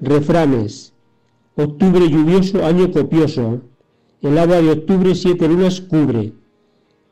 Refranes. 0.00 0.94
Octubre 1.56 2.08
lluvioso, 2.08 2.64
año 2.64 2.90
copioso. 2.90 3.60
El 4.22 4.38
agua 4.38 4.60
de 4.62 4.70
octubre 4.70 5.14
siete 5.14 5.46
lunas 5.46 5.80
cubre. 5.80 6.32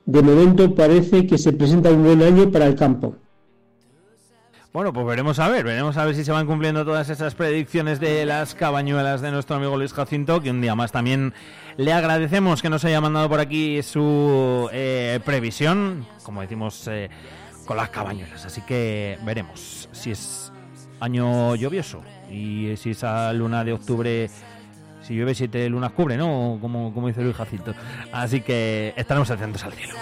De 0.07 0.23
momento 0.23 0.75
parece 0.75 1.27
que 1.27 1.37
se 1.37 1.53
presenta 1.53 1.91
un 1.91 2.03
buen 2.03 2.23
año 2.23 2.51
para 2.51 2.67
el 2.67 2.75
campo. 2.75 3.15
Bueno, 4.73 4.93
pues 4.93 5.07
veremos 5.07 5.39
a 5.39 5.49
ver, 5.49 5.65
veremos 5.65 5.97
a 5.97 6.05
ver 6.05 6.15
si 6.15 6.25
se 6.25 6.33
van 6.33 6.47
cumpliendo 6.47 6.85
todas 6.85 7.09
esas 7.11 7.35
predicciones 7.35 8.01
de 8.01 8.25
las 8.25 8.55
cabañuelas 8.55 9.21
de 9.21 9.31
nuestro 9.31 9.57
amigo 9.57 9.77
Luis 9.77 9.93
Jacinto, 9.93 10.41
que 10.41 10.51
un 10.51 10.61
día 10.61 10.75
más 10.75 10.93
también 10.93 11.35
le 11.77 11.93
agradecemos 11.93 12.63
que 12.63 12.71
nos 12.71 12.85
haya 12.85 13.01
mandado 13.01 13.29
por 13.29 13.41
aquí 13.41 13.83
su 13.83 14.69
eh, 14.73 15.21
previsión, 15.25 16.07
como 16.23 16.43
decimos, 16.43 16.87
eh, 16.87 17.11
con 17.67 17.77
las 17.77 17.89
cabañuelas. 17.89 18.45
Así 18.47 18.61
que 18.63 19.19
veremos 19.25 19.89
si 19.93 20.11
es 20.11 20.53
año 21.01 21.55
lluvioso 21.55 22.03
y 22.31 22.77
si 22.77 22.91
esa 22.91 23.33
luna 23.33 23.65
de 23.65 23.73
octubre 23.73 24.31
si 25.09 25.15
llueve 25.15 25.35
siete 25.35 25.69
lunas 25.71 25.93
cubre, 25.93 26.17
¿no? 26.17 26.59
Como, 26.61 26.93
como 26.93 27.09
dice 27.09 27.23
Luis 27.23 27.35
Jacinto. 27.35 27.75
Así 28.13 28.43
que 28.43 28.93
estaremos 28.95 29.31
atentos 29.31 29.65
al 29.65 29.73
cielo. 29.73 29.95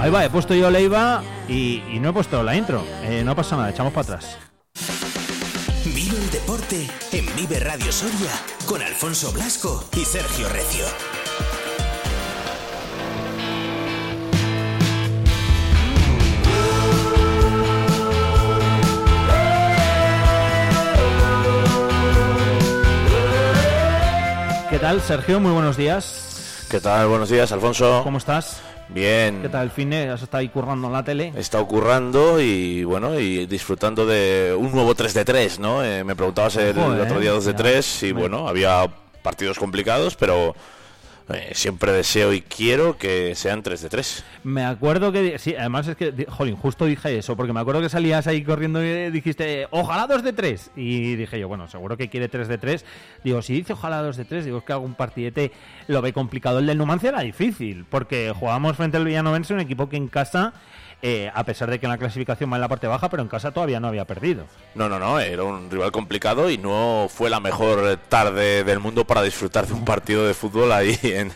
Ahí 0.00 0.10
va, 0.10 0.24
he 0.24 0.30
puesto 0.30 0.54
yo 0.54 0.70
la 0.70 0.80
IVA 0.80 1.22
y, 1.48 1.80
no 2.00 2.10
he 2.10 2.12
puesto 2.12 2.42
la 2.42 2.56
intro. 2.56 2.84
Eh, 3.04 3.22
no 3.24 3.36
pasa 3.36 3.56
nada, 3.56 3.70
echamos 3.70 3.92
para 3.92 4.02
atrás. 4.02 4.36
Vive 5.84 6.16
el 6.16 6.30
deporte 6.30 6.88
en 7.12 7.26
Vive 7.36 7.60
Radio 7.60 7.92
Soria 7.92 8.32
con 8.66 8.82
Alfonso 8.82 9.32
Blasco 9.32 9.84
y 9.94 10.04
Sergio 10.04 10.48
Recio. 10.48 11.15
¿Qué 24.76 24.80
tal, 24.80 25.00
Sergio? 25.00 25.40
Muy 25.40 25.52
buenos 25.52 25.78
días. 25.78 26.66
¿Qué 26.68 26.80
tal? 26.80 27.08
Buenos 27.08 27.30
días, 27.30 27.50
Alfonso. 27.50 28.02
¿Cómo 28.04 28.18
estás? 28.18 28.60
Bien. 28.90 29.40
¿Qué 29.40 29.48
tal 29.48 29.64
el 29.64 29.70
fin? 29.70 29.94
¿Has 29.94 30.20
estado 30.20 30.42
ahí 30.42 30.50
currando 30.50 30.88
en 30.88 30.92
la 30.92 31.02
tele? 31.02 31.32
He 31.34 31.40
estado 31.40 31.66
currando 31.66 32.38
y 32.38 32.84
bueno, 32.84 33.18
y 33.18 33.46
disfrutando 33.46 34.04
de 34.04 34.54
un 34.54 34.70
nuevo 34.72 34.94
3 34.94 35.14
de 35.14 35.24
3, 35.24 35.60
¿no? 35.60 35.82
Eh, 35.82 36.04
me 36.04 36.14
preguntabas 36.14 36.56
el, 36.56 36.78
otro 36.78 37.18
día 37.20 37.30
2 37.30 37.46
de 37.46 37.54
3 37.54 38.02
y 38.02 38.12
bueno, 38.12 38.48
había 38.48 38.86
partidos 39.22 39.58
complicados, 39.58 40.14
pero 40.14 40.54
eh, 41.28 41.50
siempre 41.54 41.90
deseo 41.90 42.32
y 42.32 42.40
quiero 42.40 42.98
que 42.98 43.34
sean 43.34 43.62
3 43.62 43.82
de 43.82 43.88
3. 43.88 44.24
Me 44.44 44.64
acuerdo 44.64 45.10
que, 45.10 45.38
sí, 45.40 45.56
además 45.56 45.88
es 45.88 45.96
que, 45.96 46.26
jolín, 46.28 46.54
justo 46.54 46.84
dije 46.84 47.18
eso, 47.18 47.36
porque 47.36 47.52
me 47.52 47.58
acuerdo 47.58 47.80
que 47.80 47.88
salías 47.88 48.28
ahí 48.28 48.44
corriendo 48.44 48.84
y 48.84 49.10
dijiste, 49.10 49.66
ojalá 49.72 50.06
2 50.06 50.22
de 50.22 50.32
3. 50.32 50.70
Y 50.76 51.16
dije 51.16 51.40
yo, 51.40 51.48
bueno, 51.48 51.66
seguro 51.66 51.96
que 51.96 52.08
quiere 52.08 52.28
3 52.28 52.46
de 52.46 52.58
3. 52.58 52.84
Digo, 53.24 53.42
si 53.42 53.54
dice 53.54 53.72
ojalá 53.72 54.02
2 54.02 54.16
de 54.16 54.24
3, 54.24 54.44
digo, 54.44 54.58
es 54.58 54.64
que 54.64 54.72
algún 54.72 54.94
partidete 54.94 55.50
lo 55.88 56.00
ve 56.00 56.12
complicado. 56.12 56.60
El 56.60 56.66
del 56.66 56.78
Numancia 56.78 57.08
era 57.08 57.20
difícil, 57.22 57.86
porque 57.88 58.32
jugábamos 58.32 58.76
frente 58.76 58.96
al 58.96 59.04
Villanovense, 59.04 59.52
un 59.52 59.60
equipo 59.60 59.88
que 59.88 59.96
en 59.96 60.06
casa 60.06 60.52
eh, 61.02 61.30
a 61.34 61.44
pesar 61.44 61.70
de 61.70 61.78
que 61.78 61.84
en 61.84 61.90
la 61.90 61.98
clasificación 61.98 62.50
va 62.50 62.56
en 62.56 62.62
la 62.62 62.68
parte 62.68 62.86
baja, 62.86 63.10
pero 63.10 63.22
en 63.22 63.28
casa 63.28 63.50
todavía 63.50 63.78
no 63.80 63.88
había 63.88 64.06
perdido. 64.06 64.46
No, 64.74 64.88
no, 64.88 64.98
no, 64.98 65.20
era 65.20 65.42
un 65.44 65.70
rival 65.70 65.92
complicado 65.92 66.48
y 66.48 66.56
no 66.56 67.08
fue 67.10 67.28
la 67.28 67.38
mejor 67.38 67.98
tarde 68.08 68.64
del 68.64 68.80
mundo 68.80 69.06
para 69.06 69.22
disfrutar 69.22 69.66
de 69.66 69.74
un 69.74 69.84
partido 69.84 70.26
de 70.26 70.32
fútbol 70.32 70.72
ahí 70.72 70.98
en, 71.02 71.32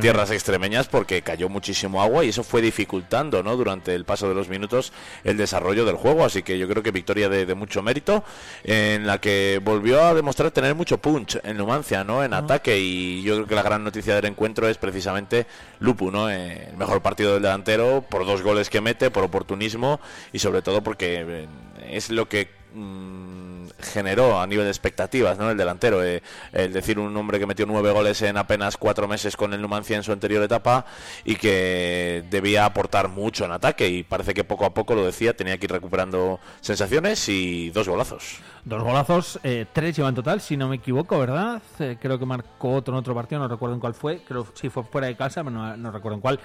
tierras 0.00 0.30
extremeñas 0.30 0.86
porque 0.86 1.22
cayó 1.22 1.48
muchísimo 1.48 2.02
agua 2.02 2.24
y 2.24 2.28
eso 2.28 2.44
fue 2.44 2.62
dificultando 2.62 3.42
¿no? 3.42 3.56
durante 3.56 3.94
el 3.94 4.04
paso 4.04 4.28
de 4.28 4.34
los 4.34 4.48
minutos 4.48 4.92
el 5.24 5.36
desarrollo 5.36 5.84
del 5.84 5.96
juego. 5.96 6.24
Así 6.24 6.42
que 6.42 6.56
yo 6.58 6.68
creo 6.68 6.82
que 6.82 6.92
victoria 6.92 7.28
de, 7.28 7.54
mucho 7.54 7.82
mérito 7.82 8.24
en 8.62 9.06
la 9.06 9.18
que 9.18 9.60
volvió 9.62 10.02
a 10.04 10.14
demostrar 10.14 10.50
tener 10.50 10.74
mucho 10.74 10.98
punch 10.98 11.40
en 11.44 11.56
Numancia, 11.56 12.04
¿no? 12.04 12.24
en 12.24 12.32
ataque 12.32 12.78
y 12.78 13.22
yo 13.22 13.34
creo 13.34 13.46
que 13.46 13.54
la 13.54 13.62
gran 13.62 13.82
noticia 13.82 14.14
del 14.14 14.26
encuentro 14.26 14.68
es 14.68 14.78
precisamente 14.78 15.46
Lupu, 15.80 16.10
¿no? 16.10 16.30
El 16.30 16.76
mejor 16.76 17.02
partido 17.02 17.34
del 17.34 17.42
delantero 17.42 18.04
por 18.08 18.24
dos 18.24 18.42
goles 18.42 18.70
que 18.70 18.80
mete, 18.84 19.10
por 19.10 19.24
oportunismo 19.24 20.00
y 20.32 20.38
sobre 20.38 20.62
todo 20.62 20.82
porque 20.82 21.24
eh, 21.26 21.48
es 21.90 22.10
lo 22.10 22.28
que 22.28 22.48
mm, 22.74 23.66
generó 23.80 24.40
a 24.40 24.46
nivel 24.46 24.64
de 24.64 24.70
expectativas 24.70 25.38
¿no? 25.38 25.50
el 25.50 25.56
delantero. 25.56 26.04
Eh, 26.04 26.22
el 26.52 26.72
decir 26.72 26.98
un 26.98 27.16
hombre 27.16 27.38
que 27.38 27.46
metió 27.46 27.66
nueve 27.66 27.90
goles 27.90 28.20
en 28.22 28.36
apenas 28.36 28.76
cuatro 28.76 29.08
meses 29.08 29.36
con 29.36 29.52
el 29.54 29.62
Numancia 29.62 29.96
en 29.96 30.02
su 30.02 30.12
anterior 30.12 30.42
etapa 30.42 30.84
y 31.24 31.36
que 31.36 32.24
debía 32.30 32.64
aportar 32.64 33.08
mucho 33.08 33.44
en 33.44 33.52
ataque 33.52 33.88
y 33.88 34.02
parece 34.02 34.34
que 34.34 34.44
poco 34.44 34.66
a 34.66 34.74
poco 34.74 34.94
lo 34.94 35.04
decía, 35.04 35.34
tenía 35.34 35.58
que 35.58 35.66
ir 35.66 35.72
recuperando 35.72 36.38
sensaciones 36.60 37.28
y 37.28 37.70
dos 37.70 37.88
golazos. 37.88 38.38
Dos 38.64 38.82
golazos, 38.82 39.40
eh, 39.42 39.66
tres 39.72 39.96
lleva 39.96 40.08
en 40.08 40.14
total, 40.14 40.40
si 40.40 40.56
no 40.56 40.68
me 40.68 40.76
equivoco, 40.76 41.18
¿verdad? 41.18 41.60
creo 42.00 42.18
que 42.18 42.26
marcó 42.26 42.74
otro 42.74 42.94
en 42.94 42.98
otro 42.98 43.14
partido, 43.14 43.40
no 43.40 43.48
recuerdo 43.48 43.74
en 43.74 43.80
cuál 43.80 43.94
fue, 43.94 44.22
creo 44.26 44.46
sí 44.54 44.68
fue 44.68 44.84
fuera 44.84 45.06
de 45.06 45.16
casa, 45.16 45.42
pero 45.42 45.76
no 45.76 45.90
recuerdo 45.90 46.16
en 46.16 46.20
cuál. 46.20 46.40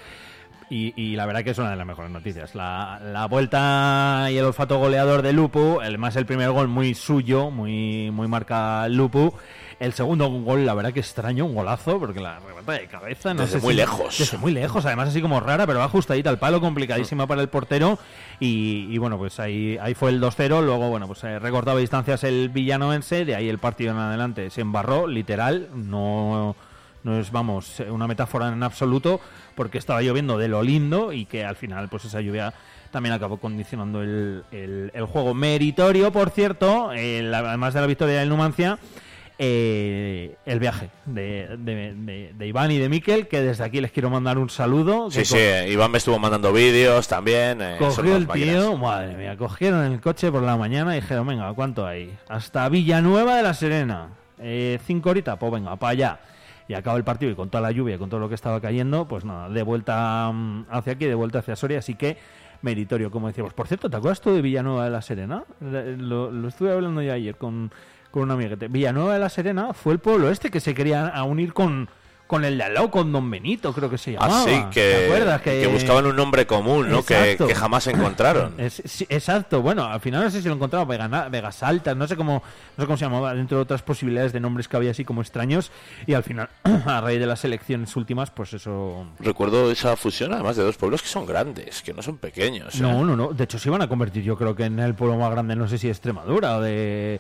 Y, 0.71 1.15
la 1.15 1.25
verdad 1.25 1.43
que 1.43 1.49
es 1.51 1.57
una 1.57 1.71
de 1.71 1.75
las 1.75 1.87
mejores 1.87 2.11
noticias. 2.11 2.53
La, 2.53 3.27
vuelta 3.29 4.27
y 4.31 4.37
el 4.37 4.45
olfato 4.45 4.77
goleador 4.77 5.21
de 5.23 5.33
Lupu, 5.33 5.81
el 5.81 5.97
más 5.97 6.15
el 6.15 6.25
primer 6.25 6.51
gol 6.51 6.67
muy 6.67 6.93
suyo, 6.93 7.49
muy, 7.49 8.11
muy 8.11 8.27
marca 8.27 8.87
Lupu. 8.87 9.33
El 9.79 9.93
segundo 9.93 10.27
gol, 10.29 10.65
la 10.65 10.73
verdad 10.73 10.91
que 10.91 10.99
extraño, 10.99 11.45
un 11.45 11.55
golazo, 11.55 11.99
porque 11.99 12.19
la 12.19 12.39
rebata 12.39 12.73
de 12.73 12.87
cabeza, 12.87 13.33
no 13.33 13.43
desde 13.43 13.59
muy 13.59 13.73
lejos. 13.73 14.17
Desde 14.17 14.37
muy 14.37 14.51
lejos, 14.51 14.85
además 14.85 15.07
así 15.09 15.21
como 15.21 15.39
rara, 15.39 15.65
pero 15.65 15.79
va 15.79 15.85
ajustadita 15.85 16.29
al 16.29 16.37
palo, 16.37 16.59
complicadísima 16.59 17.25
para 17.25 17.41
el 17.41 17.47
portero. 17.47 17.97
Y, 18.41 18.97
bueno, 18.97 19.17
pues 19.17 19.39
ahí, 19.39 19.77
ahí 19.81 19.93
fue 19.95 20.11
el 20.11 20.21
2-0. 20.21 20.61
Luego, 20.63 20.89
bueno, 20.89 21.07
pues 21.07 21.23
eh, 21.23 21.39
recortaba 21.39 21.79
distancias 21.79 22.25
el 22.25 22.49
villanovense, 22.49 23.23
de 23.23 23.35
ahí 23.35 23.47
el 23.47 23.57
partido 23.57 23.91
en 23.91 23.97
adelante 23.97 24.49
se 24.49 24.61
embarró, 24.61 25.07
literal, 25.07 25.69
no 25.73 26.55
no 27.03 27.19
es, 27.19 27.31
vamos, 27.31 27.79
una 27.89 28.07
metáfora 28.07 28.49
en 28.49 28.63
absoluto, 28.63 29.19
porque 29.55 29.77
estaba 29.77 30.01
lloviendo 30.01 30.37
de 30.37 30.47
lo 30.47 30.63
lindo 30.63 31.13
y 31.13 31.25
que 31.25 31.45
al 31.45 31.55
final, 31.55 31.89
pues 31.89 32.05
esa 32.05 32.21
lluvia 32.21 32.53
también 32.91 33.13
acabó 33.13 33.37
condicionando 33.37 34.01
el, 34.01 34.43
el, 34.51 35.05
juego. 35.05 35.33
Meritorio, 35.33 36.11
por 36.11 36.29
cierto, 36.31 36.89
además 36.89 37.73
de 37.73 37.81
la 37.81 37.87
victoria 37.87 38.19
del 38.19 38.29
Numancia, 38.29 38.79
eh, 39.41 40.35
el 40.45 40.59
viaje 40.59 40.89
de, 41.05 41.55
de, 41.57 42.47
Iván 42.47 42.71
y 42.71 42.77
de 42.77 42.89
Miquel, 42.89 43.27
que 43.27 43.41
desde 43.41 43.63
aquí 43.63 43.79
les 43.79 43.91
quiero 43.91 44.09
mandar 44.09 44.37
un 44.37 44.49
saludo. 44.49 45.09
Sí, 45.11 45.23
sí, 45.23 45.37
Iván 45.37 45.91
me 45.91 45.99
estuvo 45.99 46.19
mandando 46.19 46.51
vídeos 46.51 47.07
también. 47.07 47.61
Eh, 47.61 47.75
cogió 47.79 48.17
el 48.17 48.27
tío, 48.27 48.75
madre 48.77 49.15
mía, 49.15 49.37
cogieron 49.37 49.85
el 49.85 50.01
coche 50.01 50.31
por 50.31 50.43
la 50.43 50.57
mañana 50.57 50.97
y 50.97 51.01
dijeron, 51.01 51.27
venga, 51.27 51.53
¿cuánto 51.53 51.85
hay? 51.85 52.17
Hasta 52.27 52.67
Villanueva 52.67 53.37
de 53.37 53.43
la 53.43 53.53
Serena. 53.53 54.09
Eh, 54.39 54.79
cinco 54.85 55.11
horitas, 55.11 55.37
pues 55.37 55.51
venga, 55.51 55.75
para 55.75 55.91
allá 55.91 56.19
y 56.69 56.75
acaba 56.75 56.97
el 56.97 57.03
partido 57.03 57.31
y 57.31 57.35
con 57.35 57.49
toda 57.49 57.61
la 57.61 57.71
lluvia 57.71 57.95
y 57.95 57.97
con 57.97 58.09
todo 58.09 58.19
lo 58.19 58.29
que 58.29 58.35
estaba 58.35 58.61
cayendo, 58.61 59.07
pues 59.07 59.25
nada, 59.25 59.49
de 59.49 59.63
vuelta 59.63 60.31
mm, 60.31 60.67
hacia 60.69 60.93
aquí, 60.93 61.05
de 61.05 61.15
vuelta 61.15 61.39
hacia 61.39 61.55
Soria, 61.55 61.79
así 61.79 61.95
que 61.95 62.17
meritorio, 62.61 63.09
como 63.09 63.27
decíamos. 63.27 63.53
Por 63.55 63.67
cierto, 63.67 63.89
¿te 63.89 63.97
acuerdas 63.97 64.21
tú 64.21 64.31
de 64.31 64.41
Villanueva 64.43 64.83
de 64.85 64.91
la 64.91 65.01
Serena? 65.01 65.45
Lo, 65.59 66.47
estuve 66.47 66.71
hablando 66.71 67.01
ya 67.01 67.13
ayer 67.13 67.35
con, 67.37 67.71
con 68.11 68.23
un 68.23 68.31
amiguete. 68.31 68.67
Villanueva 68.67 69.15
de 69.15 69.19
la 69.19 69.29
Serena 69.29 69.73
fue 69.73 69.93
el 69.93 69.99
pueblo 69.99 70.29
este 70.29 70.51
que 70.51 70.59
se 70.59 70.75
quería 70.75 71.11
unir 71.23 71.53
con, 71.53 71.89
con 72.29 72.45
el 72.45 72.59
de 72.59 72.63
al 72.63 72.75
lado, 72.75 72.91
con 72.91 73.11
Don 73.11 73.27
Benito, 73.27 73.73
creo 73.73 73.89
que 73.89 73.97
se 73.97 74.11
ah, 74.11 74.27
llamaba. 74.27 74.45
Ah, 74.47 74.69
que, 74.69 75.41
que, 75.43 75.67
buscaban 75.67 76.05
un 76.05 76.15
nombre 76.15 76.45
común, 76.45 76.87
¿no? 76.87 77.03
Que, 77.03 77.35
jamás 77.55 77.87
encontraron. 77.87 78.53
exacto, 78.59 79.63
bueno, 79.63 79.85
al 79.85 79.99
final 79.99 80.25
no 80.25 80.29
sé 80.29 80.43
si 80.43 80.47
lo 80.47 80.53
encontraron, 80.53 80.87
Vegas 80.87 81.63
Altas, 81.63 81.97
no 81.97 82.05
sé 82.07 82.15
cómo 82.15 82.43
no 82.77 82.83
sé 82.83 82.85
cómo 82.85 82.97
se 82.97 83.05
llamaba, 83.05 83.33
dentro 83.33 83.57
de 83.57 83.63
otras 83.63 83.81
posibilidades 83.81 84.31
de 84.31 84.39
nombres 84.39 84.67
que 84.67 84.77
había 84.77 84.91
así 84.91 85.03
como 85.03 85.21
extraños, 85.21 85.71
y 86.05 86.13
al 86.13 86.21
final, 86.21 86.49
a 86.85 87.01
raíz 87.01 87.19
de 87.19 87.25
las 87.25 87.43
elecciones 87.45 87.95
últimas, 87.95 88.29
pues 88.29 88.53
eso... 88.53 89.07
Recuerdo 89.17 89.71
esa 89.71 89.95
fusión, 89.95 90.31
además 90.31 90.55
de 90.55 90.63
dos 90.63 90.77
pueblos 90.77 91.01
que 91.01 91.07
son 91.07 91.25
grandes, 91.25 91.81
que 91.81 91.95
no 91.95 92.03
son 92.03 92.19
pequeños. 92.19 92.79
No, 92.79 92.91
¿eh? 92.91 93.05
no, 93.05 93.15
no, 93.15 93.33
de 93.33 93.43
hecho 93.43 93.57
se 93.57 93.69
iban 93.69 93.81
a 93.81 93.89
convertir 93.89 94.21
yo 94.21 94.37
creo 94.37 94.55
que 94.55 94.65
en 94.65 94.77
el 94.77 94.93
pueblo 94.93 95.17
más 95.17 95.31
grande, 95.31 95.55
no 95.55 95.67
sé 95.67 95.79
si 95.79 95.89
Extremadura 95.89 96.57
o 96.57 96.61
de 96.61 97.19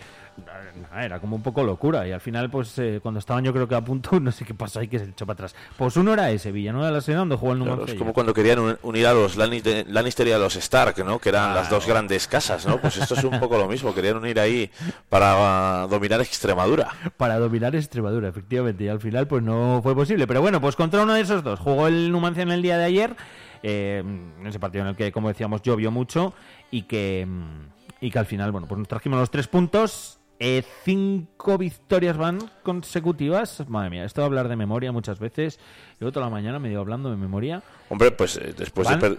era 0.95 1.19
como 1.19 1.35
un 1.35 1.43
poco 1.43 1.63
locura. 1.63 2.07
Y 2.07 2.11
al 2.11 2.21
final, 2.21 2.49
pues 2.49 2.77
eh, 2.79 2.99
cuando 3.01 3.19
estaban 3.19 3.43
yo 3.43 3.53
creo 3.53 3.67
que 3.67 3.75
a 3.75 3.81
punto, 3.81 4.19
no 4.19 4.31
sé 4.31 4.45
qué 4.45 4.53
pasa 4.53 4.79
ahí 4.79 4.87
que 4.87 4.99
se 4.99 5.05
echó 5.05 5.25
para 5.25 5.35
atrás. 5.35 5.55
Pues 5.77 5.95
uno 5.97 6.13
era 6.13 6.31
ese, 6.31 6.51
Villanueva 6.51 6.87
de 6.87 6.93
la 6.93 7.01
Serena, 7.01 7.19
donde 7.19 7.35
jugó 7.35 7.53
el 7.53 7.59
número 7.59 7.85
Es 7.85 7.95
como 7.95 8.13
cuando 8.13 8.33
querían 8.33 8.77
unir 8.81 9.07
a 9.07 9.13
los 9.13 9.37
Lannister 9.37 10.27
y 10.27 10.31
a 10.31 10.37
los 10.37 10.55
Stark, 10.55 11.03
¿no? 11.05 11.19
Que 11.19 11.29
eran 11.29 11.53
las 11.53 11.69
dos 11.69 11.87
grandes 11.87 12.27
casas, 12.27 12.65
¿no? 12.65 12.79
Pues 12.79 12.97
esto 12.97 13.15
es 13.15 13.23
un 13.23 13.39
poco 13.39 13.57
lo 13.57 13.67
mismo. 13.67 13.93
Querían 13.93 14.17
unir 14.17 14.39
ahí 14.39 14.69
para 15.09 15.87
dominar 15.87 16.21
Extremadura. 16.21 16.89
Para 17.17 17.39
dominar 17.39 17.75
Extremadura, 17.75 18.29
efectivamente. 18.29 18.83
Y 18.83 18.87
al 18.87 18.99
final, 18.99 19.27
pues 19.27 19.43
no 19.43 19.79
fue 19.83 19.95
posible. 19.95 20.27
Pero 20.27 20.41
bueno, 20.41 20.61
pues 20.61 20.75
contra 20.75 21.03
uno 21.03 21.13
de 21.13 21.21
esos 21.21 21.43
dos. 21.43 21.59
Jugó 21.59 21.87
el 21.87 22.11
Numancia 22.11 22.43
en 22.43 22.51
el 22.51 22.61
día 22.61 22.77
de 22.77 22.85
ayer. 22.85 23.15
Eh, 23.61 24.01
en 24.05 24.47
ese 24.47 24.59
partido 24.59 24.83
en 24.83 24.89
el 24.89 24.95
que, 24.95 25.11
como 25.11 25.27
decíamos, 25.27 25.61
llovió 25.61 25.91
mucho 25.91 26.33
y 26.71 26.83
que, 26.83 27.27
y 27.99 28.11
que 28.11 28.19
al 28.19 28.25
final, 28.25 28.51
bueno, 28.51 28.67
pues 28.67 28.79
nos 28.79 28.87
trajimos 28.87 29.19
los 29.19 29.29
tres 29.29 29.47
puntos 29.47 30.18
eh, 30.39 30.63
cinco 30.83 31.57
victorias 31.57 32.17
van 32.17 32.39
consecutivas. 32.63 33.67
Madre 33.67 33.89
mía, 33.89 34.05
esto 34.05 34.21
va 34.21 34.25
a 34.25 34.29
hablar 34.29 34.47
de 34.47 34.55
memoria 34.55 34.91
muchas 34.91 35.19
veces. 35.19 35.59
Yo 35.99 36.11
toda 36.11 36.27
la 36.27 36.29
mañana 36.29 36.59
me 36.59 36.69
dio 36.69 36.79
hablando 36.79 37.09
de 37.09 37.17
memoria. 37.17 37.61
Hombre, 37.89 38.11
pues 38.11 38.37
eh, 38.37 38.53
después, 38.57 38.87
de, 38.87 39.17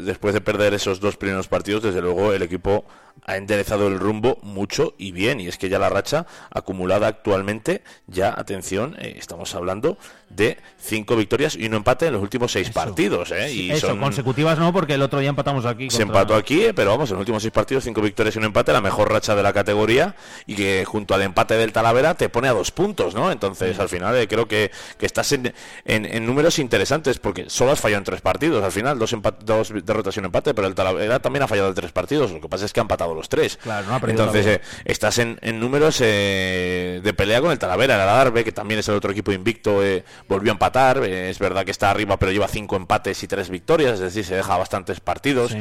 después 0.00 0.32
de 0.32 0.40
perder 0.40 0.72
esos 0.72 0.98
dos 1.00 1.16
primeros 1.16 1.48
partidos, 1.48 1.82
desde 1.82 2.00
luego 2.00 2.32
el 2.32 2.42
equipo 2.42 2.86
ha 3.24 3.36
enderezado 3.36 3.88
el 3.88 3.98
rumbo 3.98 4.38
mucho 4.42 4.94
y 4.98 5.12
bien. 5.12 5.40
Y 5.40 5.48
es 5.48 5.58
que 5.58 5.68
ya 5.68 5.78
la 5.78 5.88
racha 5.88 6.26
acumulada 6.50 7.06
actualmente, 7.06 7.82
ya, 8.06 8.32
atención, 8.36 8.96
eh, 8.98 9.16
estamos 9.18 9.54
hablando 9.54 9.98
de 10.28 10.58
cinco 10.78 11.16
victorias 11.16 11.56
y 11.56 11.66
un 11.66 11.74
empate 11.74 12.06
en 12.06 12.14
los 12.14 12.22
últimos 12.22 12.52
seis 12.52 12.70
partidos. 12.70 13.30
¿eh? 13.32 13.52
Y 13.52 13.70
eso, 13.70 13.98
consecutivas 13.98 14.58
no, 14.58 14.72
porque 14.72 14.94
el 14.94 15.02
otro 15.02 15.20
día 15.20 15.28
empatamos 15.28 15.66
aquí. 15.66 15.90
Se 15.90 16.02
empató 16.02 16.34
aquí, 16.34 16.68
pero 16.74 16.90
vamos, 16.90 17.10
en 17.10 17.16
los 17.16 17.20
últimos 17.20 17.42
seis 17.42 17.52
partidos, 17.52 17.84
cinco 17.84 18.00
victorias 18.00 18.34
y 18.34 18.38
un 18.38 18.44
empate, 18.44 18.72
la 18.72 18.80
mejor 18.80 19.10
racha 19.10 19.36
de 19.36 19.42
la 19.42 19.52
categoría 19.52 20.16
y 20.46 20.54
que 20.54 20.84
junto 20.86 21.14
al 21.14 21.22
empate 21.22 21.54
del 21.54 21.72
Talavera 21.72 22.14
te 22.14 22.28
pone 22.28 22.48
a 22.48 22.52
dos 22.52 22.70
puntos, 22.70 23.14
¿no? 23.14 23.30
Entonces, 23.30 23.78
al 23.78 23.88
final, 23.88 24.16
eh, 24.16 24.26
creo 24.26 24.48
que, 24.48 24.70
que 24.98 25.06
estás 25.06 25.32
en, 25.32 25.52
en, 25.84 26.21
números 26.26 26.58
interesantes 26.58 27.18
porque 27.18 27.48
solo 27.48 27.72
has 27.72 27.80
fallado 27.80 27.98
en 27.98 28.04
tres 28.04 28.20
partidos. 28.20 28.64
Al 28.64 28.72
final, 28.72 28.98
dos, 28.98 29.14
dos 29.44 29.72
derrotas 29.84 30.16
y 30.16 30.20
un 30.20 30.26
empate, 30.26 30.54
pero 30.54 30.66
el 30.66 30.74
Talavera 30.74 31.20
también 31.20 31.42
ha 31.42 31.48
fallado 31.48 31.68
en 31.68 31.74
tres 31.74 31.92
partidos. 31.92 32.32
Lo 32.32 32.40
que 32.40 32.48
pasa 32.48 32.64
es 32.64 32.72
que 32.72 32.80
han 32.80 32.84
empatado 32.84 33.14
los 33.14 33.28
tres. 33.28 33.58
Entonces, 34.06 34.46
eh, 34.46 34.60
estás 34.84 35.18
en, 35.18 35.38
en 35.42 35.60
números 35.60 35.98
eh, 36.00 37.00
de 37.02 37.14
pelea 37.14 37.40
con 37.40 37.50
el 37.50 37.58
Talavera. 37.58 37.94
El 37.94 38.00
Adarve, 38.00 38.44
que 38.44 38.52
también 38.52 38.80
es 38.80 38.88
el 38.88 38.94
otro 38.94 39.12
equipo 39.12 39.32
invicto, 39.32 39.84
eh, 39.84 40.04
volvió 40.28 40.52
a 40.52 40.54
empatar. 40.54 40.98
es 41.04 41.38
verdad 41.38 41.64
que 41.64 41.70
está 41.70 41.90
arriba, 41.90 42.18
pero 42.18 42.32
lleva 42.32 42.48
cinco 42.48 42.76
empates 42.76 43.22
y 43.22 43.28
tres 43.28 43.50
victorias, 43.50 43.94
es 43.94 44.00
decir, 44.00 44.24
se 44.24 44.36
deja 44.36 44.56
bastantes 44.56 45.00
partidos. 45.00 45.56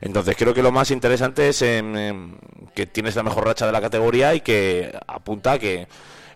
Entonces, 0.00 0.36
creo 0.36 0.54
que 0.54 0.62
lo 0.62 0.72
más 0.72 0.90
interesante 0.90 1.48
es 1.48 1.58
que 1.60 2.86
tienes 2.86 3.16
la 3.16 3.22
mejor 3.22 3.44
racha 3.46 3.66
de 3.66 3.72
la 3.72 3.80
categoría 3.80 4.34
y 4.34 4.40
que 4.40 4.96
apunta 5.06 5.52
a 5.52 5.58
que 5.58 5.86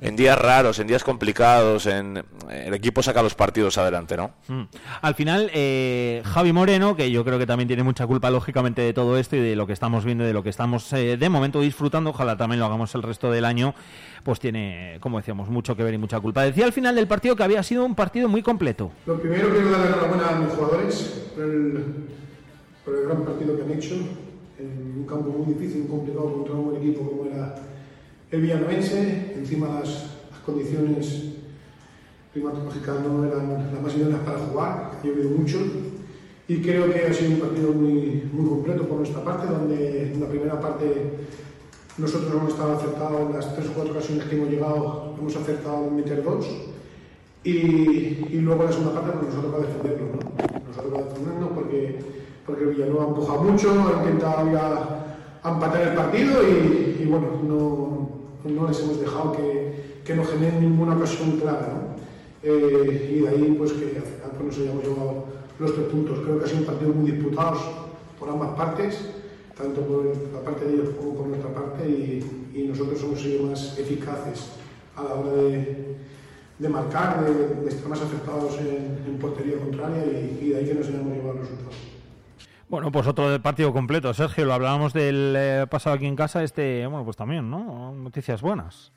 en 0.00 0.16
días 0.16 0.38
raros, 0.38 0.78
en 0.78 0.86
días 0.86 1.04
complicados, 1.04 1.86
en, 1.86 2.22
el 2.50 2.74
equipo 2.74 3.02
saca 3.02 3.22
los 3.22 3.34
partidos 3.34 3.78
adelante, 3.78 4.16
¿no? 4.16 4.32
Mm. 4.48 4.62
Al 5.02 5.14
final, 5.14 5.50
eh, 5.54 6.22
Javi 6.24 6.52
Moreno, 6.52 6.96
que 6.96 7.10
yo 7.10 7.24
creo 7.24 7.38
que 7.38 7.46
también 7.46 7.68
tiene 7.68 7.82
mucha 7.82 8.06
culpa, 8.06 8.30
lógicamente, 8.30 8.82
de 8.82 8.92
todo 8.92 9.18
esto 9.18 9.36
y 9.36 9.40
de 9.40 9.56
lo 9.56 9.66
que 9.66 9.72
estamos 9.72 10.04
viendo, 10.04 10.24
de 10.24 10.32
lo 10.32 10.42
que 10.42 10.50
estamos 10.50 10.92
eh, 10.92 11.16
de 11.16 11.28
momento 11.28 11.60
disfrutando, 11.60 12.10
ojalá 12.10 12.36
también 12.36 12.60
lo 12.60 12.66
hagamos 12.66 12.94
el 12.94 13.02
resto 13.02 13.30
del 13.30 13.44
año, 13.44 13.74
pues 14.22 14.40
tiene, 14.40 14.98
como 15.00 15.18
decíamos, 15.18 15.48
mucho 15.48 15.76
que 15.76 15.82
ver 15.82 15.94
y 15.94 15.98
mucha 15.98 16.20
culpa. 16.20 16.42
Decía 16.42 16.64
al 16.64 16.72
final 16.72 16.94
del 16.94 17.06
partido 17.06 17.36
que 17.36 17.42
había 17.42 17.62
sido 17.62 17.84
un 17.84 17.94
partido 17.94 18.28
muy 18.28 18.42
completo. 18.42 18.90
Lo 19.06 19.18
primero 19.20 19.50
quiero 19.50 19.70
dar 19.70 19.86
enhorabuena 19.86 20.28
a 20.28 20.34
mis 20.36 20.52
jugadores 20.52 21.30
por 21.34 21.44
el, 21.44 21.84
por 22.84 22.94
el 22.94 23.04
gran 23.04 23.24
partido 23.24 23.56
que 23.56 23.62
han 23.62 23.70
hecho, 23.72 23.94
en 24.58 24.94
un 24.98 25.06
campo 25.06 25.30
muy 25.30 25.54
difícil, 25.54 25.82
muy 25.82 25.88
complicado 25.88 26.32
contra 26.32 26.54
un 26.54 26.64
buen 26.64 26.76
equipo 26.76 27.10
como 27.10 27.26
era 27.26 27.54
el 28.34 28.40
Villanovense, 28.40 29.32
encima 29.36 29.80
las, 29.80 30.10
condiciones 30.44 31.36
climatológicas 32.34 33.00
no 33.00 33.24
eran 33.24 33.72
las 33.72 33.82
más 33.82 33.96
idóneas 33.96 34.20
para 34.20 34.38
jugar, 34.40 34.90
ha 34.92 35.02
llovido 35.02 35.30
mucho 35.30 35.56
y 36.46 36.60
creo 36.60 36.92
que 36.92 37.06
ha 37.06 37.14
sido 37.14 37.30
un 37.30 37.40
partido 37.40 37.72
muy, 37.72 38.28
muy 38.30 38.46
completo 38.46 38.86
por 38.86 38.98
nuestra 38.98 39.24
parte, 39.24 39.46
donde 39.46 40.12
en 40.12 40.20
la 40.20 40.28
primera 40.28 40.60
parte 40.60 40.84
nosotros 41.96 42.30
hemos 42.30 42.52
estado 42.52 42.76
acertados 42.76 43.20
en 43.22 43.32
las 43.32 43.54
tres 43.54 43.68
o 43.68 43.72
cuatro 43.72 43.94
ocasiones 43.94 44.26
que 44.26 44.36
hemos 44.36 44.50
llegado, 44.50 45.14
hemos 45.18 45.34
acertado 45.34 45.86
en 45.86 45.96
meter 45.96 46.22
dos 46.22 46.46
y, 47.42 47.50
y 47.50 48.40
luego 48.42 48.64
en 48.64 48.66
la 48.66 48.72
segunda 48.72 49.00
parte 49.00 49.18
pues 49.18 49.34
nosotros 49.34 49.54
para 49.54 49.66
defenderlo, 49.66 50.06
¿no? 50.12 50.68
nosotros 50.68 50.92
para 50.92 51.04
defendernos 51.06 51.50
porque, 51.54 51.98
porque 52.44 52.64
Villanueva 52.66 53.04
ha 53.04 53.08
empujado 53.08 53.42
mucho, 53.44 53.70
ha 53.70 54.02
intentado 54.02 54.50
ir 54.50 54.56
a, 54.58 55.00
empatar 55.42 55.88
el 55.88 55.94
partido 55.94 56.42
y, 56.42 57.02
y 57.02 57.06
bueno, 57.06 57.26
no, 57.46 57.93
no 58.44 58.68
les 58.68 58.80
hemos 58.80 59.00
dejado 59.00 59.32
que, 59.32 60.00
que 60.04 60.14
no 60.14 60.24
generen 60.24 60.60
ninguna 60.60 60.96
ocasión 60.96 61.38
clara. 61.40 61.68
¿no? 61.72 62.04
Eh, 62.42 63.16
y 63.16 63.20
de 63.20 63.28
ahí 63.28 63.54
pues 63.56 63.72
que 63.72 63.86
pues, 63.86 64.44
nos 64.44 64.58
hayamos 64.58 64.84
llevado 64.84 65.24
los 65.58 65.74
tres 65.74 65.86
puntos. 65.86 66.18
Creo 66.20 66.38
que 66.38 66.44
ha 66.44 66.48
sido 66.48 66.60
un 66.60 66.66
partido 66.66 66.92
muy 66.92 67.10
disputado 67.10 67.58
por 68.18 68.28
ambas 68.28 68.50
partes, 68.50 68.98
tanto 69.56 69.80
por 69.80 70.04
la 70.06 70.40
parte 70.44 70.66
de 70.66 70.74
ellos 70.74 70.90
como 70.98 71.14
por 71.14 71.26
nuestra 71.28 71.54
parte, 71.54 71.88
y, 71.88 72.42
nosotros 72.68 73.02
hemos 73.02 73.20
sido 73.20 73.46
más 73.46 73.78
eficaces 73.78 74.46
a 74.96 75.04
la 75.04 75.14
hora 75.14 75.32
de, 75.32 75.96
de 76.58 76.68
marcar, 76.68 77.24
de, 77.24 77.68
estar 77.68 77.88
más 77.88 78.00
afectados 78.00 78.58
en, 78.58 78.98
en 79.06 79.18
portería 79.18 79.58
contraria 79.58 80.04
y, 80.04 80.38
y, 80.42 80.48
de 80.50 80.56
ahí 80.56 80.66
que 80.66 80.74
nos 80.74 80.88
hayamos 80.88 81.12
llevado 81.12 81.34
los 81.34 81.40
resultados. 81.42 81.93
Bueno, 82.68 82.90
pues 82.90 83.06
otro 83.06 83.40
partido 83.42 83.72
completo. 83.72 84.12
Sergio, 84.14 84.44
lo 84.44 84.54
hablábamos 84.54 84.92
del 84.92 85.34
eh, 85.36 85.66
pasado 85.70 85.96
aquí 85.96 86.06
en 86.06 86.16
casa, 86.16 86.42
este, 86.42 86.86
bueno, 86.86 87.04
pues 87.04 87.16
también, 87.16 87.50
¿no? 87.50 87.92
Noticias 87.92 88.40
buenas. 88.40 88.92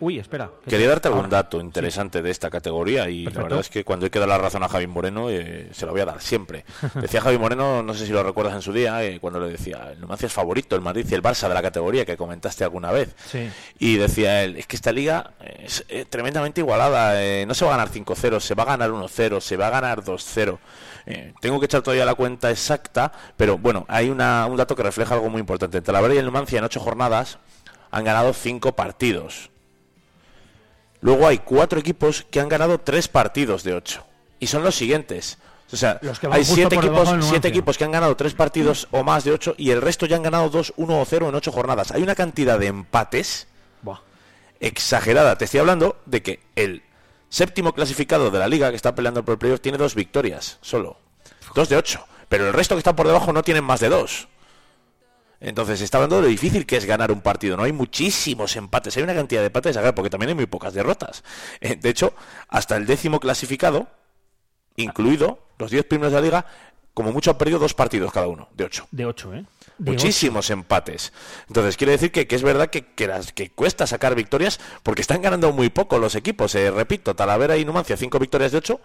Uy, 0.00 0.18
espera. 0.18 0.50
Quería 0.68 0.88
darte 0.88 1.08
algún 1.08 1.28
dato 1.28 1.60
interesante 1.60 2.22
de 2.22 2.30
esta 2.30 2.50
categoría 2.50 3.08
y 3.08 3.24
la 3.24 3.42
verdad 3.42 3.60
es 3.60 3.68
que 3.68 3.84
cuando 3.84 4.06
hay 4.06 4.10
que 4.10 4.18
dar 4.18 4.28
la 4.28 4.38
razón 4.38 4.62
a 4.62 4.68
Javi 4.68 4.86
Moreno 4.86 5.28
eh, 5.30 5.68
se 5.72 5.86
lo 5.86 5.92
voy 5.92 6.00
a 6.00 6.04
dar 6.04 6.20
siempre. 6.20 6.64
Decía 6.94 7.20
Javi 7.20 7.38
Moreno, 7.38 7.82
no 7.82 7.94
sé 7.94 8.06
si 8.06 8.12
lo 8.12 8.22
recuerdas 8.22 8.54
en 8.54 8.62
su 8.62 8.72
día, 8.72 9.02
eh, 9.04 9.18
cuando 9.20 9.40
le 9.40 9.50
decía, 9.50 9.90
el 9.92 10.00
Numancia 10.00 10.26
es 10.26 10.32
favorito, 10.32 10.76
el 10.76 10.82
Madrid 10.82 11.06
y 11.10 11.14
el 11.14 11.22
Barça 11.22 11.48
de 11.48 11.54
la 11.54 11.62
categoría 11.62 12.04
que 12.04 12.16
comentaste 12.16 12.64
alguna 12.64 12.92
vez. 12.92 13.14
Y 13.78 13.96
decía 13.96 14.44
él, 14.44 14.56
es 14.56 14.66
que 14.66 14.76
esta 14.76 14.92
liga 14.92 15.32
es 15.40 15.84
eh, 15.88 16.04
tremendamente 16.08 16.60
igualada, 16.60 17.14
no 17.44 17.54
se 17.54 17.64
va 17.64 17.74
a 17.74 17.76
ganar 17.76 17.92
5-0, 17.92 18.40
se 18.40 18.54
va 18.54 18.62
a 18.62 18.66
ganar 18.66 18.90
1-0, 18.90 19.40
se 19.40 19.56
va 19.56 19.66
a 19.66 19.70
ganar 19.70 20.02
2-0. 20.02 20.58
tengo 21.40 21.58
que 21.58 21.66
echar 21.66 21.82
todavía 21.82 22.04
la 22.04 22.14
cuenta 22.14 22.50
exacta, 22.50 23.12
pero 23.36 23.58
bueno, 23.58 23.84
hay 23.88 24.10
una, 24.10 24.46
un 24.46 24.56
dato 24.56 24.76
que 24.76 24.82
refleja 24.82 25.14
algo 25.14 25.28
muy 25.28 25.40
importante. 25.40 25.78
Entre 25.78 25.92
la 25.92 25.98
Talavera 25.98 26.14
y 26.14 26.18
el 26.18 26.26
Numancia 26.26 26.58
en 26.58 26.64
ocho 26.64 26.80
jornadas 26.80 27.38
han 27.90 28.04
ganado 28.04 28.32
cinco 28.32 28.76
partidos. 28.76 29.50
Luego 31.00 31.26
hay 31.26 31.38
cuatro 31.38 31.78
equipos 31.78 32.26
que 32.30 32.40
han 32.40 32.48
ganado 32.48 32.78
tres 32.78 33.08
partidos 33.08 33.62
de 33.62 33.74
ocho. 33.74 34.04
Y 34.40 34.46
son 34.46 34.62
los 34.62 34.74
siguientes. 34.74 35.38
O 35.72 35.76
sea, 35.76 36.00
hay 36.30 36.44
siete 36.44 36.76
equipos, 36.76 37.10
siete 37.20 37.48
equipos 37.48 37.76
que 37.76 37.84
han 37.84 37.92
ganado 37.92 38.16
tres 38.16 38.34
partidos 38.34 38.88
o 38.90 39.04
más 39.04 39.24
de 39.24 39.32
ocho 39.32 39.54
y 39.58 39.70
el 39.70 39.82
resto 39.82 40.06
ya 40.06 40.16
han 40.16 40.22
ganado 40.22 40.48
dos, 40.48 40.72
uno 40.76 41.00
o 41.00 41.04
cero 41.04 41.28
en 41.28 41.34
ocho 41.34 41.52
jornadas. 41.52 41.90
Hay 41.90 42.02
una 42.02 42.14
cantidad 42.14 42.58
de 42.58 42.68
empates 42.68 43.46
exagerada. 44.60 45.36
Te 45.36 45.44
estoy 45.44 45.60
hablando 45.60 45.96
de 46.06 46.22
que 46.22 46.40
el 46.56 46.82
séptimo 47.28 47.74
clasificado 47.74 48.30
de 48.30 48.38
la 48.38 48.48
liga 48.48 48.70
que 48.70 48.76
está 48.76 48.94
peleando 48.94 49.24
por 49.24 49.34
el 49.34 49.38
playoff 49.38 49.60
tiene 49.60 49.78
dos 49.78 49.94
victorias 49.94 50.58
solo. 50.62 50.98
Dos 51.54 51.68
de 51.68 51.76
ocho. 51.76 52.06
Pero 52.28 52.46
el 52.46 52.52
resto 52.52 52.74
que 52.74 52.80
están 52.80 52.96
por 52.96 53.06
debajo 53.06 53.32
no 53.32 53.42
tienen 53.42 53.64
más 53.64 53.80
de 53.80 53.88
dos. 53.88 54.28
Entonces, 55.40 55.80
está 55.80 55.98
hablando 55.98 56.16
de 56.16 56.22
lo 56.22 56.28
difícil 56.28 56.66
que 56.66 56.76
es 56.76 56.84
ganar 56.84 57.12
un 57.12 57.20
partido. 57.20 57.56
No 57.56 57.62
hay 57.62 57.72
muchísimos 57.72 58.56
empates, 58.56 58.96
hay 58.96 59.04
una 59.04 59.14
cantidad 59.14 59.40
de 59.40 59.46
empates, 59.46 59.78
porque 59.94 60.10
también 60.10 60.30
hay 60.30 60.34
muy 60.34 60.46
pocas 60.46 60.74
derrotas. 60.74 61.22
Eh, 61.60 61.76
de 61.76 61.88
hecho, 61.88 62.12
hasta 62.48 62.76
el 62.76 62.86
décimo 62.86 63.20
clasificado, 63.20 63.88
incluido 64.76 65.38
los 65.58 65.70
diez 65.70 65.84
primeros 65.84 66.12
de 66.12 66.18
la 66.18 66.24
liga, 66.24 66.46
como 66.92 67.12
mucho 67.12 67.30
han 67.30 67.38
perdido 67.38 67.60
dos 67.60 67.74
partidos 67.74 68.12
cada 68.12 68.26
uno, 68.26 68.48
de 68.56 68.64
ocho. 68.64 68.88
De 68.90 69.06
ocho, 69.06 69.32
¿eh? 69.32 69.44
Muchísimos 69.78 70.50
empates. 70.50 71.12
Entonces, 71.46 71.76
quiere 71.76 71.92
decir 71.92 72.10
que, 72.10 72.26
es 72.28 72.42
verdad 72.42 72.68
que, 72.68 72.84
que, 72.84 73.50
cuesta 73.50 73.86
sacar 73.86 74.16
victorias 74.16 74.58
porque 74.82 75.02
están 75.02 75.22
ganando 75.22 75.52
muy 75.52 75.70
poco 75.70 75.98
los 75.98 76.16
equipos. 76.16 76.56
Eh, 76.56 76.72
repito, 76.72 77.14
Talavera 77.14 77.56
y 77.56 77.64
Numancia, 77.64 77.96
cinco 77.96 78.18
victorias 78.18 78.50
de 78.50 78.58
ocho, 78.58 78.80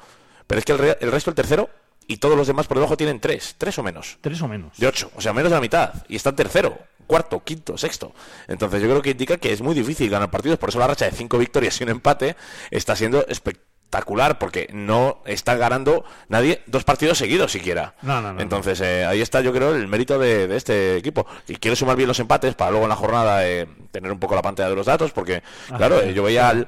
pero 0.45 0.59
es 0.59 0.65
que 0.65 0.73
el, 0.73 0.97
el 0.99 1.11
resto, 1.11 1.31
el 1.31 1.35
tercero, 1.35 1.71
y 2.07 2.17
todos 2.17 2.37
los 2.37 2.47
demás 2.47 2.67
por 2.67 2.77
debajo 2.77 2.97
tienen 2.97 3.19
tres, 3.19 3.55
tres 3.57 3.77
o 3.77 3.83
menos. 3.83 4.17
Tres 4.21 4.41
o 4.41 4.47
menos. 4.47 4.77
De 4.77 4.87
ocho, 4.87 5.11
o 5.15 5.21
sea, 5.21 5.33
menos 5.33 5.51
de 5.51 5.55
la 5.55 5.61
mitad. 5.61 5.93
Y 6.07 6.15
está 6.15 6.29
en 6.29 6.35
tercero, 6.35 6.77
cuarto, 7.07 7.43
quinto, 7.43 7.77
sexto. 7.77 8.13
Entonces 8.47 8.81
yo 8.81 8.89
creo 8.89 9.01
que 9.01 9.11
indica 9.11 9.37
que 9.37 9.51
es 9.51 9.61
muy 9.61 9.75
difícil 9.75 10.09
ganar 10.09 10.31
partidos, 10.31 10.57
por 10.57 10.69
eso 10.69 10.79
la 10.79 10.87
racha 10.87 11.05
de 11.05 11.11
cinco 11.11 11.37
victorias 11.37 11.79
y 11.79 11.83
un 11.83 11.89
empate 11.89 12.35
está 12.71 12.95
siendo 12.95 13.25
espectacular, 13.27 14.39
porque 14.39 14.69
no 14.73 15.21
está 15.25 15.55
ganando 15.55 16.03
nadie 16.27 16.63
dos 16.65 16.83
partidos 16.83 17.17
seguidos 17.17 17.51
siquiera. 17.51 17.93
No, 18.01 18.21
no, 18.21 18.33
no, 18.33 18.41
Entonces 18.41 18.81
eh, 18.81 19.05
ahí 19.05 19.21
está 19.21 19.41
yo 19.41 19.53
creo 19.53 19.75
el 19.75 19.87
mérito 19.87 20.17
de, 20.17 20.55
este 20.55 20.97
equipo. 20.97 21.27
Y 21.47 21.57
quiero 21.57 21.75
sumar 21.75 21.95
bien 21.95 22.07
los 22.07 22.19
empates 22.19 22.55
para 22.55 22.71
luego 22.71 22.85
en 22.85 22.89
la 22.89 22.95
jornada 22.95 23.47
eh, 23.47 23.67
tener 23.91 24.11
un 24.11 24.19
poco 24.19 24.35
la 24.35 24.41
pantalla 24.41 24.69
de 24.69 24.75
los 24.75 24.87
datos, 24.87 25.11
porque 25.11 25.43
claro, 25.77 26.01
eh, 26.01 26.13
yo 26.13 26.23
veía 26.23 26.49
al 26.49 26.67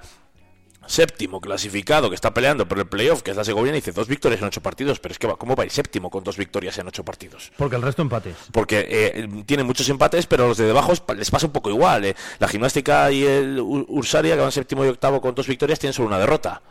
séptimo 0.87 1.41
clasificado 1.41 2.09
que 2.09 2.15
está 2.15 2.33
peleando 2.33 2.67
por 2.67 2.79
el 2.79 2.87
playoff, 2.87 3.21
que 3.21 3.31
es 3.31 3.37
la 3.37 3.43
Segovia, 3.43 3.71
y 3.71 3.75
dice 3.75 3.91
dos 3.91 4.07
victorias 4.07 4.41
en 4.41 4.47
ocho 4.47 4.61
partidos. 4.61 4.99
Pero 4.99 5.13
es 5.13 5.19
que, 5.19 5.27
¿cómo 5.27 5.55
va 5.55 5.63
a 5.63 5.65
ir 5.65 5.71
séptimo 5.71 6.09
con 6.09 6.23
dos 6.23 6.37
victorias 6.37 6.77
en 6.77 6.87
ocho 6.87 7.03
partidos? 7.03 7.51
Porque 7.57 7.75
el 7.75 7.81
resto 7.81 8.01
empates. 8.01 8.35
Porque 8.51 8.85
eh, 8.89 9.43
tiene 9.45 9.63
muchos 9.63 9.87
empates, 9.89 10.25
pero 10.27 10.47
los 10.47 10.57
de 10.57 10.65
debajo 10.65 10.93
les 11.15 11.31
pasa 11.31 11.47
un 11.47 11.53
poco 11.53 11.69
igual. 11.69 12.05
Eh. 12.05 12.15
La 12.39 12.47
gimnástica 12.47 13.11
y 13.11 13.23
el 13.23 13.59
Ursaria, 13.59 14.35
que 14.35 14.41
van 14.41 14.51
séptimo 14.51 14.85
y 14.85 14.89
octavo 14.89 15.21
con 15.21 15.35
dos 15.35 15.47
victorias, 15.47 15.79
tienen 15.79 15.93
solo 15.93 16.07
una 16.07 16.19
derrota. 16.19 16.61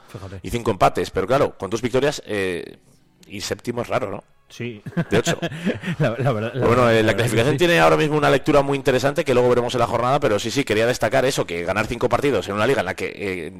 Y 0.42 0.50
cinco 0.50 0.70
empates. 0.70 1.10
Pero 1.10 1.26
claro, 1.26 1.56
con 1.58 1.70
dos 1.70 1.82
victorias 1.82 2.22
eh, 2.26 2.78
y 3.26 3.40
séptimo 3.40 3.82
es 3.82 3.88
raro, 3.88 4.10
¿no? 4.10 4.24
Sí. 4.48 4.82
De 5.10 5.18
ocho. 5.18 5.38
bueno, 5.98 6.90
eh, 6.90 7.02
la, 7.02 7.14
clasificación 7.14 7.56
tiene 7.56 7.80
ahora 7.80 7.96
mismo 7.96 8.16
una 8.16 8.30
lectura 8.30 8.62
muy 8.62 8.76
interesante 8.76 9.24
que 9.24 9.34
luego 9.34 9.48
veremos 9.48 9.74
en 9.74 9.80
la 9.80 9.86
jornada, 9.86 10.20
pero 10.20 10.38
sí, 10.38 10.50
sí, 10.50 10.64
quería 10.64 10.86
destacar 10.86 11.24
eso, 11.24 11.46
que 11.46 11.64
ganar 11.64 11.86
cinco 11.86 12.08
partidos 12.08 12.48
en 12.48 12.54
una 12.54 12.66
liga 12.66 12.80
en 12.80 12.86
la 12.86 12.94
que 12.94 13.52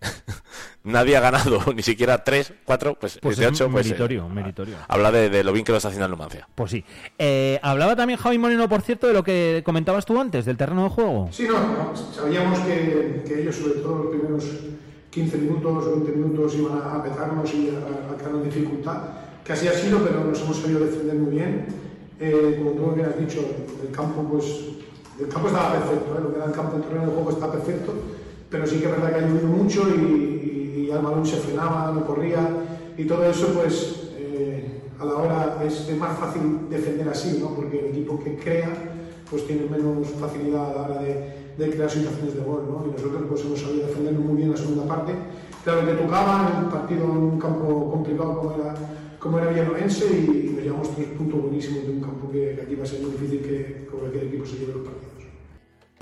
nadie 0.84 1.16
ha 1.16 1.20
ganado 1.20 1.60
ni 1.74 1.82
siquiera 1.82 2.24
tres, 2.24 2.52
cuatro, 2.64 2.96
pues, 2.98 3.18
Pues 3.20 3.36
de 3.36 3.44
es 3.44 3.52
ocho, 3.52 3.70
pues, 3.70 3.86
meritorio, 3.86 4.26
eh, 4.26 4.28
meritorio. 4.28 4.76
Habla 4.88 5.12
de, 5.12 5.30
de 5.30 5.44
lo 5.44 5.52
bien 5.52 5.64
que 5.64 5.72
lo 5.72 5.76
está 5.76 5.88
haciendo 5.88 6.06
el 6.06 6.10
Numancia. 6.10 6.48
Pues 6.54 6.70
sí. 6.70 6.84
Eh, 7.18 7.60
hablaba 7.62 7.94
también 7.94 8.18
Javi 8.18 8.38
Moreno, 8.38 8.68
por 8.68 8.82
cierto, 8.82 9.06
de 9.06 9.12
lo 9.12 9.22
que 9.22 9.62
comentabas 9.64 10.04
tú 10.04 10.20
antes, 10.20 10.44
del 10.44 10.56
terreno 10.56 10.84
de 10.84 10.90
juego. 10.90 11.28
Sí, 11.30 11.46
no, 11.46 11.58
no, 11.58 11.96
sabíamos 11.96 12.58
que, 12.60 13.22
que 13.26 13.42
ellos, 13.42 13.56
sobre 13.56 13.80
todo 13.80 14.04
los 14.04 14.16
primeros 14.16 14.44
15 15.10 15.36
minutos, 15.36 16.04
20 16.04 16.12
minutos, 16.12 16.54
iban 16.54 16.78
a, 16.78 17.02
petarnos 17.02 17.52
y 17.54 17.70
a, 17.70 18.28
a 18.28 18.42
dificultad, 18.42 18.96
que 19.44 19.52
así 19.52 19.68
ha 19.68 19.72
sido, 19.72 19.98
pero 20.00 20.24
nos 20.24 20.40
hemos 20.40 20.56
sabido 20.56 20.80
defender 20.80 21.16
muy 21.16 21.32
bien. 21.32 21.66
Eh, 22.20 22.56
como 22.58 22.72
tú 22.72 22.94
bien 22.94 23.08
has 23.08 23.18
dicho, 23.18 23.40
el 23.82 23.94
campo, 23.94 24.22
pues, 24.22 24.44
el 25.18 25.28
campo 25.28 25.48
estaba 25.48 25.72
perfecto, 25.72 26.14
¿eh? 26.16 26.20
lo 26.22 26.30
que 26.30 26.36
era 26.36 26.46
el 26.46 26.52
campo, 26.52 26.76
el 26.76 26.82
terreno 26.82 27.06
de 27.06 27.12
juego 27.12 27.30
está 27.30 27.50
perfecto, 27.50 27.92
pero 28.48 28.66
sí 28.66 28.78
que 28.78 28.86
es 28.86 28.90
verdad 28.92 29.10
que 29.10 29.16
ha 29.16 29.28
llovido 29.28 29.48
mucho 29.48 29.82
y, 29.88 30.00
y, 30.00 30.86
y 30.86 30.90
el 30.90 30.98
balón 30.98 31.26
se 31.26 31.36
frenaba, 31.36 31.92
no 31.92 32.06
corría, 32.06 32.48
y 32.96 33.04
todo 33.04 33.24
eso, 33.24 33.48
pues, 33.48 34.10
eh, 34.16 34.82
a 35.00 35.04
la 35.04 35.14
hora 35.14 35.62
es, 35.66 35.88
es 35.88 35.98
más 35.98 36.16
fácil 36.18 36.68
defender 36.70 37.08
así, 37.08 37.38
¿no? 37.40 37.54
porque 37.54 37.80
el 37.80 37.86
equipo 37.86 38.22
que 38.22 38.36
crea, 38.36 38.70
pues 39.28 39.46
tiene 39.46 39.68
menos 39.68 40.08
facilidad 40.20 40.70
a 40.70 40.74
la 40.74 40.82
hora 40.82 41.02
de, 41.02 41.42
de 41.56 41.70
crear 41.70 41.90
situaciones 41.90 42.34
de 42.34 42.42
gol, 42.42 42.64
¿no? 42.68 42.86
Y 42.86 42.92
nosotros 42.92 43.22
pues 43.28 43.40
hemos 43.42 43.60
sabido 43.60 43.86
defendernos 43.86 44.24
muy 44.24 44.36
bien 44.36 44.50
la 44.50 44.56
segunda 44.56 44.84
parte. 44.84 45.12
Claro 45.64 45.86
que 45.86 45.92
tocaba 45.92 46.50
en 46.52 46.64
un 46.64 46.70
partido 46.70 47.04
en 47.04 47.10
un 47.10 47.38
campo 47.38 47.90
complicado 47.90 48.38
como 48.38 48.52
era, 48.52 48.74
como 49.22 49.38
era 49.38 49.50
villanovense 49.50 50.04
y 50.10 50.48
e 50.48 50.50
nos 50.50 50.64
llevamos 50.64 50.96
tres 50.96 51.06
puntos 51.14 51.40
buenísimos 51.42 51.86
de 51.86 51.92
un 51.92 52.00
campo 52.00 52.28
que, 52.28 52.56
que 52.56 52.62
aquí 52.62 52.74
va 52.74 52.82
a 52.82 52.86
ser 52.90 53.00
muy 53.02 53.12
difícil 53.12 53.40
que, 53.40 53.86
cualquier 53.86 54.24
equipo 54.24 54.44
se 54.44 54.56
lleve 54.58 54.72
los 54.72 54.82
partidos. 54.82 55.11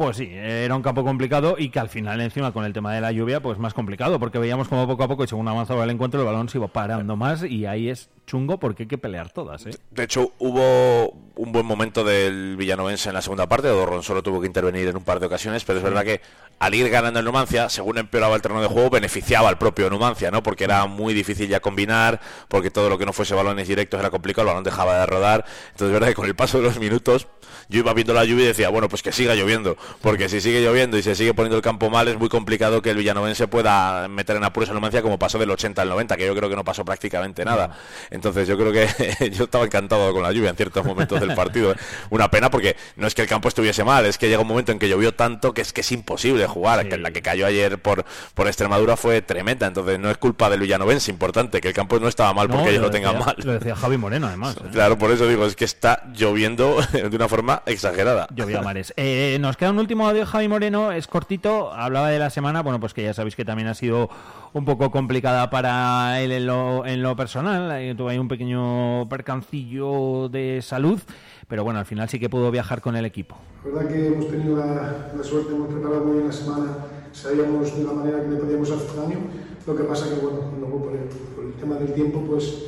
Pues 0.01 0.17
sí, 0.17 0.31
era 0.33 0.75
un 0.75 0.81
campo 0.81 1.05
complicado 1.05 1.57
y 1.59 1.69
que 1.69 1.79
al 1.79 1.91
final 1.91 2.23
encima 2.23 2.53
con 2.53 2.65
el 2.65 2.73
tema 2.73 2.95
de 2.95 3.03
la 3.03 3.13
lluvia 3.13 3.41
pues 3.41 3.59
más 3.59 3.75
complicado 3.75 4.19
porque 4.19 4.39
veíamos 4.39 4.67
como 4.67 4.87
poco 4.87 5.03
a 5.03 5.09
poco 5.09 5.25
y 5.25 5.27
según 5.27 5.47
avanzaba 5.47 5.85
el 5.85 5.91
encuentro 5.91 6.19
el 6.21 6.25
balón 6.25 6.49
se 6.49 6.57
iba 6.57 6.69
parando 6.69 7.17
más 7.17 7.43
y 7.43 7.67
ahí 7.67 7.91
es 7.91 8.09
chungo 8.27 8.59
porque 8.59 8.85
hay 8.85 8.89
que 8.89 8.97
pelear 8.97 9.31
todas. 9.31 9.67
¿eh? 9.67 9.73
De 9.91 10.05
hecho, 10.05 10.33
hubo 10.39 11.11
un 11.37 11.53
buen 11.53 11.67
momento 11.67 12.03
del 12.03 12.57
Villanovense 12.57 13.11
en 13.11 13.15
la 13.17 13.21
segunda 13.21 13.47
parte. 13.47 13.69
Dorron 13.69 14.03
solo 14.03 14.23
tuvo 14.23 14.41
que 14.41 14.47
intervenir 14.47 14.89
en 14.89 14.97
un 14.97 15.03
par 15.03 15.21
de 15.21 15.27
ocasiones, 15.27 15.65
pero 15.65 15.81
es 15.81 15.85
verdad 15.85 16.05
que 16.05 16.23
al 16.61 16.75
ir 16.75 16.89
ganando 16.89 17.19
el 17.19 17.25
Numancia, 17.25 17.69
según 17.69 17.99
empeoraba 17.99 18.37
el 18.37 18.43
terreno 18.43 18.63
de 18.63 18.69
juego, 18.69 18.89
beneficiaba 18.89 19.49
al 19.49 19.59
propio 19.59 19.91
Numancia, 19.91 20.31
¿no? 20.31 20.43
Porque 20.43 20.65
era 20.65 20.87
muy 20.87 21.13
difícil 21.13 21.49
ya 21.49 21.61
combinar, 21.61 22.21
porque 22.49 22.71
todo 22.71 22.89
lo 22.89 22.99
que 22.99 23.05
no 23.05 23.13
fuese 23.13 23.35
balones 23.35 23.67
directos 23.67 23.99
era 23.99 24.11
complicado, 24.11 24.43
el 24.43 24.49
balón 24.49 24.65
dejaba 24.65 24.99
de 24.99 25.07
rodar. 25.07 25.45
Entonces, 25.73 25.89
es 25.89 25.93
verdad 25.93 26.09
que 26.09 26.15
con 26.15 26.27
el 26.27 26.37
paso 26.37 26.59
de 26.59 26.65
los 26.65 26.79
minutos, 26.79 27.27
yo 27.71 27.79
iba 27.79 27.95
viendo 27.95 28.13
la 28.13 28.25
lluvia 28.25 28.45
y 28.45 28.49
decía, 28.49 28.69
bueno, 28.69 28.89
pues 28.89 29.03
que 29.03 29.13
siga 29.13 29.35
lloviendo, 29.35 29.77
porque 30.03 30.29
si 30.29 30.41
sigue 30.41 30.61
lloviendo 30.61 30.99
y 30.99 31.03
se 31.03 31.15
sigue 31.15 31.35
poniendo 31.35 31.57
el 31.57 31.63
campo 31.63 31.89
mal, 31.89 32.09
es 32.09 32.19
muy 32.19 32.29
complicado 32.29 32.83
que 32.83 32.91
el 32.91 32.97
Villanovense 32.97 33.49
pueda 33.49 34.09
meter 34.09 34.37
en 34.37 34.45
apuros 34.45 34.71
a 34.71 34.73
Numancia 34.75 35.03
como 35.03 35.19
pasó 35.19 35.39
del 35.39 35.51
80 35.51 35.81
al 35.81 35.89
90, 35.89 36.17
que 36.17 36.27
yo 36.27 36.35
creo 36.35 36.51
que 36.51 36.57
no 36.57 36.65
pasó 36.65 36.85
prácticamente 36.85 37.45
nada. 37.45 37.77
Entonces, 38.11 38.49
yo 38.49 38.59
creo 38.59 38.73
que 38.73 39.31
yo 39.31 39.45
estaba 39.45 39.65
encantado 39.65 40.13
con 40.13 40.23
la 40.23 40.33
lluvia 40.33 40.51
en 40.51 40.57
ciertos 40.57 40.85
momentos 40.85 41.21
del 41.21 41.35
partido. 41.35 41.73
¿eh? 41.73 41.77
Una 42.11 42.31
pena 42.31 42.51
porque 42.51 42.77
no 42.97 43.07
es 43.07 43.15
que 43.15 43.23
el 43.23 43.29
campo 43.29 43.49
estuviese 43.49 43.85
mal, 43.85 44.05
es 44.05 44.19
que 44.19 44.29
llega 44.29 44.41
un 44.41 44.49
momento 44.49 44.73
en 44.73 44.79
que 44.79 44.89
llovió 44.89 45.15
tanto 45.15 45.55
que 45.55 45.61
es 45.61 45.73
que 45.73 45.83
es 45.83 45.93
imposible 45.93 46.47
jugar. 46.47 46.89
Que 46.89 46.97
la 46.97 47.11
que 47.11 47.23
cayó 47.23 47.47
ayer 47.47 47.79
por, 47.81 48.05
por 48.35 48.47
Extremadura 48.47 48.97
fue 48.97 49.23
tremenda, 49.23 49.67
entonces 49.67 49.99
no 49.99 50.11
es 50.11 50.19
culpa 50.19 50.51
del 50.51 50.61
Villanovense, 50.61 51.11
importante, 51.11 51.61
que 51.61 51.69
el 51.69 51.75
campo 51.75 51.99
no 52.01 52.09
estaba 52.09 52.33
mal 52.33 52.49
porque 52.49 52.71
ellos 52.71 52.83
lo 52.83 52.91
tengan 52.91 53.19
mal. 53.19 53.37
Lo 53.39 53.53
decía 53.53 53.77
Javi 53.77 53.97
Moreno 53.97 54.27
además. 54.27 54.57
¿eh? 54.65 54.69
Claro, 54.73 54.99
por 54.99 55.11
eso 55.11 55.27
digo, 55.27 55.47
es 55.47 55.57
que 55.57 55.65
está 55.65 56.05
lloviendo 56.15 56.77
de 56.93 57.15
una 57.15 57.29
forma 57.29 57.60
exagerada. 57.67 58.27
Llovía 58.35 58.63
mares. 58.63 58.93
Eh, 58.97 59.39
nos 59.41 59.57
queda 59.57 59.71
un 59.71 59.79
último 59.79 60.09
audio, 60.09 60.27
Javi 60.27 60.49
Moreno, 60.49 60.93
es 60.93 61.07
cortito, 61.07 61.73
hablaba 61.73 62.09
de 62.11 62.19
la 62.19 62.31
semana, 62.31 62.63
bueno, 62.63 62.81
pues 62.81 62.95
que 62.95 63.03
ya 63.03 63.15
sabéis 63.15 63.37
que 63.37 63.45
también 63.45 63.69
ha 63.69 63.75
sido 63.75 64.09
un 64.53 64.65
poco 64.65 64.91
complicada 64.91 65.51
para 65.51 66.21
él 66.21 66.33
en 66.33 66.47
lo, 66.47 66.85
en 66.87 67.03
lo 67.03 67.15
personal, 67.17 67.71
eh, 67.81 67.95
tuvo 67.97 68.09
ahí 68.09 68.19
un 68.19 68.29
pequeño 68.29 69.09
percancillo 69.09 70.29
de 70.29 70.61
salud, 70.63 71.01
pero 71.49 71.65
bueno, 71.65 71.79
al 71.79 71.87
final 71.87 72.09
sí 72.09 72.19
que 72.19 72.29
pudo 72.29 72.51
viajar 72.51 72.81
con 72.81 72.97
el 72.97 73.05
equipo. 73.05 73.37
La 73.65 73.71
verdad 73.71 73.91
que 73.93 74.07
hemos 74.07 74.29
tenido 74.29 74.57
la, 74.57 75.13
la 75.17 75.23
suerte, 75.23 75.55
hemos 75.55 75.69
preparado 75.69 76.05
muy 76.05 76.15
bien 76.15 76.27
la 76.27 76.33
semana, 76.33 76.77
sabíamos 77.13 77.77
de 77.77 77.85
la 77.85 77.93
manera 77.93 78.23
que 78.23 78.29
le 78.29 78.37
podíamos 78.37 78.71
hacer 78.71 78.97
daño, 78.97 79.19
lo 79.67 79.77
que 79.77 79.85
pasa 79.85 80.09
que, 80.09 80.15
bueno, 80.15 80.53
luego 80.59 80.85
por 80.85 80.93
el, 80.95 81.05
por 81.37 81.45
el 81.45 81.53
tema 81.55 81.77
del 81.77 81.93
tiempo, 81.93 82.25
pues 82.27 82.65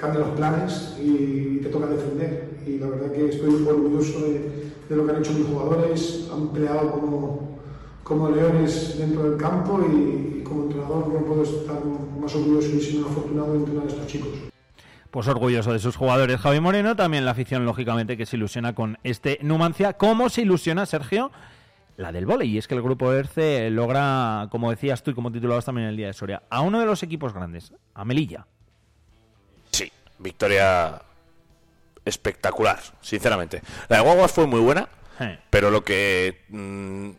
cambian 0.00 0.28
los 0.28 0.36
planes 0.36 0.96
y 0.98 1.58
te 1.58 1.68
toca 1.68 1.86
defender. 1.86 2.58
Y 2.66 2.78
la 2.78 2.88
verdad 2.88 3.12
que 3.12 3.28
estoy 3.28 3.66
orgulloso 3.66 4.20
de, 4.20 4.70
lo 4.88 5.06
que 5.06 5.12
han 5.12 5.18
hecho 5.18 5.32
mis 5.32 5.46
jugadores, 5.46 6.28
han 6.32 6.48
peleado 6.48 6.90
como, 6.92 7.58
como 8.02 8.30
leones 8.30 8.98
dentro 8.98 9.30
del 9.30 9.38
campo 9.38 9.80
y, 9.86 10.42
como 10.42 10.64
entrenador 10.64 11.08
no 11.08 11.20
puedo 11.20 11.42
estar 11.42 11.80
más 12.20 12.34
orgulloso 12.34 12.68
y 12.74 12.80
sino 12.80 13.06
afortunado 13.06 13.52
de 13.52 13.58
entrenar 13.58 13.84
a 13.84 13.88
estos 13.88 14.06
chicos. 14.06 14.30
Pues 15.10 15.28
orgulloso 15.28 15.72
de 15.72 15.80
sus 15.80 15.96
jugadores 15.96 16.40
Javi 16.40 16.60
Moreno, 16.60 16.96
también 16.96 17.24
la 17.24 17.32
afición 17.32 17.64
lógicamente 17.64 18.16
que 18.16 18.26
se 18.26 18.36
ilusiona 18.36 18.74
con 18.74 18.98
este 19.02 19.38
Numancia. 19.42 19.94
¿Cómo 19.94 20.28
se 20.28 20.42
ilusiona 20.42 20.86
Sergio? 20.86 21.30
La 21.96 22.12
del 22.12 22.26
vóley, 22.26 22.50
y 22.50 22.58
es 22.58 22.66
que 22.66 22.74
el 22.74 22.82
grupo 22.82 23.12
ERCE 23.12 23.70
logra, 23.70 24.48
como 24.50 24.70
decías 24.70 25.02
tú 25.02 25.10
y 25.10 25.14
como 25.14 25.30
titulabas 25.30 25.66
también 25.66 25.88
el 25.88 25.96
día 25.96 26.06
de 26.06 26.14
Soria, 26.14 26.44
a 26.48 26.62
uno 26.62 26.80
de 26.80 26.86
los 26.86 27.02
equipos 27.02 27.34
grandes, 27.34 27.74
a 27.92 28.04
Melilla. 28.04 28.46
Victoria 30.20 31.02
espectacular, 32.04 32.78
sinceramente. 33.00 33.62
La 33.88 33.96
de 33.96 34.02
Guaguas 34.02 34.32
fue 34.32 34.46
muy 34.46 34.60
buena, 34.60 34.88
pero 35.50 35.70
lo 35.70 35.84
que 35.84 36.44
mm, 36.48 37.10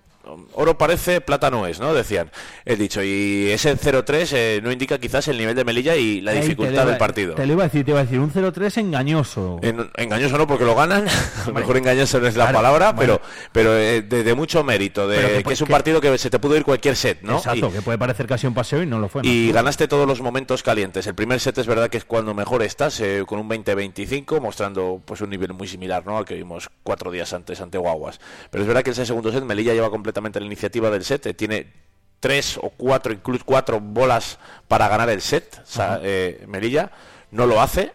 oro 0.54 0.78
parece, 0.78 1.22
plata 1.22 1.50
no 1.50 1.68
es, 1.68 1.80
¿no? 1.80 1.94
Decían 1.94 2.32
el 2.66 2.78
dicho. 2.78 3.02
Y 3.04 3.50
ese 3.52 3.76
0-3 3.78 4.30
eh, 4.34 4.60
no 4.64 4.72
indica 4.72 4.98
quizás 5.00 5.28
el 5.28 5.38
nivel 5.38 5.56
de 5.56 5.64
Melilla 5.64 5.96
y 5.96 6.22
la 6.22 6.34
dificultad 6.34 6.74
iba- 6.74 6.86
del 6.86 6.98
partido. 6.98 7.36
Te 7.36 7.46
lo 7.46 7.54
iba 7.54 7.64
a 7.64 7.68
decir, 7.68 7.84
te 7.86 7.92
iba 7.92 8.00
a 8.00 8.04
decir, 8.04 8.20
un 8.20 8.32
0-3 8.32 8.78
engañoso. 8.78 9.60
En- 9.62 9.90
engañoso 9.98 10.38
no 10.38 10.48
porque 10.48 10.66
lo 10.66 10.76
ganan, 10.76 11.08
a 11.44 11.48
lo 11.48 11.54
mejor 11.54 11.78
engañoso 11.78 12.20
no 12.20 12.28
es 12.28 12.36
la 12.36 12.46
Claro, 12.46 12.58
palabra, 12.60 12.92
bueno. 12.94 13.20
pero 13.52 13.72
pero 13.72 13.78
eh, 13.78 14.02
de, 14.02 14.24
de 14.24 14.34
mucho 14.36 14.64
mérito, 14.64 15.08
de 15.08 15.44
que 15.44 15.54
es 15.54 15.62
un 15.62 15.68
que- 15.68 15.72
partido 15.74 16.02
que 16.02 16.18
se 16.18 16.30
te 16.30 16.40
pudo 16.40 16.56
ir 16.56 16.64
cualquier 16.64 16.96
set, 16.96 17.22
¿no? 17.22 17.38
Exacto, 17.38 17.68
Y- 17.70 17.72
que 17.74 17.82
puede 17.82 17.98
parecer 17.98 18.28
casi 18.28 18.48
un 18.48 18.54
paseo 18.54 18.82
y 18.84 18.86
no 18.86 19.00
lo 19.00 19.10
fue. 19.10 19.24
¿no? 19.24 19.30
y 19.30 19.52
ganaste 19.52 19.88
todos 19.88 20.08
los 20.08 20.22
momentos 20.22 20.64
calientes. 20.64 21.06
El 21.08 21.16
primer 21.16 21.40
set 21.40 21.58
es 21.58 21.68
verdad 21.68 21.90
que 21.90 21.98
es 21.98 22.06
cuando 22.06 22.34
mejor 22.34 22.64
estás, 22.64 23.00
eh, 23.02 23.24
con 23.28 23.40
un 23.40 23.50
20-25, 23.50 24.40
mostrando 24.40 25.02
pues 25.04 25.20
un 25.22 25.30
nivel 25.30 25.54
muy 25.54 25.68
similar 25.68 26.06
¿no? 26.06 26.18
al 26.18 26.26
que 26.26 26.36
vimos 26.36 26.70
cuatro 26.84 27.12
días 27.12 27.34
antes 27.34 27.60
ante 27.62 27.78
Guaguas. 27.78 28.20
Pero 28.50 28.62
es 28.64 28.68
verdad 28.68 28.84
que 28.84 28.92
ese 28.92 29.06
segundo 29.06 29.32
set 29.32 29.44
Melilla 29.44 29.74
lleva 29.74 29.90
completamente 29.90 30.21
la 30.40 30.46
iniciativa 30.46 30.90
del 30.90 31.04
set, 31.04 31.26
eh, 31.28 31.34
tiene 31.34 31.74
tres 32.20 32.58
o 32.62 32.70
cuatro, 32.70 33.12
incluso 33.12 33.44
cuatro 33.46 33.80
bolas 33.80 34.38
para 34.68 34.88
ganar 34.88 35.10
el 35.10 35.22
set. 35.22 35.60
O 35.64 35.66
sea, 35.66 36.00
eh, 36.04 36.44
Melilla 36.48 36.92
no 37.32 37.46
lo 37.46 37.62
hace. 37.62 37.94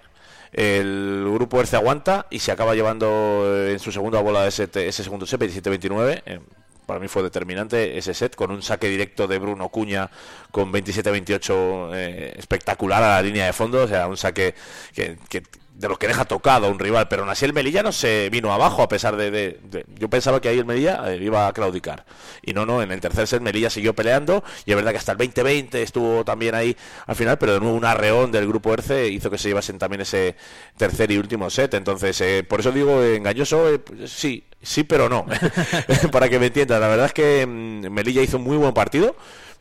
El 0.52 1.28
grupo 1.32 1.60
Erce 1.60 1.76
aguanta 1.76 2.26
y 2.30 2.38
se 2.38 2.50
acaba 2.50 2.74
llevando 2.74 3.44
eh, 3.46 3.72
en 3.72 3.78
su 3.78 3.92
segunda 3.92 4.20
bola 4.20 4.42
de 4.42 4.50
set, 4.50 4.74
ese 4.76 5.04
segundo 5.04 5.26
set, 5.26 5.40
27-29. 5.40 6.22
eh, 6.26 6.40
para 6.86 7.00
mí 7.00 7.08
fue 7.08 7.22
determinante 7.24 7.98
ese 7.98 8.14
set 8.14 8.36
con 8.36 8.52
un 8.52 8.62
saque 8.62 8.88
directo 8.88 9.26
de 9.26 9.38
Bruno 9.40 9.68
Cuña 9.70 10.08
con 10.52 10.72
27-28 10.72 11.90
eh, 11.94 12.34
espectacular 12.38 13.02
a 13.02 13.08
la 13.08 13.22
línea 13.22 13.44
de 13.46 13.52
fondo, 13.52 13.82
o 13.82 13.88
sea, 13.88 14.06
un 14.06 14.16
saque 14.16 14.54
que, 14.94 15.18
que- 15.28 15.42
de 15.78 15.88
los 15.88 15.98
que 15.98 16.08
deja 16.08 16.24
tocado 16.24 16.66
a 16.66 16.70
un 16.70 16.78
rival, 16.78 17.06
pero 17.08 17.22
aún 17.22 17.30
así 17.30 17.44
el 17.44 17.52
Melilla 17.52 17.82
no 17.82 17.92
se 17.92 18.30
vino 18.30 18.52
abajo 18.52 18.82
a 18.82 18.88
pesar 18.88 19.16
de, 19.16 19.30
de- 19.30 19.84
yo 19.98 20.08
pensaba 20.08 20.40
que 20.40 20.48
ahí 20.48 20.58
el 20.58 20.64
Melilla 20.64 21.02
eh, 21.12 21.18
iba 21.22 21.46
a 21.46 21.52
claudicar. 21.52 22.04
Y 22.42 22.54
no, 22.54 22.64
no, 22.66 22.82
en 22.82 22.90
el 22.92 23.00
tercer 23.00 23.26
set 23.26 23.42
Melilla 23.42 23.68
siguió 23.70 23.94
peleando 23.94 24.42
y 24.64 24.70
es 24.70 24.76
verdad 24.76 24.92
que 24.92 24.98
hasta 24.98 25.12
el 25.12 25.18
20-20 25.18 25.74
estuvo 25.78 26.24
también 26.24 26.54
ahí 26.54 26.76
al 27.06 27.16
final, 27.16 27.38
pero 27.38 27.54
de 27.54 27.60
nuevo 27.60 27.76
un 27.76 27.84
arreón 27.84 28.32
del 28.32 28.46
grupo 28.46 28.72
Erce 28.72 29.08
hizo 29.08 29.30
que 29.30 29.38
se 29.38 29.48
llevasen 29.48 29.78
también 29.78 30.00
ese 30.00 30.36
tercer 30.76 31.10
y 31.10 31.18
último 31.18 31.50
set, 31.50 31.74
entonces 31.74 32.20
eh, 32.20 32.44
por 32.48 32.60
eso 32.60 32.72
digo 32.72 33.02
engañoso, 33.02 33.68
eh, 33.72 33.80
sí, 34.06 34.44
sí 34.62 34.84
pero 34.84 35.08
no, 35.08 35.26
para 36.12 36.28
que 36.28 36.38
me 36.38 36.46
entiendan, 36.46 36.80
la 36.80 36.88
verdad 36.88 37.06
es 37.06 37.12
que 37.12 37.46
mm, 37.46 37.90
Melilla 37.90 38.22
hizo 38.22 38.36
un 38.38 38.44
muy 38.44 38.56
buen 38.56 38.72
partido, 38.74 39.16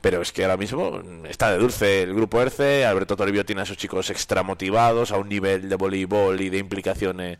pero 0.05 0.21
es 0.21 0.31
que 0.31 0.43
ahora 0.43 0.55
mismo 0.55 1.01
está 1.27 1.50
de 1.50 1.57
dulce 1.57 2.03
el 2.03 2.13
grupo 2.13 2.39
ERCE, 2.39 2.85
Alberto 2.85 3.17
Toribio 3.17 3.43
tiene 3.43 3.62
a 3.62 3.63
esos 3.63 3.75
chicos 3.75 4.12
extra 4.12 4.43
motivados, 4.43 5.12
a 5.12 5.17
un 5.17 5.27
nivel 5.27 5.67
de 5.67 5.75
voleibol 5.75 6.39
y 6.41 6.51
de 6.51 6.59
implicación 6.59 7.19
eh, 7.21 7.39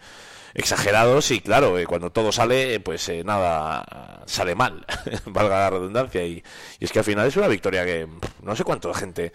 exagerados 0.56 1.30
y 1.30 1.42
claro, 1.42 1.78
eh, 1.78 1.86
cuando 1.86 2.12
todo 2.12 2.32
sale, 2.32 2.74
eh, 2.74 2.80
pues 2.80 3.08
eh, 3.10 3.24
nada 3.24 4.24
sale 4.26 4.56
mal, 4.56 4.84
valga 5.28 5.60
la 5.60 5.70
redundancia. 5.70 6.26
Y, 6.26 6.44
y 6.80 6.86
es 6.86 6.92
que 6.92 6.98
al 6.98 7.06
final 7.06 7.28
es 7.28 7.38
una 7.38 7.50
victoria 7.50 7.86
que 7.86 8.08
pff, 8.08 8.42
no 8.42 8.56
sé 8.56 8.64
cuánta 8.64 8.92
gente, 8.96 9.32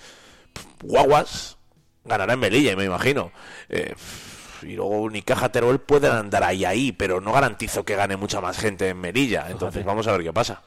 pff, 0.52 0.82
guaguas, 0.82 1.56
ganará 2.04 2.32
en 2.32 2.40
Melilla, 2.40 2.74
me 2.74 2.86
imagino. 2.86 3.30
Eh, 3.68 3.94
pff, 3.94 4.64
y 4.64 4.74
luego 4.74 5.02
Unicaja 5.02 5.52
Teruel 5.52 5.78
pueden 5.78 6.10
andar 6.10 6.42
ahí 6.42 6.64
ahí, 6.64 6.90
pero 6.90 7.20
no 7.20 7.32
garantizo 7.32 7.84
que 7.84 7.94
gane 7.94 8.16
mucha 8.16 8.40
más 8.40 8.58
gente 8.58 8.88
en 8.88 9.00
Melilla. 9.00 9.46
Entonces 9.50 9.84
vamos 9.84 10.08
a 10.08 10.12
ver 10.14 10.24
qué 10.24 10.32
pasa. 10.32 10.62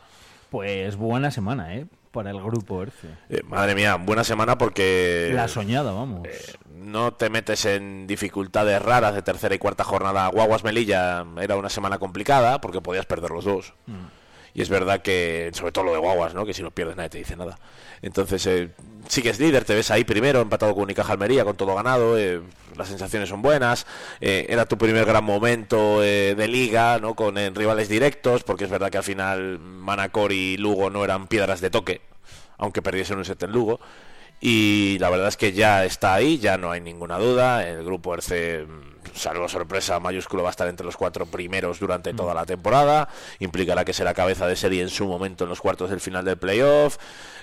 Pues 0.50 0.96
buena 0.96 1.30
semana, 1.30 1.76
¿eh? 1.76 1.88
Para 2.14 2.30
el 2.30 2.40
grupo 2.42 2.84
ERCE. 2.84 3.08
Eh, 3.28 3.42
madre 3.44 3.74
mía, 3.74 3.96
buena 3.96 4.24
semana 4.24 4.56
porque 4.58 5.32
La 5.34 5.48
soñada, 5.48 5.92
vamos. 5.92 6.28
no 6.76 7.14
te 7.14 7.32
metes 7.32 7.66
en 7.66 8.06
dificultades 8.06 8.80
raras 8.80 9.16
de 9.16 9.24
tercera 9.24 9.56
y 9.56 9.58
cuarta 9.58 9.84
jornada. 9.84 10.28
Guaguas 10.28 10.64
Melilla 10.64 11.26
era 11.42 11.56
una 11.56 11.70
semana 11.70 11.98
complicada 11.98 12.62
porque 12.62 12.82
podías 12.82 13.08
perder 13.08 13.32
los 13.32 13.46
dos. 13.46 13.74
Y 14.54 14.62
es 14.62 14.70
verdad 14.70 15.02
que, 15.02 15.50
sobre 15.54 15.72
todo 15.72 15.86
lo 15.86 15.94
de 15.94 16.00
Guaguas, 16.00 16.34
¿no? 16.34 16.46
que 16.46 16.54
si 16.54 16.62
lo 16.62 16.72
pierdes 16.72 16.96
nadie 16.96 17.10
te 17.10 17.18
dice 17.18 17.36
nada. 17.36 17.58
Entonces, 18.02 18.46
eh, 18.46 18.70
sí 19.08 19.22
que 19.22 19.30
es 19.30 19.40
líder, 19.40 19.66
te 19.66 19.74
ves 19.74 19.90
ahí 19.90 20.04
primero, 20.04 20.42
empatado 20.42 20.74
con 20.74 20.84
Unicaja 20.84 21.14
Almería, 21.14 21.44
con 21.44 21.56
todo 21.56 21.74
ganado, 21.74 22.18
eh, 22.18 22.42
las 22.76 22.88
sensaciones 22.88 23.30
son 23.30 23.42
buenas, 23.42 23.88
eh, 24.22 24.46
era 24.50 24.66
tu 24.66 24.78
primer 24.78 25.06
gran 25.06 25.24
momento 25.24 26.02
de 26.02 26.48
liga, 26.48 27.00
¿no? 27.00 27.16
con 27.16 27.36
rivales 27.56 27.90
directos, 27.90 28.44
porque 28.44 28.66
es 28.66 28.70
verdad 28.70 28.92
que 28.92 28.98
al 28.98 29.04
final 29.04 29.60
Manacor 29.60 30.32
y 30.32 30.58
Lugo 30.58 30.90
no 30.90 31.04
eran 31.04 31.28
piedras 31.28 31.62
de 31.62 31.70
toque, 31.70 32.02
aunque 32.58 32.82
perdiesen 32.82 33.18
un 33.18 33.26
set 33.26 33.42
en 33.44 33.52
Lugo. 33.52 33.80
Y 34.46 34.98
la 35.00 35.10
verdad 35.10 35.30
es 35.30 35.38
que 35.38 35.54
ya 35.54 35.86
está 35.86 36.14
ahí, 36.14 36.38
ya 36.38 36.58
no 36.58 36.70
hay 36.70 36.82
ninguna 36.82 37.18
duda. 37.18 37.66
El 37.66 37.86
grupo 37.86 38.14
RC 38.14 38.66
salvo 39.16 39.48
sorpresa 39.48 40.00
mayúsculo, 40.00 40.44
va 40.44 40.50
a 40.50 40.52
estar 40.52 40.68
entre 40.68 40.86
los 40.86 40.98
cuatro 40.98 41.26
primeros 41.26 41.80
durante 41.80 42.14
toda 42.14 42.34
la 42.34 42.46
temporada. 42.46 43.10
Implicará 43.40 43.86
que 43.86 43.94
será 43.94 44.14
cabeza 44.14 44.48
de 44.48 44.56
serie 44.56 44.82
en 44.82 44.90
su 44.90 45.08
momento 45.08 45.44
en 45.44 45.50
los 45.50 45.62
cuartos 45.62 45.90
del 45.90 46.00
final 46.00 46.26
del 46.26 46.38
playoff. 46.38 46.98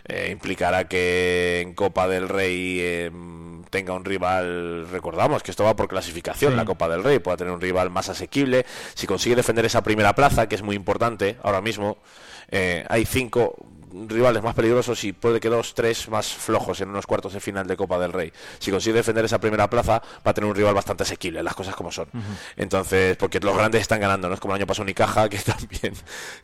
Eh, 0.07 0.31
implicará 0.33 0.89
que 0.89 1.61
en 1.61 1.75
Copa 1.75 2.09
del 2.09 2.29
Rey 2.29 2.81
em, 2.81 3.63
tenga 3.65 3.93
un 3.93 4.05
rival, 4.05 4.89
recordamos 4.91 5.43
que 5.43 5.51
esto 5.51 5.65
va 5.65 5.77
por 5.77 5.89
clasificación, 5.89 6.57
la 6.57 6.65
Copa 6.65 6.89
del 6.89 7.05
Rey, 7.05 7.19
pueda 7.19 7.37
tener 7.37 7.53
un 7.53 7.61
rival 7.61 7.91
más 7.91 8.09
asequible. 8.09 8.65
Si 8.95 9.07
consigue 9.07 9.37
defender 9.37 9.65
esa 9.65 9.83
primera 9.83 10.15
plaza, 10.15 10.49
que 10.49 10.55
es 10.55 10.63
muy 10.63 10.77
importante 10.77 11.37
ahora 11.43 11.61
mismo, 11.61 11.99
eh, 12.49 12.85
hay 12.89 13.05
cinco 13.05 13.57
rivales 14.09 14.43
más 14.43 14.55
peligrosos 14.55 15.03
y 15.05 15.13
puede 15.13 15.41
que 15.41 15.49
dos, 15.49 15.75
tres 15.75 16.09
más 16.09 16.33
flojos 16.33 16.81
en 16.81 16.89
unos 16.91 17.07
cuartos 17.07 17.33
de 17.33 17.41
final 17.41 17.67
de 17.67 17.77
Copa 17.77 17.99
del 17.99 18.13
Rey. 18.13 18.33
Si 18.59 18.71
consigue 18.71 18.97
defender 18.97 19.25
esa 19.25 19.41
primera 19.41 19.69
plaza, 19.69 20.03
va 20.27 20.31
a 20.31 20.35
tener 20.35 20.49
un 20.49 20.57
rival 20.57 20.75
bastante 20.75 21.03
asequible, 21.03 21.43
las 21.43 21.55
cosas 21.55 21.75
como 21.75 21.91
son. 21.91 22.09
Entonces, 22.57 23.17
porque 23.17 23.41
los 23.41 23.57
grandes 23.57 23.83
están 23.83 24.01
ganando, 24.01 24.29
no 24.29 24.35
es 24.35 24.41
como 24.41 24.55
el 24.55 24.61
año 24.61 24.67
pasado 24.67 24.85
Unicaja, 24.85 25.29
que 25.31 25.39
también 25.39 25.95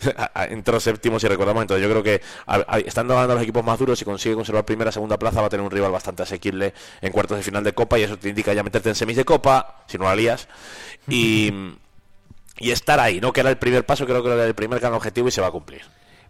entró 0.51 0.81
séptimos 0.81 1.23
y 1.25 1.29
recordamos. 1.29 1.63
Entonces, 1.63 1.87
yo 1.87 1.91
creo 1.91 2.03
que 2.03 2.23
estando 2.87 3.15
ganando 3.15 3.35
los 3.35 3.43
equipos 3.43 3.65
más 3.65 3.79
duros, 3.79 3.99
si 3.99 4.05
consigue 4.05 4.35
conservar 4.35 4.65
primera, 4.65 4.93
segunda 4.93 5.19
plaza, 5.19 5.41
va 5.41 5.47
a 5.47 5.51
tener 5.51 5.65
un 5.65 5.71
rival 5.71 5.93
bastante 5.93 6.23
asequible 6.23 6.75
en 7.01 7.13
cuartos 7.13 7.37
de 7.37 7.43
final 7.43 7.65
de 7.65 7.73
Copa 7.73 7.99
y 7.99 8.03
eso 8.03 8.19
te 8.19 8.29
indica 8.29 8.53
ya 8.53 8.63
meterte 8.63 8.89
en 8.89 8.95
semis 8.95 9.17
de 9.17 9.25
Copa, 9.25 9.85
si 9.87 9.99
no 9.99 10.05
la 10.05 10.17
lías. 10.17 10.49
Y. 11.09 11.53
y 12.59 12.71
estar 12.71 12.99
ahí, 13.01 13.21
¿no? 13.21 13.33
Que 13.33 13.41
era 13.41 13.51
el 13.51 13.59
primer 13.59 13.85
paso, 13.85 14.07
creo 14.07 14.23
que 14.23 14.33
era 14.33 14.45
el 14.45 14.55
primer 14.55 14.81
gran 14.81 14.95
objetivo 14.95 15.29
y 15.29 15.31
se 15.31 15.41
va 15.41 15.49
a 15.49 15.51
cumplir. 15.51 15.83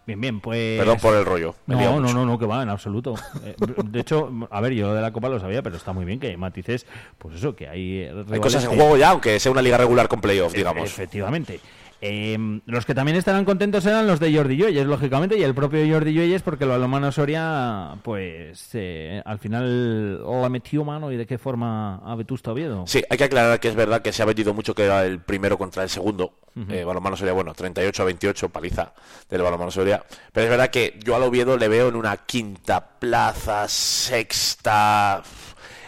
Bien, 0.07 0.21
bien, 0.21 0.39
pues... 0.39 0.79
Perdón 0.79 0.99
por 0.99 1.15
el 1.15 1.25
rollo. 1.25 1.53
No, 1.65 1.99
no, 1.99 2.13
no, 2.13 2.25
no, 2.25 2.39
que 2.39 2.45
va, 2.45 2.63
en 2.63 2.69
absoluto. 2.69 3.15
Eh, 3.43 3.55
de 3.85 3.99
hecho, 3.99 4.31
a 4.49 4.61
ver, 4.61 4.71
yo 4.71 4.93
de 4.93 5.01
la 5.01 5.11
Copa 5.11 5.27
lo 5.27 5.37
sabía, 5.37 5.61
pero 5.61 5.75
está 5.75 5.91
muy 5.91 6.05
bien 6.05 6.17
que 6.17 6.35
matices, 6.37 6.85
pues 7.17 7.35
eso, 7.35 7.57
que 7.57 7.67
hay... 7.67 8.09
Hay 8.31 8.39
cosas 8.39 8.63
en 8.63 8.69
juego 8.69 8.95
ya, 8.95 9.09
aunque 9.09 9.37
sea 9.37 9.51
una 9.51 9.61
liga 9.61 9.77
regular 9.77 10.07
con 10.07 10.21
playoff, 10.21 10.53
digamos. 10.53 10.85
Efectivamente. 10.85 11.59
Eh, 11.99 12.61
los 12.65 12.85
que 12.85 12.93
también 12.93 13.17
estarán 13.17 13.43
contentos 13.43 13.85
eran 13.85 14.05
los 14.05 14.19
de 14.19 14.35
Jordi 14.35 14.55
Lluelles, 14.55 14.85
lógicamente, 14.85 15.37
y 15.37 15.43
el 15.43 15.55
propio 15.55 15.79
Jordi 15.91 16.13
Lluelles, 16.13 16.43
porque 16.43 16.65
el 16.65 16.69
balonmano 16.69 17.11
Soria, 17.11 17.95
pues 18.03 18.69
eh, 18.73 19.21
al 19.25 19.39
final 19.39 20.23
la 20.41 20.49
metió 20.49 20.83
mano 20.83 21.11
y 21.11 21.17
de 21.17 21.25
qué 21.25 21.37
forma 21.37 21.95
a 21.97 22.15
Vetusta 22.15 22.51
Oviedo. 22.51 22.85
Sí, 22.85 23.03
hay 23.09 23.17
que 23.17 23.23
aclarar 23.23 23.59
que 23.59 23.69
es 23.69 23.75
verdad 23.75 24.01
que 24.01 24.13
se 24.13 24.21
ha 24.21 24.25
vendido 24.25 24.53
mucho 24.53 24.75
que 24.75 24.85
era 24.85 25.05
el 25.05 25.19
primero 25.19 25.57
contra 25.57 25.83
el 25.83 25.89
segundo. 25.89 26.33
Uh 26.55 26.85
balonmano 26.85 27.15
Soria, 27.15 27.33
bueno, 27.33 27.53
38 27.53 28.01
a 28.01 28.05
28, 28.05 28.49
paliza 28.49 28.93
del 29.29 29.41
balonmano 29.41 29.71
Soria. 29.71 30.03
Pero 30.31 30.45
es 30.45 30.49
verdad 30.49 30.69
que 30.69 30.99
yo 31.03 31.15
al 31.15 31.23
Oviedo 31.23 31.57
le 31.57 31.67
veo 31.67 31.89
en 31.89 31.95
una 31.95 32.17
quinta 32.17 32.99
plaza, 32.99 33.67
sexta 33.67 35.23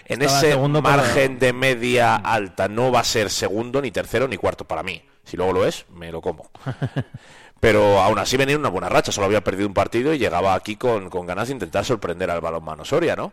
en 0.09 0.23
ese 0.23 0.57
margen 0.57 1.37
de 1.37 1.53
media 1.53 2.15
alta 2.15 2.67
no 2.67 2.91
va 2.91 3.01
a 3.01 3.03
ser 3.03 3.29
segundo, 3.29 3.79
ni 3.79 3.91
tercero, 3.91 4.27
ni 4.27 4.37
cuarto 4.37 4.65
para 4.65 4.81
mí. 4.81 5.03
Si 5.29 5.37
luego 5.37 5.53
lo 5.53 5.65
es, 5.65 5.85
me 5.93 6.11
lo 6.11 6.21
como. 6.21 6.49
Pero 7.59 7.99
aún 7.99 8.17
así 8.17 8.35
venía 8.35 8.57
una 8.57 8.69
buena 8.69 8.89
racha, 8.89 9.11
solo 9.11 9.27
había 9.27 9.43
perdido 9.43 9.67
un 9.67 9.73
partido 9.73 10.13
y 10.13 10.17
llegaba 10.17 10.55
aquí 10.55 10.75
con, 10.75 11.09
ganas 11.09 11.49
de 11.49 11.53
intentar 11.53 11.85
sorprender 11.85 12.31
al 12.31 12.41
balonmano 12.41 12.83
Soria, 12.83 13.15
¿no? 13.15 13.31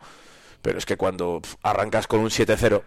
Pero 0.60 0.78
es 0.78 0.84
que 0.84 0.96
cuando 0.96 1.40
arrancas 1.62 2.06
con 2.06 2.20
un 2.20 2.28
7-0... 2.28 2.82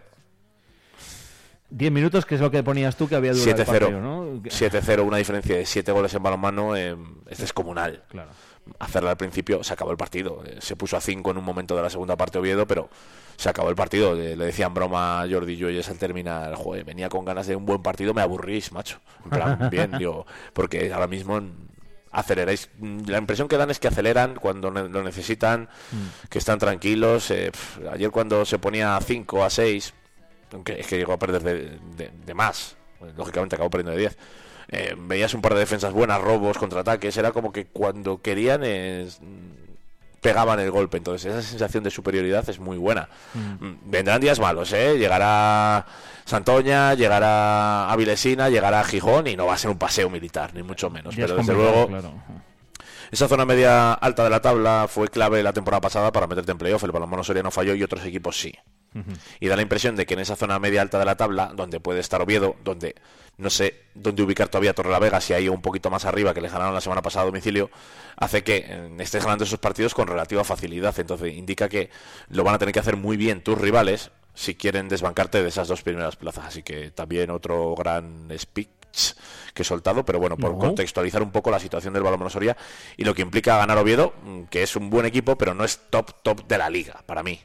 10 1.70 1.92
minutos, 1.92 2.26
que 2.26 2.34
es 2.34 2.40
lo 2.40 2.50
que 2.50 2.62
ponías 2.62 2.96
tú 2.96 3.08
que 3.08 3.14
había 3.16 3.32
durado 3.32 3.64
7 3.64 3.70
-0, 3.70 3.86
el 3.88 4.02
¿no? 4.02 4.24
7-0, 4.42 5.02
una 5.02 5.16
diferencia 5.16 5.56
de 5.56 5.64
7 5.64 5.90
goles 5.92 6.12
en 6.14 6.22
balonmano 6.22 6.76
eh, 6.76 6.96
es 7.28 7.38
descomunal. 7.38 8.04
Claro 8.08 8.30
hacerla 8.78 9.10
al 9.10 9.16
principio, 9.16 9.62
se 9.64 9.72
acabó 9.72 9.90
el 9.90 9.96
partido. 9.96 10.42
Eh, 10.44 10.58
se 10.60 10.76
puso 10.76 10.96
a 10.96 11.00
5 11.00 11.30
en 11.30 11.38
un 11.38 11.44
momento 11.44 11.76
de 11.76 11.82
la 11.82 11.90
segunda 11.90 12.16
parte 12.16 12.38
Oviedo, 12.38 12.66
pero 12.66 12.88
se 13.40 13.48
acabó 13.48 13.70
el 13.70 13.74
partido. 13.74 14.14
Le, 14.14 14.36
decían 14.36 14.74
broma 14.74 15.22
a 15.22 15.28
Jordi 15.28 15.56
Lluelles 15.56 15.88
al 15.88 15.96
terminar, 15.96 16.54
joder, 16.54 16.84
venía 16.84 17.08
con 17.08 17.24
ganas 17.24 17.46
de 17.46 17.56
un 17.56 17.64
buen 17.64 17.82
partido, 17.82 18.12
me 18.12 18.20
aburrís, 18.20 18.70
macho. 18.70 19.00
En 19.24 19.30
plan, 19.30 19.68
bien, 19.70 19.92
digo, 19.98 20.26
porque 20.52 20.92
ahora 20.92 21.06
mismo 21.06 21.40
aceleráis. 22.12 22.68
La 23.06 23.16
impresión 23.16 23.48
que 23.48 23.56
dan 23.56 23.70
es 23.70 23.80
que 23.80 23.88
aceleran 23.88 24.34
cuando 24.34 24.70
lo 24.70 25.02
necesitan, 25.02 25.70
mm. 25.90 26.28
que 26.28 26.38
están 26.38 26.58
tranquilos. 26.58 27.30
Eh, 27.30 27.50
ayer 27.90 28.10
cuando 28.10 28.44
se 28.44 28.58
ponía 28.58 28.94
a 28.96 29.00
5, 29.00 29.42
a 29.42 29.48
6, 29.48 29.94
aunque 30.52 30.78
es 30.80 30.86
que 30.86 30.98
llegó 30.98 31.14
a 31.14 31.18
perder 31.18 31.42
de, 31.42 32.10
de 32.26 32.34
más, 32.34 32.76
lógicamente 33.16 33.54
acabó 33.54 33.70
perdiendo 33.70 33.92
de 33.92 33.98
10 34.00 34.18
eh, 34.72 34.94
veías 34.96 35.34
un 35.34 35.42
par 35.42 35.54
de 35.54 35.60
defensas 35.60 35.92
buenas, 35.92 36.20
robos, 36.20 36.56
contraataques, 36.56 37.16
era 37.16 37.32
como 37.32 37.52
que 37.52 37.66
cuando 37.66 38.22
querían 38.22 38.62
pegaban 40.20 40.60
el 40.60 40.70
golpe, 40.70 40.98
entonces 40.98 41.32
esa 41.32 41.42
sensación 41.42 41.82
de 41.82 41.90
superioridad 41.90 42.48
es 42.48 42.58
muy 42.58 42.76
buena. 42.76 43.08
Mm. 43.34 43.64
Mm, 43.64 43.78
vendrán 43.86 44.20
días 44.20 44.38
malos, 44.38 44.72
¿eh? 44.72 44.98
Llegará 44.98 45.86
Santoña, 46.24 46.94
llegará 46.94 47.90
Avilesina, 47.90 48.48
llegará 48.48 48.84
Gijón 48.84 49.26
y 49.26 49.36
no 49.36 49.46
va 49.46 49.54
a 49.54 49.58
ser 49.58 49.70
un 49.70 49.78
paseo 49.78 50.10
militar, 50.10 50.54
ni 50.54 50.62
mucho 50.62 50.90
menos, 50.90 51.14
pero 51.16 51.36
desde 51.36 51.54
luego... 51.54 51.88
Esa 53.10 53.26
zona 53.26 53.44
media 53.44 53.92
alta 53.92 54.22
de 54.22 54.30
la 54.30 54.40
tabla 54.40 54.86
fue 54.88 55.08
clave 55.08 55.42
la 55.42 55.52
temporada 55.52 55.80
pasada 55.80 56.12
para 56.12 56.28
meterte 56.28 56.52
en 56.52 56.58
playoff. 56.58 56.84
El 56.84 56.92
balonmano 56.92 57.24
Soria 57.24 57.42
no 57.42 57.50
falló 57.50 57.74
y 57.74 57.82
otros 57.82 58.04
equipos 58.04 58.38
sí. 58.38 58.54
Y 59.40 59.48
da 59.48 59.56
la 59.56 59.62
impresión 59.62 59.96
de 59.96 60.06
que 60.06 60.14
en 60.14 60.20
esa 60.20 60.36
zona 60.36 60.60
media 60.60 60.80
alta 60.82 60.98
de 60.98 61.04
la 61.04 61.16
tabla, 61.16 61.52
donde 61.56 61.80
puede 61.80 61.98
estar 61.98 62.22
Oviedo, 62.22 62.54
donde 62.62 62.94
no 63.38 63.50
sé 63.50 63.84
dónde 63.94 64.22
ubicar 64.22 64.48
todavía 64.48 64.74
Torre 64.74 64.90
la 64.90 64.98
Vega, 64.98 65.20
si 65.20 65.32
hay 65.32 65.48
un 65.48 65.62
poquito 65.62 65.90
más 65.90 66.04
arriba 66.04 66.34
que 66.34 66.40
le 66.40 66.48
ganaron 66.48 66.74
la 66.74 66.80
semana 66.80 67.02
pasada 67.02 67.22
a 67.22 67.26
domicilio, 67.26 67.70
hace 68.16 68.44
que 68.44 68.64
eh, 68.66 68.90
estés 68.98 69.24
ganando 69.24 69.44
esos 69.44 69.58
partidos 69.58 69.94
con 69.94 70.06
relativa 70.06 70.44
facilidad. 70.44 70.98
Entonces 70.98 71.34
indica 71.34 71.68
que 71.68 71.90
lo 72.28 72.44
van 72.44 72.54
a 72.54 72.58
tener 72.58 72.72
que 72.72 72.80
hacer 72.80 72.96
muy 72.96 73.16
bien 73.16 73.42
tus 73.42 73.58
rivales 73.58 74.10
si 74.34 74.54
quieren 74.54 74.88
desbancarte 74.88 75.42
de 75.42 75.48
esas 75.48 75.68
dos 75.68 75.82
primeras 75.82 76.16
plazas. 76.16 76.46
Así 76.46 76.62
que 76.62 76.90
también 76.90 77.30
otro 77.30 77.74
gran 77.74 78.28
speech 78.38 78.68
que 79.54 79.62
he 79.62 79.64
soltado, 79.64 80.04
pero 80.04 80.18
bueno, 80.18 80.36
por 80.36 80.58
contextualizar 80.58 81.22
un 81.22 81.30
poco 81.30 81.50
la 81.50 81.58
situación 81.58 81.94
del 81.94 82.02
balonmano 82.02 82.30
Soria 82.30 82.56
y 82.96 83.04
lo 83.04 83.14
que 83.14 83.22
implica 83.22 83.56
ganar 83.56 83.78
Oviedo, 83.78 84.14
mm, 84.22 84.44
que 84.44 84.62
es 84.62 84.76
un 84.76 84.90
buen 84.90 85.06
equipo, 85.06 85.36
pero 85.36 85.54
no 85.54 85.64
es 85.64 85.80
top 85.90 86.22
top 86.22 86.46
de 86.46 86.58
la 86.58 86.70
liga 86.70 87.02
para 87.06 87.22
mí. 87.22 87.40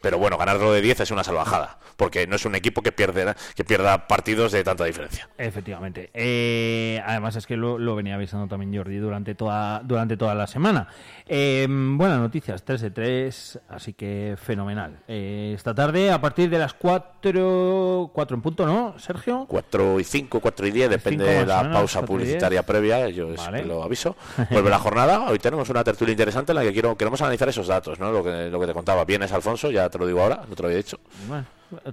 Pero 0.00 0.18
bueno, 0.18 0.38
ganarlo 0.38 0.72
de 0.72 0.80
10 0.80 1.00
es 1.00 1.10
una 1.10 1.24
salvajada, 1.24 1.78
porque 1.96 2.26
no 2.26 2.36
es 2.36 2.44
un 2.44 2.54
equipo 2.54 2.82
que, 2.82 2.92
pierde, 2.92 3.34
que 3.54 3.64
pierda 3.64 4.06
partidos 4.06 4.52
de 4.52 4.64
tanta 4.64 4.84
diferencia. 4.84 5.28
Efectivamente. 5.38 6.10
Eh, 6.14 7.02
además 7.04 7.36
es 7.36 7.46
que 7.46 7.56
lo, 7.56 7.96
venía 7.96 8.14
avisando 8.14 8.46
también 8.46 8.74
Jordi 8.74 8.96
durante 8.96 9.34
toda, 9.34 9.80
durante 9.80 10.16
toda 10.16 10.34
la 10.34 10.46
semana. 10.46 10.88
Eh, 11.26 11.66
buenas 11.68 12.20
noticias, 12.20 12.62
3 12.64 12.80
de 12.80 12.90
3, 12.90 13.60
así 13.68 13.94
que 13.94 14.36
fenomenal. 14.40 15.00
Eh, 15.08 15.52
esta 15.54 15.74
tarde, 15.74 16.10
a 16.10 16.20
partir 16.20 16.50
de 16.50 16.58
las 16.58 16.74
4, 16.74 18.10
4 18.12 18.36
en 18.36 18.42
punto, 18.42 18.66
¿no, 18.66 18.98
Sergio? 18.98 19.46
4 19.48 20.00
y 20.00 20.04
5, 20.04 20.40
4 20.40 20.66
y 20.66 20.70
10, 20.70 20.90
depende 20.90 21.24
de 21.24 21.46
la 21.46 21.70
pausa 21.70 22.04
publicitaria 22.04 22.62
previa, 22.64 23.08
yo 23.08 23.30
lo 23.64 23.82
aviso. 23.82 24.16
Vuelve 24.50 24.70
la 24.70 24.78
jornada, 24.78 25.28
hoy 25.28 25.38
tenemos 25.38 25.68
una 25.70 25.82
tertulia 25.82 26.12
interesante 26.12 26.52
en 26.52 26.56
la 26.56 26.62
que 26.62 26.72
quiero, 26.72 26.96
queremos 26.96 27.20
analizar 27.22 27.48
esos 27.48 27.66
datos, 27.66 27.98
¿no? 27.98 28.12
lo, 28.12 28.22
que, 28.22 28.48
lo 28.50 28.60
que 28.60 28.66
te 28.66 28.74
contaba. 28.74 29.04
Vienes 29.04 29.32
al 29.32 29.42
Alfonso, 29.46 29.70
ya 29.70 29.88
te 29.88 29.96
lo 29.96 30.06
digo 30.06 30.20
ahora, 30.20 30.42
no 30.48 30.56
te 30.56 30.62
lo 30.62 30.68
había 30.68 30.78
dicho. 30.78 30.98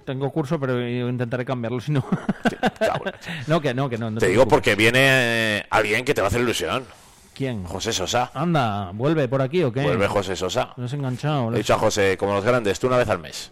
tengo 0.05 0.31
curso, 0.31 0.59
pero 0.59 0.81
intentaré 0.81 1.45
cambiarlo 1.45 1.79
si 1.79 1.91
no. 1.91 2.03
no, 3.47 3.61
que 3.61 3.73
no, 3.75 3.89
que 3.89 3.97
no. 3.99 4.11
te 4.15 4.27
digo 4.27 4.47
porque 4.47 4.73
viene 4.75 4.99
eh, 5.59 5.65
alguien 5.69 6.03
que 6.03 6.15
te 6.15 6.21
va 6.21 6.27
a 6.27 6.29
hacer 6.29 6.41
ilusión. 6.41 6.83
¿Quién? 7.33 7.63
José 7.63 7.91
Sosa. 7.93 8.31
Anda, 8.33 8.91
¿vuelve 8.93 9.27
por 9.27 9.41
aquí 9.41 9.63
o 9.63 9.71
qué? 9.71 9.81
Vuelve 9.81 10.07
José 10.07 10.35
Sosa. 10.35 10.73
No 10.77 10.85
has 10.85 10.93
enganchado. 10.93 11.53
He 11.53 11.57
dicho 11.57 11.73
a 11.73 11.79
José, 11.79 12.15
como 12.17 12.33
los 12.33 12.45
grandes, 12.45 12.79
tú 12.79 12.87
una 12.87 12.97
vez 12.97 13.09
al 13.09 13.19
mes. 13.19 13.51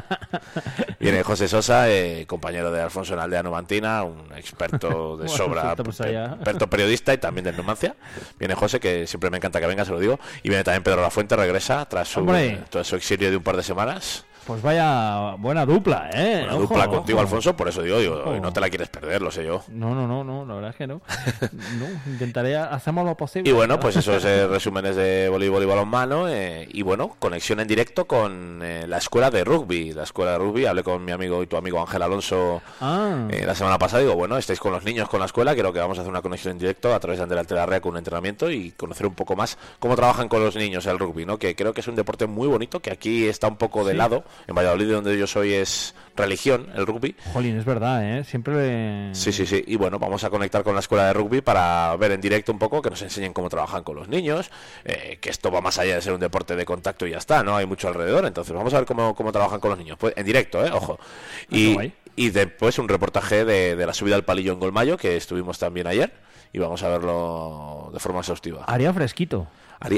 Viene 1.00 1.22
José 1.22 1.48
Sosa, 1.48 1.90
eh, 1.90 2.26
compañero 2.26 2.70
de 2.70 2.82
Alfonso 2.82 3.14
en 3.14 3.20
Aldea 3.20 3.42
Numantina, 3.42 4.02
un 4.04 4.30
experto 4.36 5.16
de 5.16 5.28
sobra, 5.28 5.72
experto 5.72 6.68
periodista 6.68 7.14
y 7.14 7.18
también 7.18 7.44
de 7.44 7.52
Numancia. 7.52 7.96
Viene 8.38 8.54
José, 8.54 8.80
que 8.80 9.06
siempre 9.06 9.30
me 9.30 9.38
encanta 9.38 9.60
que 9.60 9.66
venga, 9.66 9.84
se 9.84 9.92
lo 9.92 9.98
digo. 9.98 10.20
Y 10.42 10.48
viene 10.50 10.62
también 10.62 10.82
Pedro 10.82 11.00
La 11.00 11.10
Fuente, 11.10 11.36
regresa 11.36 11.86
tras 11.86 12.08
su, 12.08 12.26
tras 12.68 12.86
su 12.86 12.96
exilio 12.96 13.30
de 13.30 13.36
un 13.36 13.42
par 13.42 13.56
de 13.56 13.62
semanas. 13.62 14.26
Pues 14.50 14.62
vaya 14.62 15.36
buena 15.38 15.64
dupla, 15.64 16.10
¿eh? 16.12 16.38
Buena 16.40 16.54
dupla 16.54 16.88
contigo, 16.88 17.20
Alfonso, 17.20 17.54
por 17.54 17.68
eso 17.68 17.82
digo, 17.82 18.00
digo 18.00 18.40
no 18.40 18.52
te 18.52 18.60
la 18.60 18.68
quieres 18.68 18.88
perder, 18.88 19.22
lo 19.22 19.30
sé 19.30 19.44
yo. 19.44 19.62
No, 19.68 19.94
no, 19.94 20.08
no, 20.08 20.24
no 20.24 20.44
la 20.44 20.54
verdad 20.54 20.70
es 20.70 20.76
que 20.76 20.88
no. 20.88 21.00
no 21.78 21.86
intentaré, 22.12 22.56
hacemos 22.56 23.04
lo 23.04 23.16
posible. 23.16 23.48
Y 23.48 23.52
bueno, 23.52 23.78
pues 23.78 23.94
esos 23.94 24.24
eh, 24.24 24.46
resúmenes 24.50 24.96
de 24.96 25.28
voleibol 25.28 25.62
y 25.62 25.66
balonmano. 25.66 26.28
Eh, 26.28 26.66
y 26.68 26.82
bueno, 26.82 27.14
conexión 27.20 27.60
en 27.60 27.68
directo 27.68 28.06
con 28.06 28.60
eh, 28.64 28.86
la 28.88 28.98
escuela 28.98 29.30
de 29.30 29.44
rugby. 29.44 29.92
La 29.92 30.02
escuela 30.02 30.32
de 30.32 30.38
rugby, 30.38 30.66
hablé 30.66 30.82
con 30.82 31.04
mi 31.04 31.12
amigo 31.12 31.44
y 31.44 31.46
tu 31.46 31.56
amigo 31.56 31.80
Ángel 31.80 32.02
Alonso 32.02 32.60
ah. 32.80 33.28
la 33.30 33.54
semana 33.54 33.78
pasada. 33.78 34.02
Digo, 34.02 34.16
bueno, 34.16 34.36
estáis 34.36 34.58
con 34.58 34.72
los 34.72 34.82
niños, 34.82 35.08
con 35.08 35.20
la 35.20 35.26
escuela, 35.26 35.54
creo 35.54 35.72
que 35.72 35.78
vamos 35.78 35.96
a 35.98 36.00
hacer 36.00 36.10
una 36.10 36.22
conexión 36.22 36.50
en 36.50 36.58
directo 36.58 36.92
a 36.92 36.98
través 36.98 37.18
de 37.20 37.22
Andrea 37.22 37.44
Telarrea 37.44 37.80
con 37.80 37.92
un 37.92 37.98
entrenamiento 37.98 38.50
y 38.50 38.72
conocer 38.72 39.06
un 39.06 39.14
poco 39.14 39.36
más 39.36 39.58
cómo 39.78 39.94
trabajan 39.94 40.28
con 40.28 40.42
los 40.42 40.56
niños 40.56 40.86
el 40.86 40.98
rugby, 40.98 41.24
¿no? 41.24 41.38
Que 41.38 41.54
creo 41.54 41.72
que 41.72 41.82
es 41.82 41.86
un 41.86 41.94
deporte 41.94 42.26
muy 42.26 42.48
bonito, 42.48 42.80
que 42.80 42.90
aquí 42.90 43.28
está 43.28 43.46
un 43.46 43.56
poco 43.56 43.84
de 43.84 43.94
lado. 43.94 44.24
En 44.46 44.54
Valladolid, 44.54 44.92
donde 44.92 45.18
yo 45.18 45.26
soy, 45.26 45.54
es 45.54 45.94
religión 46.16 46.68
el 46.74 46.86
rugby. 46.86 47.14
Jolín, 47.32 47.58
es 47.58 47.64
verdad, 47.64 48.04
¿eh? 48.04 48.24
Siempre... 48.24 49.14
Sí, 49.14 49.32
sí, 49.32 49.46
sí. 49.46 49.62
Y 49.66 49.76
bueno, 49.76 49.98
vamos 49.98 50.24
a 50.24 50.30
conectar 50.30 50.62
con 50.62 50.74
la 50.74 50.80
escuela 50.80 51.06
de 51.06 51.12
rugby 51.12 51.40
para 51.40 51.96
ver 51.96 52.12
en 52.12 52.20
directo 52.20 52.52
un 52.52 52.58
poco, 52.58 52.82
que 52.82 52.90
nos 52.90 53.00
enseñen 53.02 53.32
cómo 53.32 53.48
trabajan 53.48 53.82
con 53.84 53.96
los 53.96 54.08
niños, 54.08 54.50
eh, 54.84 55.18
que 55.20 55.30
esto 55.30 55.50
va 55.50 55.60
más 55.60 55.78
allá 55.78 55.94
de 55.94 56.02
ser 56.02 56.12
un 56.12 56.20
deporte 56.20 56.56
de 56.56 56.64
contacto 56.64 57.06
y 57.06 57.12
ya 57.12 57.18
está, 57.18 57.42
¿no? 57.42 57.56
Hay 57.56 57.66
mucho 57.66 57.88
alrededor, 57.88 58.26
entonces 58.26 58.54
vamos 58.54 58.74
a 58.74 58.78
ver 58.78 58.86
cómo, 58.86 59.14
cómo 59.14 59.32
trabajan 59.32 59.60
con 59.60 59.70
los 59.70 59.78
niños. 59.78 59.96
Pues 59.98 60.14
en 60.16 60.26
directo, 60.26 60.64
¿eh? 60.64 60.70
Ojo. 60.72 60.98
Ah, 61.00 61.06
y, 61.50 61.92
y 62.16 62.30
después 62.30 62.78
un 62.78 62.88
reportaje 62.88 63.44
de, 63.44 63.76
de 63.76 63.86
la 63.86 63.94
subida 63.94 64.16
al 64.16 64.24
palillo 64.24 64.52
en 64.52 64.60
Golmayo, 64.60 64.96
que 64.96 65.16
estuvimos 65.16 65.58
también 65.58 65.86
ayer, 65.86 66.12
y 66.52 66.58
vamos 66.58 66.82
a 66.82 66.88
verlo 66.88 67.90
de 67.92 68.00
forma 68.00 68.20
exhaustiva. 68.20 68.64
Haría 68.66 68.92
fresquito 68.92 69.46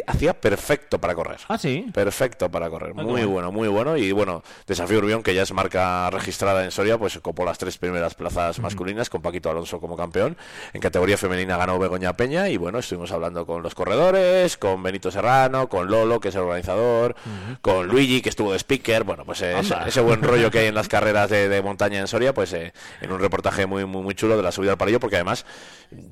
hacía 0.06 0.34
perfecto 0.34 1.00
para 1.00 1.14
correr. 1.14 1.38
Ah, 1.48 1.58
sí. 1.58 1.86
Perfecto 1.92 2.50
para 2.50 2.70
correr. 2.70 2.92
Ah, 2.96 3.02
muy 3.02 3.24
bueno, 3.24 3.50
muy 3.50 3.68
bueno. 3.68 3.96
Y 3.96 4.12
bueno, 4.12 4.42
Desafío 4.66 4.98
Urbión, 4.98 5.22
que 5.22 5.34
ya 5.34 5.42
es 5.42 5.52
marca 5.52 6.08
registrada 6.10 6.64
en 6.64 6.70
Soria, 6.70 6.98
pues 6.98 7.18
copó 7.18 7.44
las 7.44 7.58
tres 7.58 7.78
primeras 7.78 8.14
plazas 8.14 8.58
masculinas 8.60 9.10
con 9.10 9.22
Paquito 9.22 9.50
Alonso 9.50 9.80
como 9.80 9.96
campeón. 9.96 10.36
En 10.72 10.80
categoría 10.80 11.16
femenina 11.16 11.56
ganó 11.56 11.78
Begoña 11.78 12.12
Peña. 12.16 12.48
Y 12.48 12.56
bueno, 12.56 12.78
estuvimos 12.78 13.10
hablando 13.12 13.44
con 13.44 13.62
los 13.62 13.74
corredores, 13.74 14.56
con 14.56 14.82
Benito 14.82 15.10
Serrano, 15.10 15.68
con 15.68 15.90
Lolo, 15.90 16.20
que 16.20 16.28
es 16.28 16.34
el 16.34 16.42
organizador, 16.42 17.16
con 17.60 17.88
Luigi, 17.88 18.22
que 18.22 18.28
estuvo 18.28 18.52
de 18.52 18.58
speaker. 18.58 19.04
Bueno, 19.04 19.24
pues 19.24 19.42
ese, 19.42 20.00
buen 20.00 20.22
rollo 20.22 20.50
que 20.50 20.60
hay 20.60 20.66
en 20.66 20.74
las 20.74 20.88
carreras 20.92 21.28
de, 21.30 21.62
montaña 21.62 21.98
en 22.00 22.06
Soria, 22.06 22.34
pues 22.34 22.52
eh, 22.52 22.72
en 23.00 23.12
un 23.12 23.20
reportaje 23.20 23.66
muy, 23.66 23.84
muy, 23.84 24.02
muy 24.02 24.14
chulo 24.14 24.36
de 24.36 24.42
la 24.42 24.52
subida 24.52 24.72
al 24.72 24.78
palillo, 24.78 25.00
porque 25.00 25.16
además 25.16 25.44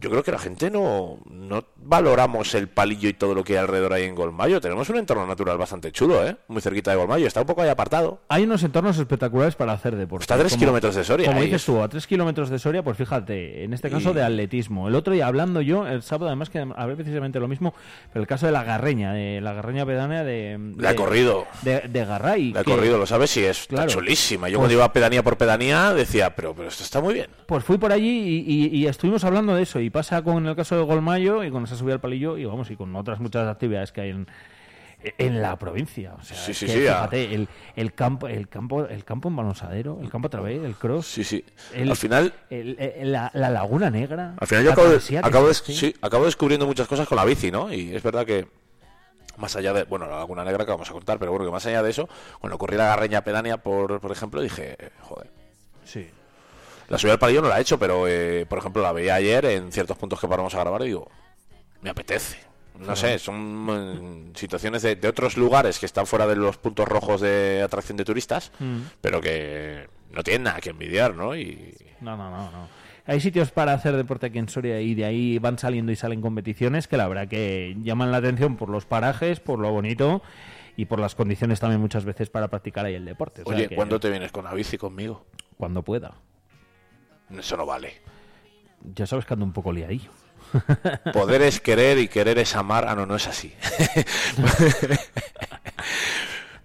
yo 0.00 0.10
creo 0.10 0.22
que 0.22 0.32
la 0.32 0.38
gente 0.38 0.70
no, 0.70 1.18
no 1.26 1.64
valoramos 1.76 2.54
el 2.54 2.68
palillo 2.68 3.08
y 3.08 3.14
todo 3.14 3.34
lo 3.34 3.44
que 3.44 3.58
alrededor 3.60 3.92
ahí 3.92 4.04
en 4.04 4.14
Golmayo. 4.14 4.60
Tenemos 4.60 4.88
un 4.90 4.96
entorno 4.96 5.26
natural 5.26 5.58
bastante 5.58 5.92
chulo, 5.92 6.26
¿eh? 6.26 6.36
Muy 6.48 6.60
cerquita 6.60 6.90
de 6.90 6.96
Golmayo. 6.96 7.26
Está 7.26 7.40
un 7.40 7.46
poco 7.46 7.62
ahí 7.62 7.68
apartado. 7.68 8.20
Hay 8.28 8.44
unos 8.44 8.62
entornos 8.62 8.98
espectaculares 8.98 9.54
para 9.54 9.72
hacer 9.72 9.96
deporte. 9.96 10.24
Está 10.24 10.34
a 10.34 10.38
tres 10.38 10.56
kilómetros 10.56 10.94
de 10.94 11.04
Soria. 11.04 11.28
Como 11.28 11.42
dices 11.42 11.64
tú, 11.64 11.82
a 11.82 11.88
tres 11.88 12.06
kilómetros 12.06 12.50
de 12.50 12.58
Soria, 12.58 12.82
pues 12.82 12.96
fíjate, 12.96 13.64
en 13.64 13.72
este 13.72 13.90
caso 13.90 14.12
de 14.12 14.22
atletismo. 14.22 14.88
El 14.88 14.94
otro 14.94 15.12
día 15.12 15.26
hablando 15.26 15.60
yo, 15.60 15.86
el 15.86 16.02
sábado, 16.02 16.28
además 16.28 16.50
que 16.50 16.58
hablé 16.58 16.96
precisamente 16.96 17.40
lo 17.40 17.48
mismo, 17.48 17.74
pero 18.12 18.22
el 18.22 18.26
caso 18.26 18.46
de 18.46 18.52
la 18.52 18.64
Garreña, 18.64 19.12
de 19.12 19.40
la 19.40 19.52
Garreña 19.52 19.86
pedánea 19.86 20.24
de... 20.24 20.56
de 20.58 20.82
la 20.82 20.94
corrido. 20.94 21.46
De, 21.62 21.80
de 21.80 22.04
Garray. 22.04 22.52
La 22.52 22.64
corrido, 22.64 22.98
lo 22.98 23.06
sabes, 23.06 23.30
sí, 23.30 23.44
es 23.44 23.68
chulísima. 23.86 24.48
Yo 24.48 24.54
pues 24.54 24.60
cuando 24.60 24.74
iba 24.74 24.92
pedanía 24.92 25.22
por 25.22 25.36
pedanía 25.36 25.92
decía, 25.94 26.34
pero, 26.34 26.54
pero 26.54 26.68
esto 26.68 26.82
está 26.82 27.00
muy 27.00 27.14
bien. 27.14 27.30
Pues 27.46 27.64
fui 27.64 27.78
por 27.78 27.92
allí 27.92 28.44
y, 28.46 28.86
estuvimos 28.86 29.24
hablando 29.24 29.54
de 29.54 29.62
eso. 29.62 29.80
Y 29.80 29.90
pasa 29.90 30.22
con 30.22 30.46
el 30.46 30.56
caso 30.56 30.76
de 30.76 30.82
Golmayo 30.82 31.44
y 31.44 31.50
con 31.50 31.64
esa 31.64 31.76
subida 31.76 31.94
al 31.94 32.00
palillo 32.00 32.36
y 32.36 32.44
vamos, 32.44 32.70
y 32.70 32.76
con 32.76 32.94
otras 32.96 33.20
muchas 33.20 33.49
actividades 33.50 33.92
que 33.92 34.00
hay 34.00 34.10
en, 34.10 34.26
en 35.02 35.42
la 35.42 35.58
provincia. 35.58 36.14
O 36.18 36.22
sea, 36.22 36.36
sí, 36.36 36.54
sí, 36.54 36.66
sí, 36.68 36.78
fíjate, 36.78 37.34
el, 37.34 37.48
el, 37.76 37.94
campo, 37.94 38.28
el 38.28 38.48
campo, 38.48 38.86
el 38.86 39.04
campo 39.04 39.28
en 39.28 39.36
balonsadero, 39.36 39.98
el 40.02 40.10
campo 40.10 40.26
a 40.26 40.30
través, 40.30 40.62
el 40.62 40.74
cross. 40.74 41.06
Sí, 41.06 41.24
sí. 41.24 41.44
al 41.74 41.96
final, 41.96 42.34
la, 42.50 43.30
Laguna 43.34 43.90
Negra. 43.90 44.34
Al 44.38 44.46
final 44.46 44.64
yo 44.64 44.72
acabo, 44.72 45.54
sí, 45.54 45.94
acabo 46.00 46.24
descubriendo 46.24 46.66
muchas 46.66 46.86
cosas 46.86 47.08
con 47.08 47.16
la 47.16 47.24
bici, 47.24 47.50
¿no? 47.50 47.72
Y 47.72 47.94
es 47.94 48.02
verdad 48.02 48.26
que 48.26 48.46
más 49.36 49.56
allá 49.56 49.72
de, 49.72 49.84
bueno, 49.84 50.06
la 50.06 50.18
Laguna 50.18 50.44
Negra 50.44 50.64
que 50.64 50.70
vamos 50.70 50.90
a 50.90 50.92
contar, 50.92 51.18
pero 51.18 51.30
bueno, 51.30 51.46
que 51.46 51.52
más 51.52 51.64
allá 51.64 51.82
de 51.82 51.90
eso, 51.90 52.08
cuando 52.40 52.58
corrí 52.58 52.76
la 52.76 52.86
Garreña 52.86 53.22
Pedania, 53.24 53.56
por, 53.56 54.00
por 54.00 54.12
ejemplo, 54.12 54.42
dije, 54.42 54.76
joder. 55.00 55.30
Sí. 55.84 56.08
La 56.88 56.98
subida 56.98 57.14
al 57.14 57.18
palillo 57.18 57.40
no 57.40 57.48
la 57.48 57.58
he 57.58 57.62
hecho, 57.62 57.78
pero 57.78 58.06
eh, 58.08 58.46
por 58.48 58.58
ejemplo 58.58 58.82
la 58.82 58.92
veía 58.92 59.14
ayer 59.14 59.44
en 59.44 59.70
ciertos 59.70 59.96
puntos 59.96 60.20
que 60.20 60.26
paramos 60.26 60.54
a 60.56 60.58
grabar 60.58 60.82
y 60.82 60.86
digo, 60.86 61.08
me 61.82 61.90
apetece 61.90 62.49
no 62.78 62.96
sé, 62.96 63.18
son 63.18 64.30
mm, 64.30 64.34
situaciones 64.34 64.82
de, 64.82 65.08
otros 65.08 65.36
lugares 65.36 65.78
que 65.78 65.86
están 65.86 66.06
fuera 66.06 66.26
de 66.26 66.36
los 66.36 66.56
puntos 66.56 66.88
rojos 66.88 67.20
de 67.20 67.62
atracción 67.62 67.96
de 67.96 68.04
turistas, 68.04 68.52
mm. 68.58 68.78
pero 69.00 69.20
que 69.20 69.88
no 70.12 70.22
tienen 70.22 70.44
nada 70.44 70.60
que 70.60 70.70
envidiar, 70.70 71.14
¿no? 71.14 71.36
Y... 71.36 71.74
No, 72.00 72.16
no, 72.16 72.30
no, 72.30 72.50
no. 72.50 72.68
Hay 73.06 73.20
sitios 73.20 73.50
para 73.50 73.72
hacer 73.72 73.96
deporte 73.96 74.26
aquí 74.26 74.38
en 74.38 74.48
Soria 74.48 74.80
y 74.80 74.94
de 74.94 75.04
ahí 75.04 75.38
van 75.38 75.58
saliendo 75.58 75.90
y 75.90 75.96
salen 75.96 76.20
competiciones 76.20 76.86
que 76.86 76.96
la 76.96 77.08
verdad 77.08 77.28
que 77.28 77.76
llaman 77.82 78.12
la 78.12 78.18
atención 78.18 78.56
por 78.56 78.68
los 78.68 78.86
parajes, 78.86 79.40
por 79.40 79.58
lo 79.58 79.70
bonito 79.72 80.22
y 80.76 80.84
por 80.84 81.00
las 81.00 81.14
condiciones 81.14 81.60
también 81.60 81.80
muchas 81.80 82.04
veces 82.04 82.30
para 82.30 82.48
practicar 82.48 82.86
ahí 82.86 82.94
el 82.94 83.04
deporte. 83.04 83.42
Oye, 83.46 83.68
¿cuándo 83.74 83.98
te 83.98 84.10
vienes 84.10 84.30
con 84.32 84.44
la 84.44 84.54
bici 84.54 84.78
conmigo? 84.78 85.26
Cuando 85.56 85.82
pueda. 85.82 86.14
Eso 87.36 87.56
no 87.56 87.66
vale. 87.66 87.94
Ya 88.94 89.06
sabes 89.06 89.24
que 89.24 89.34
ando 89.34 89.44
un 89.44 89.52
poco 89.52 89.72
liadillo. 89.72 90.10
Poder 91.12 91.42
es 91.42 91.60
querer 91.60 91.98
y 91.98 92.08
querer 92.08 92.38
es 92.38 92.54
amar. 92.56 92.86
Ah, 92.88 92.94
no, 92.94 93.06
no 93.06 93.16
es 93.16 93.26
así. 93.26 93.54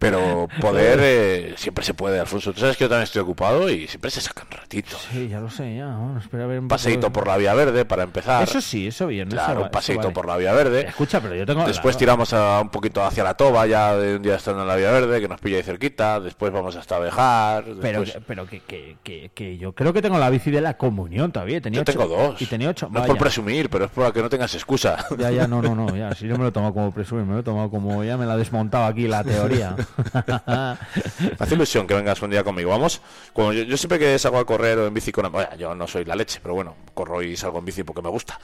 Pero 0.10 0.48
poder 0.62 1.00
eh, 1.02 1.54
siempre 1.58 1.84
se 1.84 1.94
puede, 1.94 2.20
Alfonso. 2.20 2.54
Tú 2.54 2.60
sabes 2.60 2.78
que 2.78 2.84
yo 2.84 2.90
también 2.90 3.04
estoy 3.04 3.22
ocupado 3.22 3.70
y 3.70 3.88
siempre 3.88 4.12
se 4.12 4.22
sacan 4.22 4.46
ratitos. 4.50 5.08
Sí, 5.12 5.28
ya 5.28 5.40
lo 5.40 5.50
sé, 5.50 5.76
ya. 5.76 5.98
espera 6.20 6.44
a 6.44 6.48
ver 6.48 6.60
un 6.60 6.68
paseíto 6.68 7.12
por 7.12 7.28
la 7.28 7.38
Vía 7.38 7.54
Verde 7.54 7.86
para 7.86 8.04
empezar. 8.04 8.44
Eso 8.44 8.62
sí, 8.62 8.88
eso 8.88 9.08
bien. 9.08 9.30
Claro, 9.30 9.64
un 9.64 9.72
paseíto 9.72 10.12
por 10.12 10.28
la 10.28 10.38
Vía 10.38 10.54
Verde. 10.54 10.88
Escucha, 10.88 11.20
pero 11.22 11.36
yo 11.36 11.46
tengo... 11.46 11.66
Después 11.66 11.98
tiramos 11.98 12.34
a, 12.34 12.62
un 12.62 12.70
poquito 12.70 13.04
hacia 13.04 13.24
la 13.24 13.34
Toba, 13.36 13.66
ya 13.68 13.96
de 13.96 14.18
un 14.18 14.22
día 14.22 14.36
estando 14.36 14.62
en 14.62 14.68
la 14.68 14.76
Vía 14.76 14.92
Verde, 14.92 15.20
que 15.20 15.28
nos 15.28 15.40
pilla 15.40 15.58
ahí 15.58 15.64
cerquita. 15.64 16.20
Después 16.20 16.52
vamos 16.52 16.76
hasta 16.76 17.00
Bejar. 17.00 17.66
Pero, 17.82 18.04
pero 18.28 18.46
que, 18.46 18.60
que, 18.60 18.98
que, 19.04 19.32
que, 19.34 19.58
yo 19.58 19.74
creo 19.74 19.94
que 19.94 20.02
tengo 20.02 20.18
la 20.18 20.30
bici 20.30 20.52
de 20.52 20.62
la 20.62 20.78
comunión 20.78 21.32
todavía. 21.32 21.62
Tenía 21.62 21.80
yo 21.80 21.86
tengo 21.86 22.08
dos. 22.08 22.42
Y 22.42 22.46
tenía 22.46 22.70
ocho. 22.70 22.90
No 22.92 23.02
es 23.02 23.08
por 23.08 23.18
presumir, 23.18 23.70
pero 23.70 23.86
es 23.86 23.92
para 23.92 24.12
que 24.12 24.22
no 24.22 24.30
tengas 24.30 24.54
excusa. 24.54 25.06
Ya, 25.18 25.32
ya, 25.32 25.48
no, 25.48 25.62
no, 25.62 25.76
no. 25.76 25.96
Ya, 25.96 26.14
si 26.16 26.28
yo 26.28 26.38
me 26.38 26.44
lo 26.44 26.50
he 26.50 26.52
tomado 26.52 26.74
como 26.74 26.92
presumir, 26.92 27.26
me 27.26 27.34
lo 27.34 27.40
he 27.40 27.44
tomado 27.44 27.70
como... 27.70 28.04
Ya 28.04 28.18
me 28.18 28.26
la 28.26 28.36
he 28.36 28.38
desmontado 28.38 28.86
aquí 28.86 29.08
la 29.08 29.24
teoría. 29.24 29.76
Me 29.98 31.38
hace 31.40 31.56
ilusión 31.56 31.88
que 31.88 31.94
vengas 31.94 32.22
un 32.22 32.32
día 32.32 32.44
conmigo. 32.44 32.72
Vamos, 32.72 33.02
yo, 33.36 33.78
siempre 33.78 34.00
que 34.00 34.18
salgo 34.20 34.38
a 34.38 34.46
correr 34.46 34.78
o 34.80 34.88
en 34.88 34.94
bici 34.94 35.12
con 35.12 35.32
bueno, 35.32 35.56
yo 35.58 35.76
no 35.76 35.88
soy 35.88 36.06
la 36.06 36.16
leche, 36.16 36.40
pero 36.42 36.56
bueno, 36.56 36.76
corro 36.94 37.22
y 37.22 37.36
salgo 37.36 37.60
en 37.60 37.66
bici 37.66 37.84
porque 37.84 38.02
me 38.02 38.10
gusta. 38.10 38.40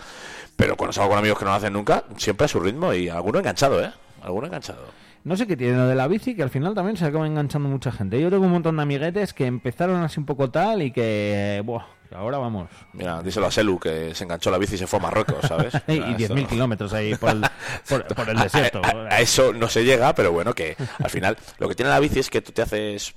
Pero 0.55 0.75
cuando 0.75 0.93
salgo 0.93 1.09
con 1.09 1.19
amigos 1.19 1.39
que 1.39 1.45
no 1.45 1.51
lo 1.51 1.57
hacen 1.57 1.73
nunca, 1.73 2.03
siempre 2.17 2.45
a 2.45 2.47
su 2.47 2.59
ritmo 2.59 2.93
y 2.93 3.09
alguno 3.09 3.39
enganchado, 3.39 3.83
¿eh? 3.83 3.91
Alguno 4.21 4.47
enganchado. 4.47 4.85
No 5.23 5.35
sé 5.35 5.45
qué 5.45 5.55
tiene 5.55 5.77
lo 5.77 5.87
de 5.87 5.95
la 5.95 6.07
bici, 6.07 6.35
que 6.35 6.43
al 6.43 6.49
final 6.49 6.73
también 6.73 6.97
se 6.97 7.05
acaba 7.05 7.27
enganchando 7.27 7.69
mucha 7.69 7.91
gente. 7.91 8.19
Yo 8.19 8.29
tengo 8.29 8.45
un 8.45 8.51
montón 8.51 8.75
de 8.77 8.81
amiguetes 8.81 9.33
que 9.33 9.45
empezaron 9.45 10.03
así 10.03 10.19
un 10.19 10.25
poco 10.25 10.49
tal 10.49 10.81
y 10.81 10.91
que, 10.91 11.61
buah, 11.63 11.85
ahora 12.13 12.37
vamos. 12.37 12.69
Mira, 12.93 13.21
díselo 13.21 13.47
a 13.47 13.51
Selu 13.51 13.79
que 13.79 14.13
se 14.15 14.23
enganchó 14.23 14.51
la 14.51 14.57
bici 14.57 14.75
y 14.75 14.77
se 14.77 14.87
fue 14.87 14.99
a 14.99 15.03
Marruecos, 15.03 15.45
¿sabes? 15.47 15.73
y 15.87 15.99
10.000 15.99 16.47
kilómetros 16.47 16.93
ahí 16.93 17.15
por 17.15 17.29
el, 17.29 17.41
por, 18.15 18.29
el 18.29 18.37
desierto. 18.37 18.81
A, 18.83 19.19
eso 19.19 19.53
no 19.53 19.67
se 19.67 19.83
llega, 19.83 20.13
pero 20.15 20.31
bueno, 20.31 20.53
que 20.53 20.75
al 20.99 21.09
final 21.09 21.37
lo 21.57 21.67
que 21.67 21.75
tiene 21.75 21.89
la 21.89 21.99
bici 21.99 22.19
es 22.19 22.29
que 22.29 22.41
tú 22.41 22.51
te 22.51 22.61
haces 22.61 23.13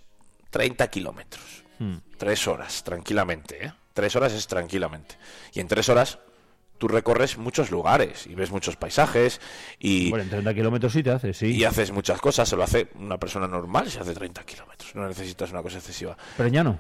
30 0.51 0.89
kilómetros. 0.89 1.65
Hmm. 1.79 1.97
Tres 2.17 2.47
horas, 2.47 2.85
tranquilamente, 2.85 3.67
¿eh? 3.67 3.73
Tres 3.93 4.17
horas 4.17 4.33
es 4.33 4.47
tranquilamente. 4.47 5.17
Y 5.53 5.61
en 5.61 5.69
tres 5.69 5.89
horas 5.89 6.19
tú 6.79 6.89
recorres 6.89 7.39
muchos 7.39 7.71
lugares 7.71 8.27
y 8.27 8.35
ves 8.35 8.51
muchos 8.51 8.77
paisajes 8.77 9.41
y... 9.79 10.11
Bueno, 10.11 10.25
en 10.25 10.31
30 10.31 10.55
kilómetros 10.55 10.93
sí 10.93 11.03
te 11.03 11.11
haces, 11.11 11.37
sí. 11.37 11.55
Y 11.55 11.65
haces 11.65 11.93
muchas 11.93 12.21
cosas, 12.21 12.49
se 12.49 12.57
lo 12.57 12.63
hace 12.63 12.89
una 12.97 13.19
persona 13.19 13.47
normal, 13.47 13.91
se 13.91 14.01
hace 14.01 14.15
30 14.15 14.45
kilómetros, 14.45 14.95
no 14.95 15.07
necesitas 15.07 15.51
una 15.51 15.63
cosa 15.63 15.79
excesiva. 15.79 16.17
Pero 16.37 16.49
ya 16.49 16.65
no. 16.65 16.79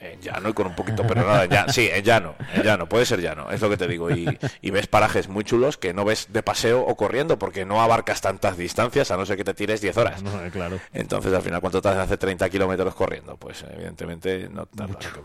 En 0.00 0.20
llano 0.20 0.48
y 0.48 0.52
con 0.52 0.66
un 0.66 0.76
poquito, 0.76 1.04
pero 1.06 1.26
nada, 1.26 1.46
ya, 1.46 1.68
sí, 1.68 1.88
en 1.92 2.04
llano, 2.04 2.34
en 2.54 2.62
llano, 2.62 2.88
puede 2.88 3.04
ser 3.04 3.20
llano, 3.20 3.50
es 3.50 3.60
lo 3.60 3.68
que 3.68 3.76
te 3.76 3.88
digo. 3.88 4.10
Y, 4.10 4.38
y, 4.60 4.70
ves 4.70 4.86
parajes 4.86 5.28
muy 5.28 5.44
chulos 5.44 5.76
que 5.76 5.92
no 5.92 6.04
ves 6.04 6.28
de 6.30 6.42
paseo 6.42 6.82
o 6.82 6.96
corriendo 6.96 7.38
porque 7.38 7.64
no 7.64 7.82
abarcas 7.82 8.20
tantas 8.20 8.56
distancias 8.56 9.10
a 9.10 9.16
no 9.16 9.26
ser 9.26 9.36
que 9.36 9.44
te 9.44 9.54
tires 9.54 9.80
10 9.80 9.96
horas. 9.96 10.22
claro. 10.52 10.78
Entonces, 10.92 11.32
al 11.32 11.42
final, 11.42 11.60
¿cuánto 11.60 11.82
te 11.82 11.88
hace 11.88 12.16
30 12.16 12.48
kilómetros 12.48 12.94
corriendo? 12.94 13.36
Pues 13.36 13.64
evidentemente, 13.68 14.48
no 14.48 14.68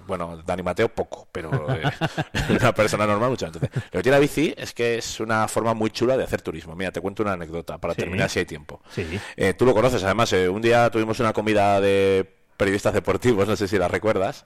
bueno, 0.08 0.42
Dani 0.46 0.64
Mateo 0.64 0.90
poco, 0.90 1.28
pero 1.32 1.52
eh, 1.72 1.84
una 2.50 2.74
persona 2.74 3.06
normal 3.06 3.30
mucho. 3.30 3.46
Entonces, 3.46 3.70
lo 3.74 4.00
que 4.00 4.04
tiene 4.04 4.18
la 4.18 4.20
bici 4.20 4.54
es 4.58 4.74
que 4.74 4.98
es 4.98 5.20
una 5.20 5.48
forma 5.48 5.74
muy 5.74 5.90
chula 5.92 6.18
de 6.18 6.24
hacer 6.24 6.42
turismo. 6.42 6.76
Mira, 6.76 6.92
te 6.92 7.02
cuento 7.02 7.24
una 7.24 7.34
anécdota 7.34 7.78
para 7.78 7.96
terminar 7.96 8.30
si 8.30 8.40
hay 8.40 8.46
tiempo. 8.46 8.82
Sí. 8.90 9.20
Eh, 9.36 9.54
tú 9.54 9.66
lo 9.66 9.74
conoces, 9.74 10.04
además, 10.04 10.34
eh, 10.34 10.50
un 10.50 10.62
día 10.62 10.90
tuvimos 10.90 11.20
una 11.20 11.34
comida 11.34 11.80
de 11.80 12.43
periodistas 12.58 12.94
deportivos, 12.94 13.48
no 13.48 13.56
sé 13.56 13.68
si 13.68 13.78
la 13.78 13.88
recuerdas, 13.88 14.46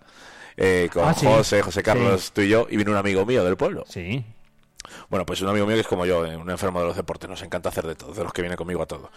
eh, 0.56 0.89
con 0.91 1.08
ah, 1.08 1.13
José, 1.13 1.62
José 1.62 1.84
Carlos, 1.84 2.32
tú 2.32 2.41
y 2.41 2.50
yo, 2.50 2.67
y 2.70 2.78
vino 2.78 2.91
un 2.91 2.98
amigo 2.98 3.26
mío 3.26 3.43
del 3.43 3.58
pueblo. 3.58 3.86
Sí. 3.88 4.26
Bueno, 5.10 5.26
pues 5.26 5.41
un 5.41 5.50
amigo 5.50 5.65
mío 5.65 5.76
que 5.76 5.82
es 5.82 5.88
como 5.88 6.06
yo, 6.06 6.26
eh, 6.26 6.36
un 6.36 6.50
enfermo 6.50 6.80
de 6.80 6.88
los 6.88 6.96
deportes, 6.96 7.30
nos 7.30 7.41
encanta 7.41 7.70
hacer 7.70 7.86
de 7.86 7.96
todo, 7.96 8.13
de 8.13 8.24
los 8.24 8.34
que 8.34 8.41
viene 8.41 8.56
conmigo 8.56 8.82
a 8.82 8.86
todo. 8.86 9.12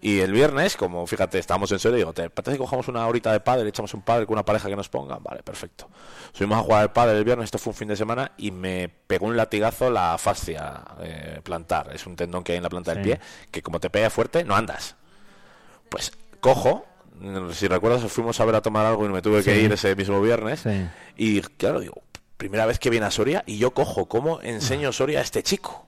Y 0.00 0.20
el 0.20 0.32
viernes, 0.32 0.76
como 0.76 1.06
fíjate, 1.06 1.38
estábamos 1.38 1.70
en 1.72 1.78
serio, 1.78 1.96
digo, 1.96 2.12
¿te 2.12 2.30
parece 2.30 2.52
que 2.52 2.58
cojamos 2.58 2.88
una 2.88 3.06
horita 3.06 3.32
de 3.32 3.40
padre, 3.40 3.68
echamos 3.68 3.92
un 3.94 4.02
padre 4.02 4.26
con 4.26 4.34
una 4.34 4.44
pareja 4.44 4.68
que 4.68 4.76
nos 4.76 4.88
ponga? 4.88 5.18
Vale, 5.18 5.42
perfecto. 5.42 5.88
Subimos 6.32 6.58
a 6.58 6.62
jugar 6.62 6.82
al 6.82 6.92
padre 6.92 7.18
el 7.18 7.24
viernes, 7.24 7.44
esto 7.44 7.58
fue 7.58 7.72
un 7.72 7.76
fin 7.76 7.88
de 7.88 7.96
semana, 7.96 8.32
y 8.36 8.50
me 8.50 8.88
pegó 8.88 9.26
un 9.26 9.36
latigazo 9.36 9.90
la 9.90 10.16
fascia 10.18 10.82
eh, 11.00 11.40
plantar. 11.42 11.90
Es 11.94 12.06
un 12.06 12.16
tendón 12.16 12.44
que 12.44 12.52
hay 12.52 12.58
en 12.58 12.64
la 12.64 12.70
planta 12.70 12.94
del 12.94 13.02
pie, 13.02 13.20
que 13.50 13.62
como 13.62 13.80
te 13.80 13.90
pega 13.90 14.10
fuerte, 14.10 14.44
no 14.44 14.54
andas. 14.54 14.96
Pues 15.88 16.12
cojo, 16.40 16.86
si 17.52 17.68
recuerdas, 17.68 18.10
fuimos 18.10 18.40
a 18.40 18.44
ver 18.44 18.54
a 18.54 18.62
tomar 18.62 18.86
algo 18.86 19.04
y 19.06 19.08
me 19.08 19.22
tuve 19.22 19.42
que 19.42 19.60
ir 19.60 19.72
ese 19.72 19.94
mismo 19.94 20.20
viernes. 20.20 20.64
Y 21.16 21.40
claro, 21.40 21.80
digo, 21.80 22.02
primera 22.36 22.66
vez 22.66 22.78
que 22.78 22.90
viene 22.90 23.06
a 23.06 23.10
Soria 23.10 23.42
y 23.46 23.58
yo 23.58 23.72
cojo, 23.72 24.06
¿cómo 24.06 24.40
enseño 24.42 24.92
Soria 24.92 25.18
a 25.20 25.22
este 25.22 25.42
chico? 25.42 25.86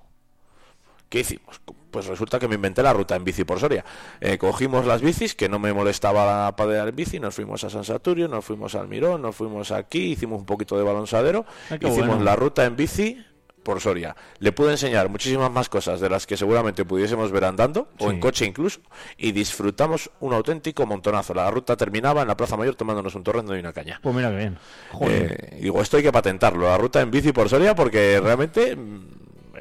¿Qué 1.09 1.21
hicimos? 1.21 1.61
Pues 1.91 2.07
resulta 2.07 2.39
que 2.39 2.47
me 2.47 2.55
inventé 2.55 2.85
la 2.85 2.93
ruta 2.93 3.17
en 3.17 3.25
bici 3.25 3.43
por 3.43 3.59
Soria. 3.59 3.85
Eh, 4.21 4.39
cogimos 4.39 4.87
las 4.87 5.03
bicis, 5.03 5.35
que 5.35 5.49
no 5.49 5.59
me 5.59 5.73
molestaba 5.73 6.55
padear 6.55 6.89
en 6.89 6.95
bici, 6.95 7.19
nos 7.19 7.35
fuimos 7.35 7.65
a 7.65 7.71
San 7.71 7.85
Saturio, 7.85 8.29
nos 8.29 8.45
fuimos 8.45 8.77
al 8.77 8.87
Mirón, 8.87 9.23
nos 9.23 9.35
fuimos 9.35 9.73
aquí, 9.73 10.13
hicimos 10.13 10.39
un 10.39 10.47
poquito 10.47 10.79
de 10.79 10.85
balonsadero, 10.85 11.47
ah, 11.71 11.79
hicimos 11.81 12.23
la 12.23 12.37
ruta 12.37 12.65
en 12.65 12.77
bici 12.77 13.25
por 13.63 13.81
Soria. 13.81 14.17
Le 14.39 14.53
pude 14.53 14.73
enseñar 14.73 15.09
muchísimas 15.09 15.51
más 15.51 15.69
cosas 15.69 16.01
de 16.01 16.09
las 16.09 16.27
que 16.27 16.37
seguramente 16.37 16.85
pudiésemos 16.85 17.31
ver 17.31 17.45
andando, 17.45 17.89
o 17.99 18.11
en 18.11 18.21
coche 18.21 18.47
incluso, 18.47 18.81
y 19.17 19.33
disfrutamos 19.33 20.11
un 20.21 20.33
auténtico 20.33 20.87
montonazo. 20.87 21.35
La 21.35 21.51
ruta 21.51 21.77
terminaba 21.77 22.23
en 22.23 22.29
la 22.29 22.37
Plaza 22.37 22.57
Mayor 22.57 22.75
tomándonos 22.75 23.15
un 23.15 23.23
torrendo 23.23 23.57
y 23.57 23.61
una 23.61 23.73
caña. 23.73 24.01
Pues 24.03 24.15
mira 24.15 24.31
que 24.31 24.37
bien. 24.37 24.59
Eh, 25.03 25.59
digo, 25.61 25.81
esto 25.83 25.97
hay 25.97 26.03
que 26.03 26.13
patentarlo, 26.13 26.67
la 26.67 26.79
ruta 26.79 27.01
en 27.01 27.11
bici 27.11 27.33
por 27.33 27.49
Soria, 27.49 27.75
porque 27.75 28.21
realmente 28.21 28.77
mm, 28.77 29.01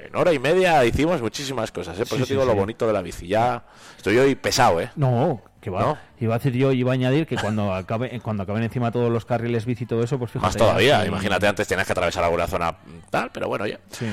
en 0.08 0.16
hora 0.16 0.34
y 0.34 0.40
media 0.40 0.84
hicimos 0.86 1.22
muchísimas 1.22 1.72
cosas. 1.72 2.00
¿eh? 2.00 2.06
Por 2.06 2.20
eso 2.20 2.26
digo 2.26 2.46
lo 2.46 2.56
bonito 2.56 2.88
de 2.88 2.94
la 2.94 3.02
bici. 3.02 3.28
Ya 3.28 3.64
estoy 3.98 4.18
hoy 4.18 4.36
pesado, 4.36 4.82
¿eh? 4.82 4.92
No, 4.96 5.42
que 5.60 5.70
va. 5.70 6.00
Iba 6.20 6.36
a 6.36 6.38
decir 6.38 6.54
yo, 6.54 6.72
iba 6.72 6.92
a 6.92 6.94
añadir 6.94 7.28
que 7.28 7.36
cuando 7.36 7.74
acabe, 7.74 8.20
cuando 8.22 8.44
acaben 8.44 8.64
encima 8.64 8.92
todos 8.92 9.12
los 9.12 9.26
carriles 9.26 9.66
bici 9.66 9.84
y 9.84 9.88
todo 9.88 10.04
eso, 10.04 10.18
pues 10.18 10.32
fíjate. 10.32 10.48
Más 10.48 10.58
todavía, 10.58 11.06
imagínate, 11.06 11.48
antes 11.48 11.68
tenías 11.68 11.86
que 11.86 11.94
atravesar 11.94 12.24
alguna 12.24 12.48
zona 12.48 12.78
tal, 13.10 13.32
pero 13.32 13.48
bueno, 13.48 13.68
ya. 13.68 13.80
Sí. 13.92 14.08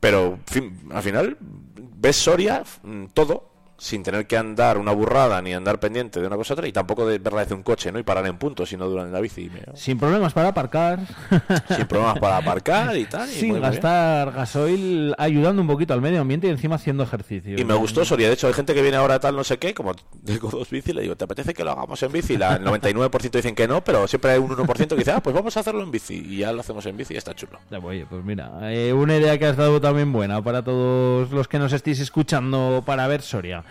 Pero, 0.00 0.38
fin, 0.46 0.80
al 0.92 1.02
final, 1.02 1.36
ves 1.40 2.16
Soria, 2.16 2.64
mm, 2.82 3.06
todo, 3.14 3.51
sin 3.82 4.04
tener 4.04 4.28
que 4.28 4.36
andar 4.36 4.78
una 4.78 4.92
burrada 4.92 5.42
ni 5.42 5.52
andar 5.52 5.80
pendiente 5.80 6.20
de 6.20 6.26
una 6.28 6.36
cosa 6.36 6.54
otra 6.54 6.68
y 6.68 6.72
tampoco 6.72 7.04
de 7.04 7.18
verla 7.18 7.40
desde 7.40 7.56
un 7.56 7.64
coche 7.64 7.90
¿no? 7.90 7.98
y 7.98 8.04
parar 8.04 8.24
en 8.28 8.38
punto 8.38 8.64
si 8.64 8.76
no 8.76 8.88
duran 8.88 9.08
en 9.08 9.12
la 9.12 9.20
bici. 9.20 9.50
Sin 9.74 9.98
problemas 9.98 10.32
para 10.32 10.48
aparcar. 10.48 11.00
Sin 11.76 11.86
problemas 11.86 12.20
para 12.20 12.36
aparcar 12.36 12.96
y 12.96 13.06
tal. 13.06 13.28
sin 13.28 13.60
gastar 13.60 14.30
gasoil, 14.30 15.16
ayudando 15.18 15.62
un 15.62 15.68
poquito 15.68 15.94
al 15.94 16.00
medio 16.00 16.20
ambiente 16.20 16.46
y 16.46 16.50
encima 16.50 16.76
haciendo 16.76 17.02
ejercicio. 17.02 17.58
Y 17.58 17.64
me 17.64 17.74
gustó 17.74 18.04
Soria. 18.04 18.28
De 18.28 18.34
hecho, 18.34 18.46
hay 18.46 18.52
gente 18.52 18.72
que 18.72 18.82
viene 18.82 18.98
ahora 18.98 19.18
tal 19.18 19.34
no 19.34 19.42
sé 19.42 19.58
qué, 19.58 19.74
como 19.74 19.94
tengo 20.24 20.48
dos 20.48 20.70
bici, 20.70 20.92
le 20.92 21.02
digo, 21.02 21.16
¿te 21.16 21.24
apetece 21.24 21.52
que 21.52 21.64
lo 21.64 21.72
hagamos 21.72 22.00
en 22.04 22.12
bici? 22.12 22.36
La, 22.36 22.54
el 22.54 22.64
99% 22.64 23.30
dicen 23.32 23.56
que 23.56 23.66
no, 23.66 23.82
pero 23.82 24.06
siempre 24.06 24.30
hay 24.30 24.38
un 24.38 24.50
1% 24.50 24.88
que 24.88 24.94
dice, 24.94 25.10
ah, 25.10 25.20
pues 25.20 25.34
vamos 25.34 25.56
a 25.56 25.60
hacerlo 25.60 25.82
en 25.82 25.90
bici. 25.90 26.22
Y 26.24 26.38
ya 26.38 26.52
lo 26.52 26.60
hacemos 26.60 26.86
en 26.86 26.96
bici 26.96 27.14
y 27.14 27.16
está 27.16 27.34
chulo. 27.34 27.58
Oye, 27.82 28.06
pues 28.08 28.24
mira, 28.24 28.72
eh, 28.72 28.92
una 28.92 29.16
idea 29.16 29.36
que 29.38 29.46
has 29.46 29.56
dado 29.56 29.80
también 29.80 30.12
buena 30.12 30.40
para 30.40 30.62
todos 30.62 31.32
los 31.32 31.48
que 31.48 31.58
nos 31.58 31.72
estéis 31.72 31.98
escuchando 31.98 32.84
para 32.86 33.08
ver 33.08 33.22
Soria 33.22 33.64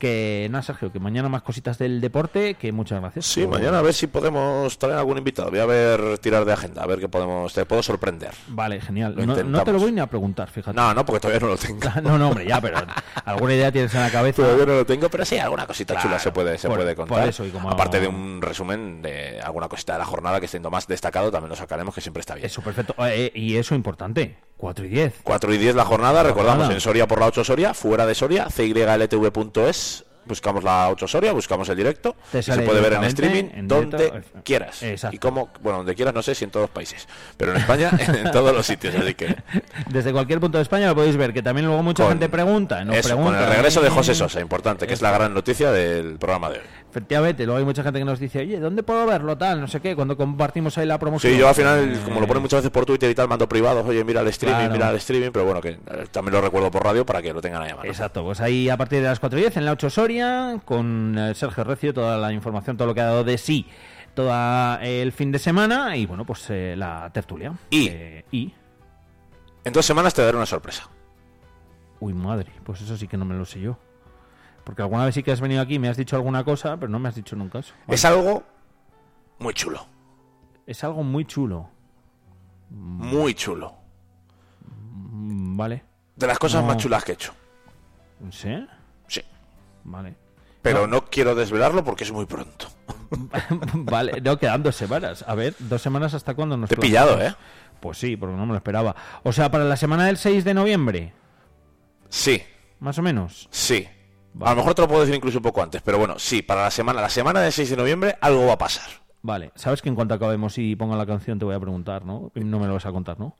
que 0.00 0.48
nada, 0.50 0.62
Sergio, 0.62 0.90
que 0.90 0.98
mañana 0.98 1.28
más 1.28 1.42
cositas 1.42 1.78
del 1.78 2.00
deporte, 2.00 2.54
que 2.54 2.72
muchas 2.72 3.00
gracias. 3.00 3.26
Sí, 3.26 3.46
mañana 3.46 3.78
a 3.78 3.82
ver 3.82 3.94
si 3.94 4.08
podemos 4.08 4.76
traer 4.78 4.96
algún 4.96 5.18
invitado. 5.18 5.50
Voy 5.50 5.60
a 5.60 5.66
ver, 5.66 6.18
tirar 6.18 6.44
de 6.44 6.52
agenda, 6.52 6.82
a 6.82 6.86
ver 6.86 6.98
qué 6.98 7.08
podemos, 7.08 7.52
te 7.54 7.64
puedo 7.64 7.82
sorprender. 7.84 8.32
Vale, 8.48 8.80
genial. 8.80 9.14
no, 9.14 9.62
te 9.62 9.72
lo 9.72 9.78
voy 9.78 9.92
ni 9.92 10.00
a 10.00 10.06
preguntar, 10.06 10.50
fíjate. 10.50 10.74
No, 10.74 10.92
no, 10.92 11.04
porque 11.04 11.20
todavía 11.20 11.40
no 11.40 11.52
lo 11.52 11.56
tengo. 11.56 11.88
no, 12.02 12.18
no, 12.18 12.30
hombre, 12.30 12.46
ya, 12.46 12.60
pero 12.60 12.78
alguna 13.24 13.54
idea 13.54 13.70
tienes 13.70 13.94
en 13.94 14.00
la 14.00 14.10
cabeza. 14.10 14.42
Todavía 14.42 14.66
no 14.66 14.74
lo 14.74 14.86
tengo, 14.86 15.08
pero 15.08 15.24
sí, 15.24 15.38
alguna 15.38 15.66
cosita 15.66 16.00
chula 16.00 16.18
se 16.18 16.32
puede, 16.32 16.58
se 16.58 16.68
puede 16.68 16.96
contar. 16.96 17.28
eso, 17.28 17.44
y 17.44 17.50
como... 17.50 17.70
Aparte 17.70 18.00
de 18.00 18.08
un 18.08 18.42
resumen 18.42 19.02
de 19.02 19.40
alguna 19.40 19.68
cosita 19.68 19.92
de 19.92 20.00
la 20.00 20.06
jornada 20.06 20.40
que 20.40 20.48
siendo 20.48 20.70
más 20.70 20.86
destacado, 20.86 21.30
también 21.30 21.50
lo 21.50 21.56
sacaremos, 21.56 21.94
que 21.94 22.00
siempre 22.00 22.20
está 22.20 22.34
bien. 22.34 22.46
Eso, 22.46 22.62
perfecto. 22.62 22.94
Eh, 23.06 23.30
y 23.34 23.56
eso 23.56 23.74
importante, 23.74 24.38
4 24.60 24.84
y 24.84 24.88
10. 24.88 25.14
4 25.24 25.54
y 25.54 25.58
10 25.58 25.74
la 25.74 25.84
jornada, 25.86 26.22
recordamos, 26.22 26.70
en 26.70 26.80
Soria 26.80 27.08
por 27.08 27.18
la 27.18 27.26
8 27.26 27.44
Soria, 27.44 27.72
fuera 27.72 28.04
de 28.04 28.14
Soria, 28.14 28.48
cyltv.es 28.54 30.04
buscamos 30.24 30.64
la 30.64 30.90
8 30.90 31.08
Soria, 31.08 31.32
buscamos 31.32 31.68
el 31.68 31.76
directo, 31.76 32.16
se 32.30 32.58
puede 32.62 32.80
ver 32.80 32.94
en 32.94 33.04
streaming 33.04 33.44
donde 33.62 34.22
quieras. 34.44 34.82
Y 35.10 35.18
como, 35.18 35.50
bueno, 35.60 35.78
donde 35.78 35.94
quieras, 35.94 36.14
no 36.14 36.22
sé 36.22 36.34
si 36.34 36.44
en 36.44 36.50
todos 36.50 36.64
los 36.64 36.70
países, 36.70 37.06
pero 37.36 37.52
en 37.52 37.58
España, 37.58 37.90
en 37.98 38.30
todos 38.30 38.54
los 38.54 38.66
sitios, 38.66 38.94
así 38.94 39.14
que... 39.14 39.36
Desde 39.88 40.12
cualquier 40.12 40.40
punto 40.40 40.58
de 40.58 40.62
España 40.62 40.88
lo 40.88 40.94
podéis 40.94 41.16
ver, 41.16 41.32
que 41.32 41.42
también 41.42 41.66
luego 41.66 41.82
mucha 41.82 42.08
gente 42.08 42.28
pregunta. 42.28 42.84
¿no? 42.84 42.92
Eso, 42.92 43.16
con 43.16 43.34
el 43.34 43.46
regreso 43.46 43.80
de 43.80 43.90
José 43.90 44.14
Sosa, 44.14 44.40
importante, 44.40 44.86
que 44.86 44.94
es 44.94 45.02
la 45.02 45.10
gran 45.10 45.34
noticia 45.34 45.70
del 45.72 46.18
programa 46.18 46.50
de 46.50 46.58
hoy. 46.58 46.64
Efectivamente, 46.90 47.44
luego 47.44 47.58
hay 47.58 47.64
mucha 47.64 47.84
gente 47.84 48.00
que 48.00 48.04
nos 48.04 48.18
dice, 48.18 48.40
oye, 48.40 48.58
¿dónde 48.58 48.82
puedo 48.82 49.06
verlo? 49.06 49.38
Tal, 49.38 49.60
no 49.60 49.68
sé 49.68 49.80
qué, 49.80 49.94
cuando 49.94 50.16
compartimos 50.16 50.76
ahí 50.76 50.86
la 50.86 50.98
promoción. 50.98 51.32
Sí, 51.32 51.38
yo 51.38 51.48
al 51.48 51.54
final, 51.54 52.00
como 52.04 52.20
lo 52.20 52.26
ponen 52.26 52.42
muchas 52.42 52.58
veces 52.58 52.72
por 52.72 52.84
Twitter 52.84 53.08
y 53.08 53.14
tal, 53.14 53.28
mando 53.28 53.48
privados, 53.48 53.86
oye, 53.86 54.02
mira 54.02 54.22
el 54.22 54.28
streaming, 54.28 54.72
mira 54.72 54.90
el 54.90 54.96
streaming, 54.96 55.30
pero 55.30 55.44
bueno, 55.44 55.60
que 55.60 55.70
eh, 55.70 55.78
también 56.10 56.34
lo 56.34 56.40
recuerdo 56.40 56.68
por 56.70 56.82
radio 56.82 57.06
para 57.06 57.22
que 57.22 57.32
lo 57.32 57.40
tengan 57.40 57.62
ahí 57.62 57.70
a 57.70 57.76
mano. 57.76 57.88
Exacto, 57.88 58.24
pues 58.24 58.40
ahí 58.40 58.68
a 58.68 58.76
partir 58.76 59.00
de 59.00 59.06
las 59.06 59.20
4 59.20 59.38
y 59.38 59.42
10 59.42 59.56
en 59.58 59.64
la 59.66 59.72
8 59.72 59.88
Soria, 59.88 60.09
con 60.64 61.16
eh, 61.18 61.34
Sergio 61.34 61.64
Recio, 61.64 61.94
toda 61.94 62.18
la 62.18 62.32
información, 62.32 62.76
todo 62.76 62.88
lo 62.88 62.94
que 62.94 63.00
ha 63.00 63.06
dado 63.06 63.24
de 63.24 63.38
sí 63.38 63.66
todo 64.14 64.32
el 64.80 65.12
fin 65.12 65.32
de 65.32 65.38
semana 65.38 65.96
y 65.96 66.06
bueno, 66.06 66.24
pues 66.24 66.46
eh, 66.50 66.74
la 66.76 67.10
tertulia. 67.12 67.54
Y, 67.70 67.88
y 68.32 68.52
en 69.64 69.72
dos 69.72 69.86
semanas 69.86 70.14
te 70.14 70.22
daré 70.22 70.36
una 70.36 70.46
sorpresa. 70.46 70.88
Uy, 72.00 72.14
madre, 72.14 72.52
pues 72.64 72.80
eso 72.80 72.96
sí 72.96 73.06
que 73.06 73.16
no 73.16 73.24
me 73.24 73.34
lo 73.34 73.44
sé 73.44 73.60
yo. 73.60 73.78
Porque 74.64 74.82
alguna 74.82 75.04
vez 75.04 75.14
sí 75.14 75.22
que 75.22 75.32
has 75.32 75.40
venido 75.40 75.60
aquí 75.60 75.74
y 75.74 75.78
me 75.78 75.88
has 75.88 75.96
dicho 75.96 76.16
alguna 76.16 76.44
cosa, 76.44 76.76
pero 76.76 76.90
no 76.90 76.98
me 76.98 77.08
has 77.08 77.14
dicho 77.14 77.36
nunca 77.36 77.58
eso. 77.58 77.74
Es 77.88 78.04
algo 78.04 78.42
muy 79.38 79.54
chulo. 79.54 79.86
Es 80.66 80.84
algo 80.84 81.02
muy 81.02 81.24
chulo. 81.24 81.68
Muy 82.70 83.34
chulo. 83.34 83.74
Mm, 84.64 85.56
vale. 85.56 85.84
De 86.16 86.26
las 86.26 86.38
cosas 86.38 86.64
más 86.64 86.76
chulas 86.76 87.04
que 87.04 87.12
he 87.12 87.14
hecho. 87.14 87.34
¿Sí? 88.30 88.66
Vale. 89.84 90.14
Pero 90.62 90.86
no, 90.86 91.06
quiero 91.06 91.34
desvelarlo 91.34 91.84
porque 91.84 92.04
es 92.04 92.12
muy 92.12 92.26
pronto. 92.26 92.66
vale, 93.74 94.20
no, 94.20 94.38
quedan 94.38 94.62
dos 94.62 94.76
semanas. 94.76 95.24
A 95.26 95.34
ver, 95.34 95.54
dos 95.58 95.80
semanas 95.80 96.12
hasta 96.14 96.34
cuándo 96.34 96.56
nos 96.56 96.68
Te 96.68 96.74
he 96.74 96.78
pillado, 96.78 97.20
¿eh? 97.20 97.34
Pues 97.80 97.98
sí, 97.98 98.16
porque 98.16 98.36
no 98.36 98.44
me 98.44 98.52
lo 98.52 98.56
esperaba. 98.56 98.94
O 99.22 99.32
sea, 99.32 99.50
para 99.50 99.64
la 99.64 99.76
semana 99.76 100.04
del 100.04 100.18
6 100.18 100.44
de 100.44 100.52
noviembre. 100.52 101.14
Sí. 102.10 102.42
Más 102.78 102.98
o 102.98 103.02
menos. 103.02 103.48
Sí. 103.50 103.88
A 104.40 104.50
lo 104.50 104.56
mejor 104.56 104.74
te 104.74 104.82
lo 104.82 104.88
puedo 104.88 105.00
decir 105.00 105.14
incluso 105.14 105.38
un 105.38 105.42
poco 105.42 105.62
antes, 105.62 105.82
pero 105.82 105.98
bueno, 105.98 106.18
sí, 106.18 106.42
para 106.42 106.64
la 106.64 106.70
semana, 106.70 107.00
la 107.00 107.08
semana 107.08 107.40
del 107.40 107.52
6 107.52 107.70
de 107.70 107.76
noviembre 107.76 108.18
algo 108.20 108.46
va 108.46 108.52
a 108.52 108.58
pasar. 108.58 108.88
Vale, 109.22 109.50
sabes 109.54 109.82
que 109.82 109.88
en 109.88 109.94
cuanto 109.94 110.14
acabemos 110.14 110.56
y 110.56 110.76
ponga 110.76 110.96
la 110.96 111.04
canción 111.04 111.38
te 111.38 111.44
voy 111.44 111.54
a 111.54 111.60
preguntar, 111.60 112.04
¿no? 112.04 112.30
No 112.34 112.58
me 112.58 112.66
lo 112.66 112.74
vas 112.74 112.86
a 112.86 112.92
contar, 112.92 113.18
¿no? 113.18 113.36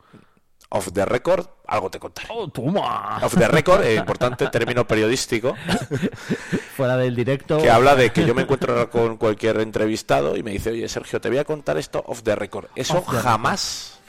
Off 0.72 0.92
the 0.92 1.04
record, 1.04 1.46
algo 1.66 1.90
te 1.90 1.98
contaré. 1.98 2.28
¡Oh, 2.30 2.48
toma! 2.48 3.18
Off 3.22 3.36
the 3.36 3.48
record, 3.48 3.82
eh, 3.82 3.96
importante 3.96 4.46
término 4.46 4.86
periodístico. 4.86 5.56
Fuera 6.76 6.96
del 6.96 7.16
directo. 7.16 7.58
Que 7.58 7.68
habla 7.68 7.96
de 7.96 8.10
que 8.10 8.24
yo 8.24 8.36
me 8.36 8.42
encuentro 8.42 8.88
con 8.88 9.16
cualquier 9.16 9.60
entrevistado 9.60 10.36
y 10.36 10.44
me 10.44 10.52
dice, 10.52 10.70
oye, 10.70 10.88
Sergio, 10.88 11.20
te 11.20 11.28
voy 11.28 11.38
a 11.38 11.44
contar 11.44 11.76
esto 11.76 12.04
off 12.06 12.22
the 12.22 12.36
record. 12.36 12.66
Eso 12.76 13.02
jamás 13.02 14.00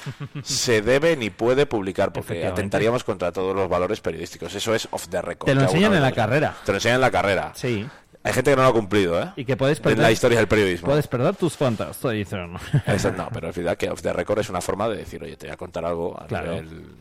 se 0.43 0.81
debe 0.81 1.15
ni 1.17 1.29
puede 1.29 1.65
publicar 1.65 2.13
porque 2.13 2.45
atentaríamos 2.45 3.03
contra 3.03 3.31
todos 3.31 3.55
los 3.55 3.67
valores 3.67 3.99
periodísticos. 4.01 4.53
Eso 4.53 4.75
es 4.75 4.87
off 4.91 5.07
the 5.07 5.21
record. 5.21 5.47
Te 5.47 5.55
lo 5.55 5.61
enseñan 5.61 5.95
en 5.95 6.01
la 6.01 6.11
carrera. 6.11 6.55
Te 6.63 6.71
lo 6.71 6.77
enseñan 6.77 6.95
en 6.95 7.01
la 7.01 7.11
carrera. 7.11 7.51
Sí. 7.55 7.87
Hay 8.23 8.33
gente 8.33 8.51
que 8.51 8.55
no 8.55 8.61
lo 8.61 8.69
ha 8.69 8.73
cumplido, 8.73 9.19
¿eh? 9.19 9.31
Y 9.35 9.45
que 9.45 9.57
puedes 9.57 9.79
perder. 9.79 9.97
En 9.97 10.03
la 10.03 10.11
historia 10.11 10.37
del 10.37 10.47
periodismo. 10.47 10.87
Puedes 10.89 11.07
perder 11.07 11.35
tus 11.35 11.57
cuentas, 11.57 11.97
te 11.97 12.11
dicen. 12.11 12.53
Eso, 12.85 13.11
no, 13.11 13.29
pero 13.33 13.49
es 13.49 13.55
verdad 13.55 13.75
que 13.77 13.89
off 13.89 14.01
the 14.01 14.13
record 14.13 14.39
es 14.39 14.49
una 14.49 14.61
forma 14.61 14.87
de 14.87 14.97
decir, 14.97 15.23
oye, 15.23 15.35
te 15.37 15.47
voy 15.47 15.53
a 15.53 15.57
contar 15.57 15.85
algo 15.85 16.19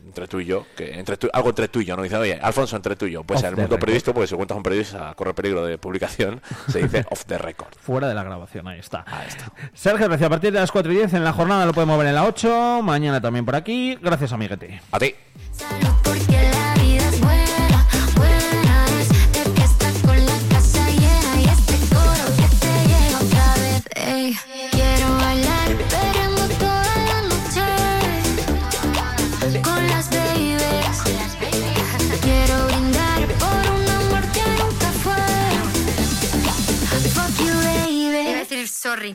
entre 0.06 0.26
tú 0.26 0.40
y 0.40 0.46
yo, 0.46 0.66
que 0.74 0.98
entre 0.98 1.18
algo 1.32 1.50
entre 1.50 1.68
tú 1.68 1.80
y 1.80 1.84
yo, 1.84 1.96
no 1.96 2.02
dicen, 2.02 2.20
oye, 2.20 2.38
Alfonso, 2.40 2.76
entre 2.76 2.96
tú 2.96 3.04
y 3.04 3.12
yo. 3.12 3.22
Pues 3.22 3.42
en 3.42 3.50
el 3.50 3.56
mundo 3.56 3.78
periodístico, 3.78 4.14
pues 4.14 4.30
si 4.30 4.36
cuentas 4.36 4.56
un 4.56 4.62
periodista 4.62 5.12
corre 5.14 5.34
peligro 5.34 5.64
de 5.64 5.76
publicación, 5.76 6.40
se 6.68 6.82
dice 6.82 7.04
off 7.10 7.26
the 7.26 7.36
record. 7.36 7.74
Fuera 7.80 8.08
de 8.08 8.14
la 8.14 8.22
grabación, 8.22 8.66
ahí 8.68 8.78
está. 8.78 9.04
Ahí 9.06 9.28
está. 9.28 9.52
Sergio, 9.74 10.06
gracias. 10.06 10.26
A 10.26 10.30
partir 10.30 10.52
de 10.52 10.60
las 10.60 10.72
4 10.72 10.90
y 10.90 10.96
10 10.96 11.14
en 11.14 11.24
la 11.24 11.32
jornada 11.34 11.66
lo 11.66 11.74
podemos 11.74 11.98
ver 11.98 12.08
en 12.08 12.14
la 12.14 12.24
8, 12.24 12.80
mañana 12.82 13.20
también 13.20 13.44
por 13.44 13.56
aquí. 13.56 13.98
Gracias, 14.00 14.32
amiguete. 14.32 14.80
A 14.90 14.98
ti. 14.98 15.14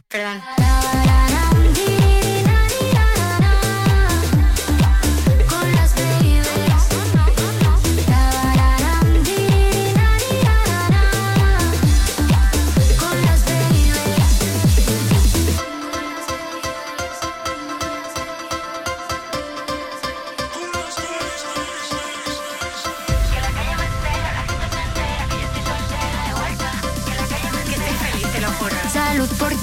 Perdón. 0.08 0.75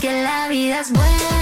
Porque 0.02 0.20
la 0.20 0.48
vida 0.48 0.80
es 0.80 0.90
buena 0.90 1.41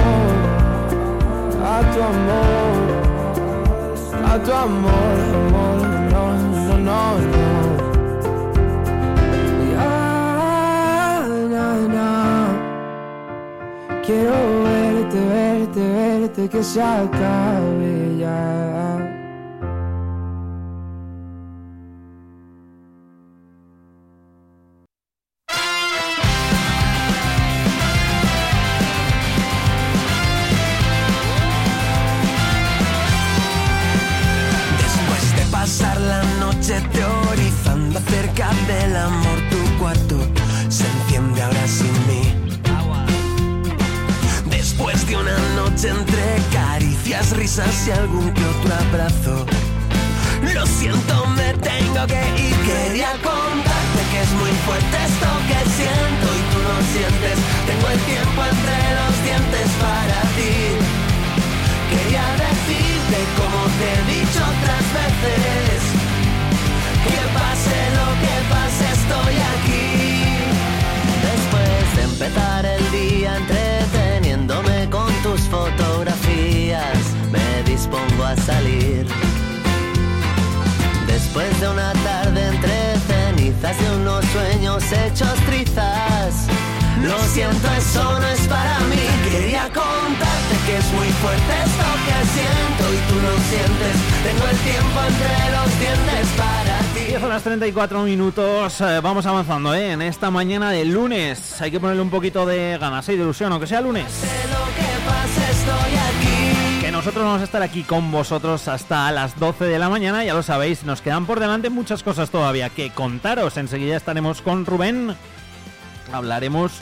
tu 1.93 1.99
amor, 2.11 2.79
a 4.31 4.39
tu 4.45 4.51
amor, 4.51 5.17
amor, 5.39 5.79
no, 6.11 6.23
no, 6.67 6.75
no, 6.87 7.01
no. 7.31 7.47
Ya, 9.73 11.25
na, 11.53 11.67
na. 11.95 12.09
Quiero 14.05 14.39
verte, 14.63 15.19
verte, 15.33 15.79
verte, 15.79 16.49
que 16.49 16.63
se 16.63 16.81
acabe 16.81 18.17
ya. 18.19 18.90
Risas 47.31 47.87
y 47.87 47.91
algún 47.91 48.31
que 48.33 48.45
otro 48.45 48.73
abrazo. 48.87 49.45
Lo 50.53 50.65
siento, 50.65 51.25
me 51.37 51.53
tengo 51.53 52.07
que 52.07 52.21
ir. 52.39 52.55
Quería 52.65 53.11
contarte 53.23 54.01
que 54.11 54.21
es 54.21 54.31
muy 54.41 54.51
fuerte 54.65 54.97
esto 55.09 55.29
que 55.49 55.59
siento 55.77 56.27
y 56.39 56.41
tú 56.51 56.59
no 56.69 56.77
sientes. 56.93 57.37
Tengo 57.67 57.87
el 57.89 57.99
tiempo 58.11 58.39
entre 58.53 58.77
los 58.97 59.13
dientes 59.23 59.67
para 59.79 60.21
ti. 60.35 61.01
Quería 61.91 62.25
decirte 62.45 63.17
como 63.37 63.59
te 63.77 63.87
he 63.91 64.01
dicho 64.15 64.39
otras 64.39 64.85
veces 64.95 65.81
Que 67.03 67.19
pase 67.37 67.79
lo 67.99 68.07
que 68.23 68.35
pase 68.49 68.85
estoy 68.99 69.35
aquí 69.55 69.87
Después 71.27 71.95
de 71.97 72.01
empezar 72.03 72.65
el 72.65 72.91
día 72.91 73.35
entreteniéndome 73.35 73.60
dispongo 77.81 78.23
a 78.23 78.35
salir 78.35 79.07
Después 81.07 81.59
de 81.59 81.67
una 81.67 81.93
tarde 81.93 82.47
entre 82.47 82.73
cenizas 83.07 83.75
de 83.79 83.95
un 83.95 84.23
sueños 84.31 84.83
hechos 84.91 85.33
trizas. 85.47 86.47
Lo 87.03 87.17
siento, 87.33 87.67
eso 87.77 88.19
no 88.19 88.27
es 88.27 88.47
para 88.47 88.79
mí. 88.81 89.03
Quería 89.29 89.63
contarte 89.63 90.53
que 90.65 90.77
es 90.77 90.93
muy 90.93 91.07
fuerte 91.21 91.51
esto 91.65 91.87
que 92.05 92.17
siento 92.35 92.83
y 92.93 92.99
tú 93.09 93.15
no 93.27 93.33
sientes. 93.49 93.95
Tengo 94.23 94.45
el 94.51 94.57
tiempo 94.57 94.99
entre 95.09 95.33
los 95.57 95.79
dientes 95.79 96.27
para 96.37 96.79
ti. 96.93 97.05
10 97.09 97.23
horas 97.23 97.43
34 97.43 98.03
minutos, 98.03 98.81
eh, 98.81 98.99
vamos 99.01 99.25
avanzando 99.25 99.73
¿eh? 99.73 99.91
en 99.91 100.01
esta 100.01 100.31
mañana 100.31 100.71
de 100.71 100.85
lunes. 100.85 101.61
Hay 101.61 101.71
que 101.71 101.79
ponerle 101.79 102.01
un 102.01 102.09
poquito 102.09 102.45
de 102.45 102.77
ganas 102.79 103.07
y 103.09 103.15
de 103.15 103.23
ilusión, 103.23 103.51
aunque 103.51 103.67
sea 103.67 103.81
lunes. 103.81 104.05
Sé 104.11 104.27
lo 104.47 104.65
que 104.75 104.91
pasa, 105.07 105.51
estoy 105.51 105.93
aquí. 105.97 106.30
Nosotros 107.01 107.25
vamos 107.25 107.41
a 107.41 107.45
estar 107.45 107.63
aquí 107.63 107.81
con 107.81 108.11
vosotros 108.11 108.67
hasta 108.67 109.11
las 109.11 109.39
12 109.39 109.65
de 109.65 109.79
la 109.79 109.89
mañana, 109.89 110.23
ya 110.23 110.35
lo 110.35 110.43
sabéis, 110.43 110.83
nos 110.83 111.01
quedan 111.01 111.25
por 111.25 111.39
delante 111.39 111.71
muchas 111.71 112.03
cosas 112.03 112.29
todavía 112.29 112.69
que 112.69 112.91
contaros. 112.91 113.57
Enseguida 113.57 113.97
estaremos 113.97 114.43
con 114.43 114.67
Rubén, 114.67 115.15
hablaremos 116.13 116.73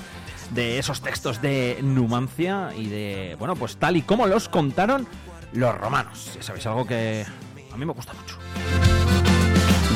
de 0.49 0.77
esos 0.77 0.99
textos 0.99 1.41
de 1.41 1.79
Numancia 1.81 2.71
y 2.75 2.87
de, 2.87 3.37
bueno, 3.39 3.55
pues 3.55 3.77
tal 3.77 3.95
y 3.95 4.01
como 4.01 4.27
los 4.27 4.49
contaron 4.49 5.07
los 5.53 5.77
romanos. 5.77 6.31
Ya 6.35 6.43
sabéis, 6.43 6.65
algo 6.65 6.85
que 6.85 7.25
a 7.71 7.77
mí 7.77 7.85
me 7.85 7.93
gusta 7.93 8.11
mucho. 8.11 8.98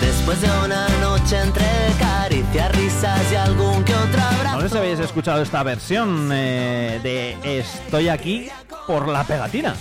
Después 0.02 0.42
de 0.42 0.50
una 0.66 0.88
noche 1.00 1.40
entre 1.40 1.66
caricias, 2.00 2.72
risas 2.76 3.32
y 3.32 3.36
algún 3.36 3.84
que 3.84 3.96
otro 3.96 4.22
abrazo. 4.22 4.56
No 4.56 4.62
sé 4.62 4.70
si 4.70 4.78
habéis 4.78 5.00
escuchado 5.00 5.42
esta 5.42 5.64
versión 5.64 6.30
eh, 6.32 7.00
de 7.04 7.60
Estoy 7.60 8.10
aquí 8.10 8.50
por 8.88 9.08
la 9.08 9.24
pegatina. 9.24 9.76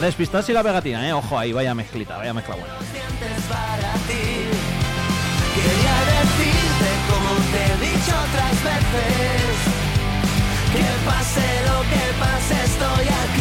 Despistas 0.00 0.48
y 0.48 0.52
la 0.52 0.62
pegatina, 0.62 1.08
eh. 1.08 1.12
Ojo 1.12 1.38
ahí, 1.38 1.52
vaya 1.52 1.74
mezclita, 1.74 2.16
vaya 2.16 2.32
mezcla 2.32 2.56
buena. 2.56 2.74
Quería 5.54 5.96
decirte 6.14 6.90
como 7.08 7.30
te 7.50 7.60
he 7.64 7.76
dicho 7.90 8.12
otras 8.28 8.56
veces. 8.64 9.54
Que 10.72 10.86
pase 11.06 11.46
lo 11.68 11.78
que 11.88 12.04
pase, 12.20 12.54
estoy 12.64 13.06
aquí. 13.06 13.33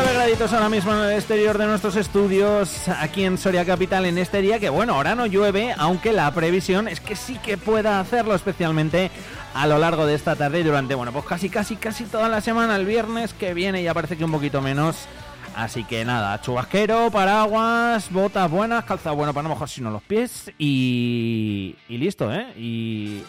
9 0.00 0.14
graditos 0.14 0.52
ahora 0.52 0.68
mismo 0.68 0.92
en 0.92 1.00
el 1.00 1.16
exterior 1.16 1.58
de 1.58 1.66
nuestros 1.66 1.96
estudios, 1.96 2.86
aquí 2.86 3.24
en 3.24 3.36
Soria 3.36 3.64
Capital, 3.64 4.06
en 4.06 4.16
este 4.16 4.40
día, 4.40 4.60
que 4.60 4.68
bueno, 4.68 4.94
ahora 4.94 5.16
no 5.16 5.26
llueve, 5.26 5.74
aunque 5.76 6.12
la 6.12 6.30
previsión 6.32 6.86
es 6.86 7.00
que 7.00 7.16
sí 7.16 7.36
que 7.42 7.58
pueda 7.58 7.98
hacerlo, 7.98 8.36
especialmente 8.36 9.10
a 9.54 9.66
lo 9.66 9.76
largo 9.78 10.06
de 10.06 10.14
esta 10.14 10.36
tarde 10.36 10.60
y 10.60 10.62
durante, 10.62 10.94
bueno, 10.94 11.10
pues 11.10 11.24
casi, 11.24 11.50
casi, 11.50 11.74
casi 11.74 12.04
toda 12.04 12.28
la 12.28 12.40
semana, 12.40 12.76
el 12.76 12.86
viernes 12.86 13.34
que 13.34 13.54
viene 13.54 13.82
ya 13.82 13.92
parece 13.92 14.16
que 14.16 14.24
un 14.24 14.30
poquito 14.30 14.62
menos. 14.62 15.08
Así 15.56 15.82
que 15.82 16.04
nada, 16.04 16.40
chubasquero, 16.42 17.10
paraguas, 17.10 18.08
botas 18.12 18.48
buenas, 18.48 18.84
calza 18.84 19.10
buena 19.10 19.32
para 19.32 19.42
no 19.42 19.48
mojar 19.48 19.68
sino 19.68 19.90
los 19.90 20.02
pies 20.02 20.52
y, 20.58 21.74
y 21.88 21.98
listo, 21.98 22.32
¿eh? 22.32 22.52
Y, 22.56 23.22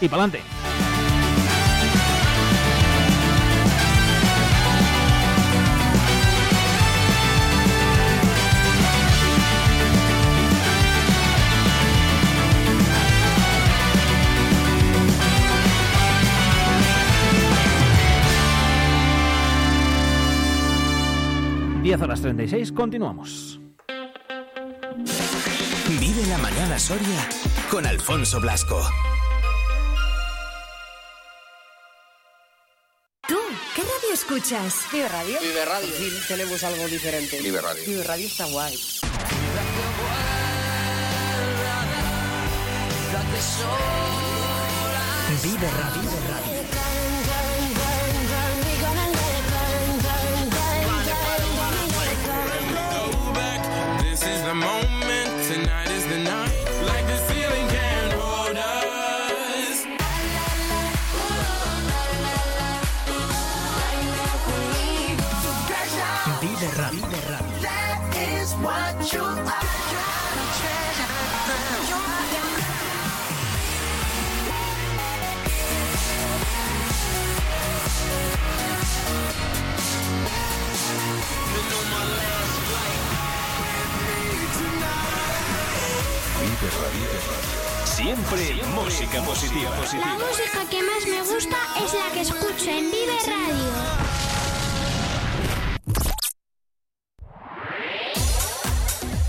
y 0.00 0.08
para 0.08 0.22
adelante. 0.22 0.95
Diez 21.86 22.02
horas 22.02 22.20
36, 22.20 22.72
continuamos. 22.72 23.60
Vive 26.00 26.26
la 26.26 26.36
mañana 26.38 26.80
Soria 26.80 27.28
con 27.70 27.86
Alfonso 27.86 28.40
Blasco. 28.40 28.82
¿Tú 33.28 33.36
qué 33.76 33.82
radio 33.82 34.12
escuchas? 34.12 34.84
Vive 34.92 35.08
Radio. 35.08 35.38
Vive 35.40 35.64
Radio. 35.64 35.88
Sí, 35.96 36.10
tenemos 36.26 36.64
algo 36.64 36.88
diferente. 36.88 37.40
Vive 37.40 37.60
Radio. 37.60 37.82
Vive 37.86 38.02
Radio 38.02 38.26
está 38.26 38.46
guay. 38.46 38.76
Vive 45.40 45.70
Radio. 45.70 46.00
Vive 46.02 46.18
Radio. 46.32 47.05
Siempre, 87.84 88.54
música 88.74 89.22
positiva. 89.22 89.70
La 89.70 90.14
música 90.14 90.64
que 90.70 90.82
más 90.82 91.06
me 91.06 91.20
gusta 91.20 91.56
es 91.84 91.92
la 91.92 92.10
que 92.14 92.20
escucho 92.22 92.70
en 92.70 92.90
Vive 92.90 93.18
Radio. 93.26 93.66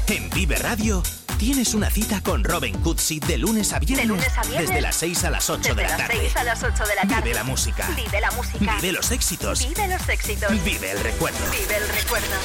En 0.07 0.29
Vive 0.29 0.55
Radio 0.57 1.03
tienes 1.37 1.73
una 1.73 1.89
cita 1.89 2.21
con 2.23 2.45
Robin 2.45 2.77
Cutsi 2.79 3.19
de 3.19 3.37
lunes 3.37 3.73
a 3.73 3.79
viernes. 3.79 4.07
De 4.07 4.13
lunes 4.13 4.37
a 4.37 4.43
viernes. 4.43 4.69
Desde 4.69 4.81
las 4.81 4.95
6 4.95 5.23
a 5.25 5.29
las 5.29 5.49
8 5.49 5.75
de 5.75 5.81
la 5.81 5.81
Desde 5.81 5.97
las 5.97 5.97
tarde. 6.07 6.19
6 6.21 6.35
a 6.37 6.43
las 6.45 6.63
8 6.63 6.85
de 6.85 6.95
la 6.95 7.01
tarde. 7.01 7.21
Vive 7.23 7.35
la 7.35 7.43
música. 7.43 7.89
Vive 7.93 8.21
la 8.21 8.31
música. 8.31 8.75
Vive 8.75 8.91
los 8.93 9.11
éxitos. 9.11 9.67
Vive 9.67 9.87
los 9.89 10.09
éxitos. 10.09 10.63
Vive 10.63 10.91
el 10.91 10.99
recuerdo. 11.01 11.39
Vive 11.51 11.75
el 11.75 11.89
recuerdo. 11.89 12.35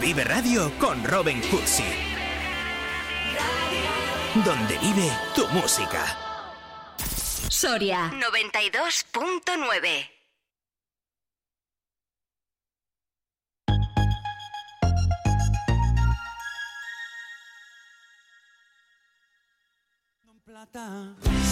Vive 0.00 0.24
Radio 0.24 0.72
con 0.78 1.04
Robin 1.04 1.40
Cutsi. 1.42 2.11
Donde 4.34 4.78
vive 4.78 5.12
tu 5.34 5.46
música. 5.48 6.16
Soria 7.50 8.10
92.9. 8.12 10.08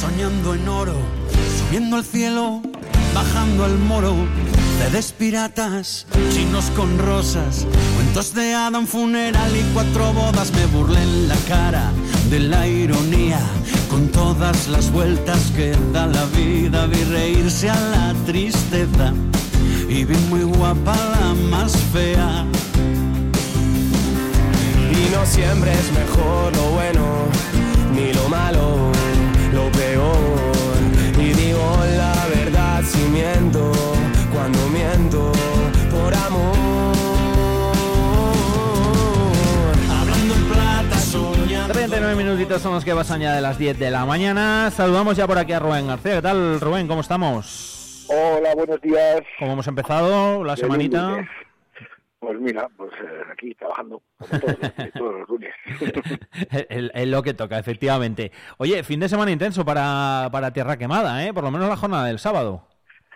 Soñando 0.01 0.55
en 0.55 0.67
oro, 0.67 0.95
subiendo 1.59 1.97
al 1.97 2.05
cielo, 2.05 2.63
bajando 3.13 3.67
al 3.67 3.77
moro, 3.77 4.15
redes 4.79 5.13
piratas, 5.13 6.07
chinos 6.33 6.71
con 6.71 6.99
rosas, 6.99 7.67
cuentos 8.13 8.35
de 8.35 8.55
Adam, 8.55 8.89
funeral 8.89 9.57
y 9.57 9.63
cuatro 9.73 10.13
bodas. 10.13 10.51
Me 10.53 10.67
burlé 10.67 11.01
en 11.01 11.29
la 11.29 11.37
cara 11.49 11.93
de 12.29 12.41
la 12.41 12.67
ironía, 12.67 13.39
con 13.89 14.09
todas 14.09 14.67
las 14.67 14.91
vueltas 14.91 15.53
que 15.55 15.77
da 15.93 16.09
la 16.09 16.25
vida. 16.37 16.87
Vi 16.87 17.05
reírse 17.05 17.71
a 17.71 17.81
la 17.95 18.15
tristeza 18.27 19.13
y 19.89 20.05
vi 20.05 20.17
muy 20.29 20.43
guapa 20.43 20.97
la 20.97 21.35
más 21.51 21.77
fea. 21.93 22.45
Y 24.91 25.15
no 25.15 25.25
siempre 25.25 25.73
es 25.73 25.93
mejor 25.93 26.57
lo 26.57 26.71
bueno, 26.73 27.05
ni 27.95 28.13
lo 28.13 28.29
malo, 28.29 28.80
49 41.91 42.23
minutitos 42.23 42.63
son 42.63 42.75
los 42.75 42.85
que 42.85 42.95
pasan 42.95 43.21
ya 43.21 43.35
de 43.35 43.41
las 43.41 43.59
10 43.59 43.77
de 43.77 43.91
la 43.91 44.07
mañana. 44.07 44.71
Saludamos 44.71 45.17
ya 45.17 45.27
por 45.27 45.39
aquí 45.39 45.53
a 45.53 45.59
Rubén 45.59 45.89
García. 45.89 46.15
¿Qué 46.15 46.23
tal, 46.23 46.61
Rubén? 46.61 46.87
¿Cómo 46.87 47.01
estamos? 47.01 48.07
Hola, 48.09 48.55
buenos 48.55 48.81
días. 48.81 49.23
¿Cómo 49.41 49.55
hemos 49.55 49.67
empezado 49.67 50.45
la 50.45 50.57
semanita? 50.57 51.29
Pues 52.21 52.39
mira, 52.39 52.69
pues 52.77 52.93
eh, 52.93 53.23
aquí 53.33 53.53
trabajando 53.57 54.01
todos, 54.21 54.57
todos 54.95 55.15
los 55.19 55.29
lunes. 55.29 55.53
es 56.95 57.09
lo 57.09 57.25
que 57.25 57.35
toca, 57.35 57.59
efectivamente. 57.59 58.31
Oye, 58.59 58.85
fin 58.85 59.01
de 59.01 59.09
semana 59.09 59.33
intenso 59.33 59.65
para, 59.65 60.29
para 60.31 60.53
Tierra 60.53 60.77
Quemada, 60.77 61.27
¿eh? 61.27 61.35
Por 61.35 61.43
lo 61.43 61.51
menos 61.51 61.69
la 61.69 61.77
jornada 61.77 62.07
del 62.07 62.21
sábado. 62.21 62.70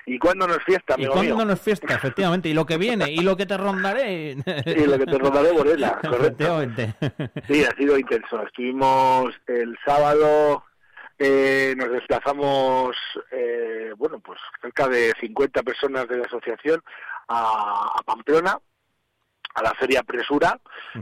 ¿Y 0.07 0.19
cuándo 0.19 0.47
no 0.47 0.55
es 0.55 0.63
fiesta, 0.65 0.95
¿Y 0.99 1.03
amigo 1.05 1.13
cuándo 1.15 1.37
mío? 1.37 1.45
no 1.47 1.53
es 1.55 1.61
fiesta? 1.61 1.95
Efectivamente. 1.95 2.49
Y 2.49 2.55
lo 2.55 2.67
que 2.67 2.77
viene, 2.77 3.11
y 3.11 3.21
lo 3.21 3.37
que 3.37 3.47
te 3.47 3.57
rondaré. 3.57 4.33
Y 4.33 4.87
lo 4.87 4.99
que 4.99 5.07
te 5.07 5.19
rodaré, 5.19 5.53
Borela, 5.53 5.99
correcto. 6.03 6.17
Efectivamente. 6.27 6.95
Sí, 7.47 7.65
ha 7.65 7.75
sido 7.77 7.99
intenso. 7.99 8.43
Estuvimos 8.43 9.35
el 9.47 9.79
sábado, 9.85 10.65
eh, 11.19 11.75
nos 11.77 11.91
desplazamos, 11.91 12.97
eh, 13.31 13.93
bueno, 13.97 14.19
pues 14.21 14.39
cerca 14.61 14.89
de 14.89 15.13
50 15.21 15.63
personas 15.63 16.07
de 16.09 16.19
la 16.19 16.25
asociación 16.25 16.83
a, 17.29 17.93
a 17.99 18.03
Pamplona, 18.05 18.59
a 19.55 19.63
la 19.63 19.73
Feria 19.75 20.03
Presura, 20.03 20.59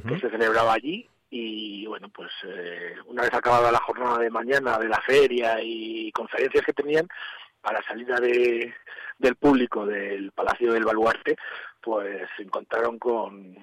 que 0.07 0.19
se 0.21 0.31
celebraba 0.31 0.75
allí. 0.75 1.09
Y 1.35 1.87
bueno, 1.87 2.11
pues 2.11 2.31
eh, 2.45 2.95
una 3.07 3.23
vez 3.23 3.33
acabada 3.33 3.73
la 3.73 3.79
jornada 3.81 4.19
de 4.19 4.29
mañana 4.29 4.79
de 4.79 4.89
la 4.89 5.01
feria 5.01 5.57
y 5.63 6.13
conferencias 6.13 6.63
que 6.63 6.75
tenían, 6.75 7.09
a 7.63 7.73
la 7.73 7.83
salida 7.83 8.17
de, 8.17 8.73
del 9.19 9.37
público 9.37 9.87
del 9.87 10.33
Palacio 10.33 10.73
del 10.73 10.85
Baluarte, 10.85 11.37
pues 11.81 12.29
se 12.37 12.43
encontraron 12.43 12.99
con, 12.99 13.57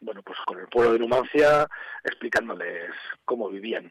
bueno, 0.00 0.22
pues 0.22 0.38
con 0.46 0.58
el 0.58 0.68
pueblo 0.68 0.92
de 0.92 0.98
Numancia 0.98 1.66
explicándoles 2.04 2.90
cómo 3.24 3.48
vivían 3.48 3.90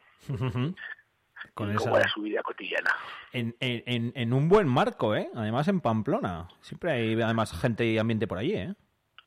Con 1.54 1.72
y 1.72 1.76
esa- 1.76 1.84
cómo 1.84 1.96
era 1.98 2.08
su 2.08 2.22
vida 2.22 2.42
cotidiana. 2.42 2.90
En, 3.32 3.54
en- 3.60 3.82
en- 3.86 4.12
en 4.14 4.32
un 4.32 4.48
buen 4.48 4.66
marco, 4.68 5.14
¿eh? 5.16 5.28
Además 5.34 5.66
en 5.68 5.80
Pamplona. 5.80 6.48
Siempre 6.60 6.92
hay 6.92 7.20
además 7.20 7.52
gente 7.60 7.84
y 7.84 7.98
ambiente 7.98 8.26
por 8.26 8.38
allí, 8.38 8.54
¿eh? 8.54 8.74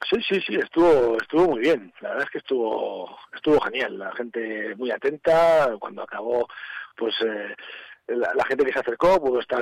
Sí, 0.09 0.17
sí, 0.27 0.39
sí, 0.41 0.55
estuvo, 0.55 1.17
estuvo 1.19 1.47
muy 1.51 1.59
bien. 1.61 1.91
La 2.01 2.09
verdad 2.09 2.25
es 2.25 2.29
que 2.31 2.37
estuvo, 2.37 3.17
estuvo 3.33 3.59
genial. 3.61 3.97
La 3.97 4.11
gente 4.13 4.75
muy 4.75 4.91
atenta. 4.91 5.75
Cuando 5.79 6.03
acabó, 6.03 6.47
pues 6.95 7.15
eh, 7.25 7.55
la, 8.07 8.33
la 8.35 8.45
gente 8.45 8.65
que 8.65 8.71
se 8.73 8.79
acercó 8.79 9.19
pudo 9.19 9.39
estar 9.39 9.61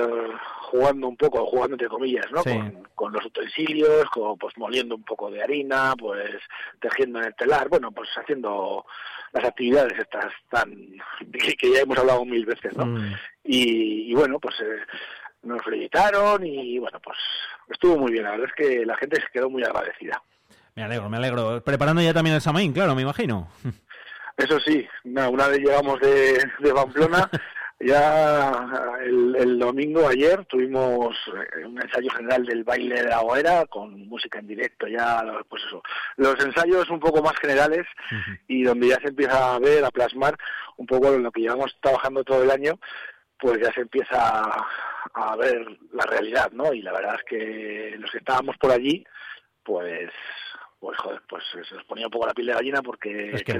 jugando 0.70 1.08
un 1.08 1.16
poco, 1.16 1.46
jugando 1.46 1.74
entre 1.74 1.88
comillas, 1.88 2.26
¿no? 2.30 2.42
Sí. 2.42 2.50
Con, 2.50 2.88
con 2.94 3.12
los 3.12 3.24
utensilios, 3.24 4.04
con, 4.10 4.36
pues 4.38 4.56
moliendo 4.58 4.94
un 4.96 5.04
poco 5.04 5.30
de 5.30 5.42
harina, 5.42 5.94
pues 5.98 6.30
tejiendo 6.80 7.20
en 7.20 7.26
el 7.26 7.34
telar. 7.34 7.68
Bueno, 7.68 7.90
pues 7.92 8.08
haciendo 8.16 8.84
las 9.32 9.44
actividades 9.44 9.98
estas 9.98 10.32
tan 10.50 10.70
que, 11.32 11.72
ya 11.72 11.80
hemos 11.80 11.98
hablado 11.98 12.24
mil 12.24 12.44
veces, 12.46 12.76
¿no? 12.76 12.86
Mm. 12.86 13.14
y, 13.44 14.10
y 14.10 14.14
bueno, 14.14 14.38
pues 14.38 14.54
eh, 14.60 14.78
nos 15.42 15.62
felicitaron 15.62 16.44
y 16.46 16.78
bueno, 16.78 17.00
pues 17.00 17.18
estuvo 17.68 17.96
muy 17.98 18.12
bien. 18.12 18.24
La 18.24 18.32
verdad 18.32 18.48
es 18.48 18.54
que 18.54 18.84
la 18.86 18.96
gente 18.96 19.20
se 19.20 19.28
quedó 19.32 19.48
muy 19.50 19.62
agradecida. 19.62 20.22
Me 20.74 20.82
alegro, 20.82 21.08
me 21.08 21.16
alegro. 21.18 21.62
Preparando 21.62 22.02
ya 22.02 22.12
también 22.12 22.34
el 22.34 22.42
Samaín, 22.42 22.72
claro, 22.72 22.94
me 22.94 23.02
imagino. 23.02 23.48
Eso 24.36 24.58
sí, 24.60 24.84
na- 25.04 25.28
una 25.28 25.46
vez 25.46 25.60
llegamos 25.60 26.00
de, 26.00 26.42
de 26.58 26.74
Pamplona, 26.74 27.30
ya 27.80 28.98
el, 29.02 29.36
el 29.36 29.58
domingo, 29.58 30.08
ayer, 30.08 30.44
tuvimos 30.46 31.16
eh, 31.28 31.66
un 31.66 31.80
ensayo 31.80 32.10
general 32.10 32.44
del 32.46 32.64
baile 32.64 33.02
de 33.02 33.08
la 33.08 33.20
hoguera 33.20 33.66
con 33.66 34.06
música 34.08 34.38
en 34.38 34.46
directo, 34.46 34.86
ya, 34.86 35.22
pues 35.48 35.62
eso. 35.66 35.82
Los 36.16 36.42
ensayos 36.44 36.88
un 36.90 37.00
poco 37.00 37.22
más 37.22 37.34
generales 37.40 37.86
y 38.46 38.62
donde 38.62 38.88
ya 38.88 38.96
se 39.00 39.08
empieza 39.08 39.54
a 39.54 39.58
ver, 39.58 39.84
a 39.84 39.90
plasmar 39.90 40.36
un 40.76 40.86
poco 40.86 41.10
lo 41.10 41.30
que 41.30 41.42
llevamos 41.42 41.76
trabajando 41.80 42.24
todo 42.24 42.42
el 42.42 42.50
año, 42.50 42.78
pues 43.38 43.60
ya 43.60 43.72
se 43.72 43.82
empieza 43.82 44.16
a, 44.18 44.66
a 45.14 45.36
ver 45.36 45.66
la 45.92 46.04
realidad, 46.06 46.50
¿no? 46.52 46.72
Y 46.72 46.82
la 46.82 46.92
verdad 46.92 47.16
es 47.16 47.24
que 47.24 47.96
los 47.98 48.10
que 48.10 48.18
estábamos 48.18 48.56
por 48.56 48.70
allí, 48.70 49.04
pues, 49.62 50.10
pues 50.78 50.96
joder, 50.98 51.22
pues 51.28 51.44
se 51.68 51.74
nos 51.74 51.84
ponía 51.84 52.06
un 52.06 52.12
poco 52.12 52.26
la 52.26 52.34
piel 52.34 52.48
de 52.48 52.54
gallina 52.54 52.82
porque 52.82 53.32
Es 53.32 53.42
que. 53.42 53.58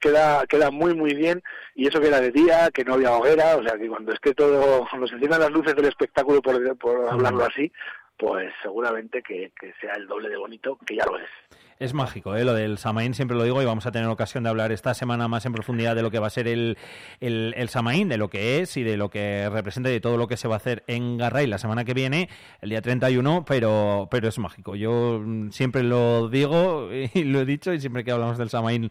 Queda, 0.00 0.46
queda 0.46 0.70
muy 0.70 0.94
muy 0.94 1.14
bien 1.14 1.42
y 1.74 1.86
eso 1.86 2.00
que 2.00 2.08
era 2.08 2.20
de 2.20 2.30
día, 2.30 2.70
que 2.72 2.84
no 2.84 2.94
había 2.94 3.12
hoguera, 3.12 3.56
o 3.56 3.62
sea 3.62 3.78
que 3.78 3.88
cuando 3.88 4.12
esté 4.12 4.34
todo, 4.34 4.86
cuando 4.88 5.06
se 5.06 5.14
enciendan 5.14 5.40
las 5.40 5.50
luces 5.50 5.76
del 5.76 5.86
espectáculo 5.86 6.42
por, 6.42 6.76
por 6.78 7.08
hablarlo 7.08 7.44
así, 7.44 7.70
pues 8.18 8.52
seguramente 8.62 9.22
que, 9.22 9.52
que 9.58 9.72
sea 9.80 9.94
el 9.94 10.06
doble 10.06 10.28
de 10.28 10.36
bonito, 10.36 10.78
que 10.86 10.96
ya 10.96 11.06
lo 11.06 11.18
es. 11.18 11.28
Es 11.80 11.94
mágico, 11.94 12.36
¿eh? 12.36 12.44
lo 12.44 12.52
del 12.52 12.76
Samaín, 12.76 13.14
siempre 13.14 13.38
lo 13.38 13.42
digo, 13.42 13.62
y 13.62 13.64
vamos 13.64 13.86
a 13.86 13.90
tener 13.90 14.06
ocasión 14.06 14.44
de 14.44 14.50
hablar 14.50 14.70
esta 14.70 14.92
semana 14.92 15.28
más 15.28 15.46
en 15.46 15.54
profundidad 15.54 15.96
de 15.96 16.02
lo 16.02 16.10
que 16.10 16.18
va 16.18 16.26
a 16.26 16.30
ser 16.30 16.46
el, 16.46 16.76
el, 17.20 17.54
el 17.56 17.70
Samaín, 17.70 18.10
de 18.10 18.18
lo 18.18 18.28
que 18.28 18.60
es 18.60 18.76
y 18.76 18.82
de 18.82 18.98
lo 18.98 19.08
que 19.08 19.48
representa 19.48 19.88
y 19.88 19.94
de 19.94 20.00
todo 20.00 20.18
lo 20.18 20.28
que 20.28 20.36
se 20.36 20.46
va 20.46 20.56
a 20.56 20.58
hacer 20.58 20.84
en 20.88 21.16
Garray 21.16 21.46
la 21.46 21.56
semana 21.56 21.86
que 21.86 21.94
viene, 21.94 22.28
el 22.60 22.68
día 22.68 22.82
31, 22.82 23.46
pero, 23.48 24.08
pero 24.10 24.28
es 24.28 24.38
mágico. 24.38 24.76
Yo 24.76 25.22
mm, 25.24 25.52
siempre 25.52 25.82
lo 25.82 26.28
digo 26.28 26.90
y 27.14 27.24
lo 27.24 27.40
he 27.40 27.46
dicho, 27.46 27.72
y 27.72 27.80
siempre 27.80 28.04
que 28.04 28.12
hablamos 28.12 28.36
del 28.36 28.50
Samaín 28.50 28.90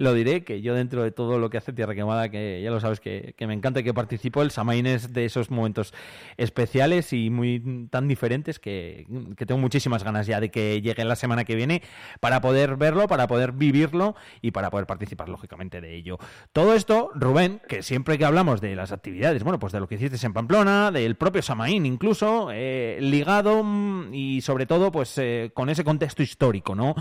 lo 0.00 0.14
diré, 0.14 0.44
que 0.44 0.62
yo 0.62 0.74
dentro 0.74 1.02
de 1.02 1.10
todo 1.10 1.38
lo 1.38 1.50
que 1.50 1.58
hace 1.58 1.74
Tierra 1.74 1.94
Quemada, 1.94 2.30
que 2.30 2.62
ya 2.62 2.70
lo 2.70 2.80
sabes 2.80 3.00
que, 3.00 3.34
me 3.46 3.52
encanta 3.52 3.80
y 3.80 3.84
que 3.84 3.92
participo, 3.92 4.40
el 4.40 4.50
Samaín 4.50 4.86
es 4.86 5.12
de 5.12 5.26
esos 5.26 5.50
momentos 5.50 5.92
especiales 6.38 7.12
y 7.12 7.28
muy 7.28 7.86
tan 7.90 8.08
diferentes 8.08 8.58
que, 8.58 9.04
tengo 9.36 9.60
muchísimas 9.60 10.02
ganas 10.02 10.26
ya 10.26 10.40
de 10.40 10.50
que 10.50 10.80
llegue 10.80 11.04
la 11.04 11.16
semana 11.16 11.44
que 11.44 11.54
viene 11.54 11.82
para 12.20 12.40
poder 12.40 12.76
verlo, 12.76 13.08
para 13.08 13.26
poder 13.26 13.52
vivirlo 13.52 14.16
y 14.40 14.52
para 14.52 14.70
poder 14.70 14.86
participar 14.86 15.28
lógicamente 15.28 15.82
de 15.82 15.94
ello. 15.94 16.18
Todo 16.54 16.72
esto, 16.72 17.10
Rubén, 17.14 17.60
que 17.68 17.82
siempre 17.82 18.16
que 18.16 18.24
hablamos 18.24 18.62
de 18.62 18.74
las 18.76 18.92
actividades, 18.92 19.42
bueno, 19.42 19.58
pues 19.58 19.74
de 19.74 19.80
lo 19.80 19.86
que 19.86 19.96
hiciste 19.96 20.24
en 20.26 20.32
Pamplona, 20.32 20.90
del 20.90 21.16
propio 21.16 21.42
Samaín 21.42 21.84
incluso, 21.84 22.48
eh, 22.52 22.96
ligado 23.02 23.62
mm, 23.62 24.14
y 24.14 24.40
sobre 24.40 24.64
todo 24.64 24.90
pues 24.90 25.18
eh, 25.18 25.50
con 25.52 25.68
ese 25.68 25.84
contexto 25.84 26.22
histórico, 26.22 26.74
¿no? 26.74 26.94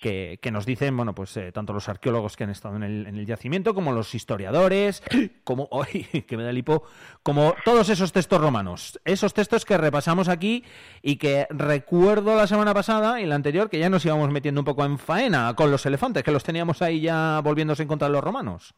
Que, 0.00 0.38
que 0.40 0.52
nos 0.52 0.66
dicen, 0.66 0.96
bueno, 0.96 1.16
pues 1.16 1.36
eh, 1.36 1.50
tanto 1.50 1.72
los 1.72 1.88
arqueólogos 1.88 2.36
que 2.36 2.43
han 2.44 2.50
estado 2.50 2.76
en 2.76 2.82
el, 2.82 3.06
en 3.06 3.16
el 3.16 3.26
yacimiento 3.26 3.74
como 3.74 3.92
los 3.92 4.14
historiadores, 4.14 5.02
como, 5.44 5.68
¡ay! 5.82 6.04
que 6.26 6.36
me 6.36 6.44
da 6.44 6.50
el 6.50 6.58
hipo, 6.58 6.84
como 7.22 7.54
todos 7.64 7.88
esos 7.88 8.12
textos 8.12 8.40
romanos, 8.40 9.00
esos 9.04 9.34
textos 9.34 9.64
que 9.64 9.76
repasamos 9.76 10.28
aquí 10.28 10.64
y 11.02 11.16
que 11.16 11.46
recuerdo 11.50 12.36
la 12.36 12.46
semana 12.46 12.74
pasada 12.74 13.20
y 13.20 13.26
la 13.26 13.34
anterior 13.34 13.68
que 13.68 13.78
ya 13.78 13.90
nos 13.90 14.04
íbamos 14.04 14.30
metiendo 14.30 14.60
un 14.60 14.64
poco 14.64 14.84
en 14.84 14.98
faena 14.98 15.54
con 15.54 15.70
los 15.70 15.84
elefantes, 15.86 16.22
que 16.22 16.30
los 16.30 16.44
teníamos 16.44 16.82
ahí 16.82 17.00
ya 17.00 17.40
volviéndose 17.42 17.82
en 17.82 17.88
contra 17.88 18.08
de 18.08 18.14
los 18.14 18.24
romanos. 18.24 18.74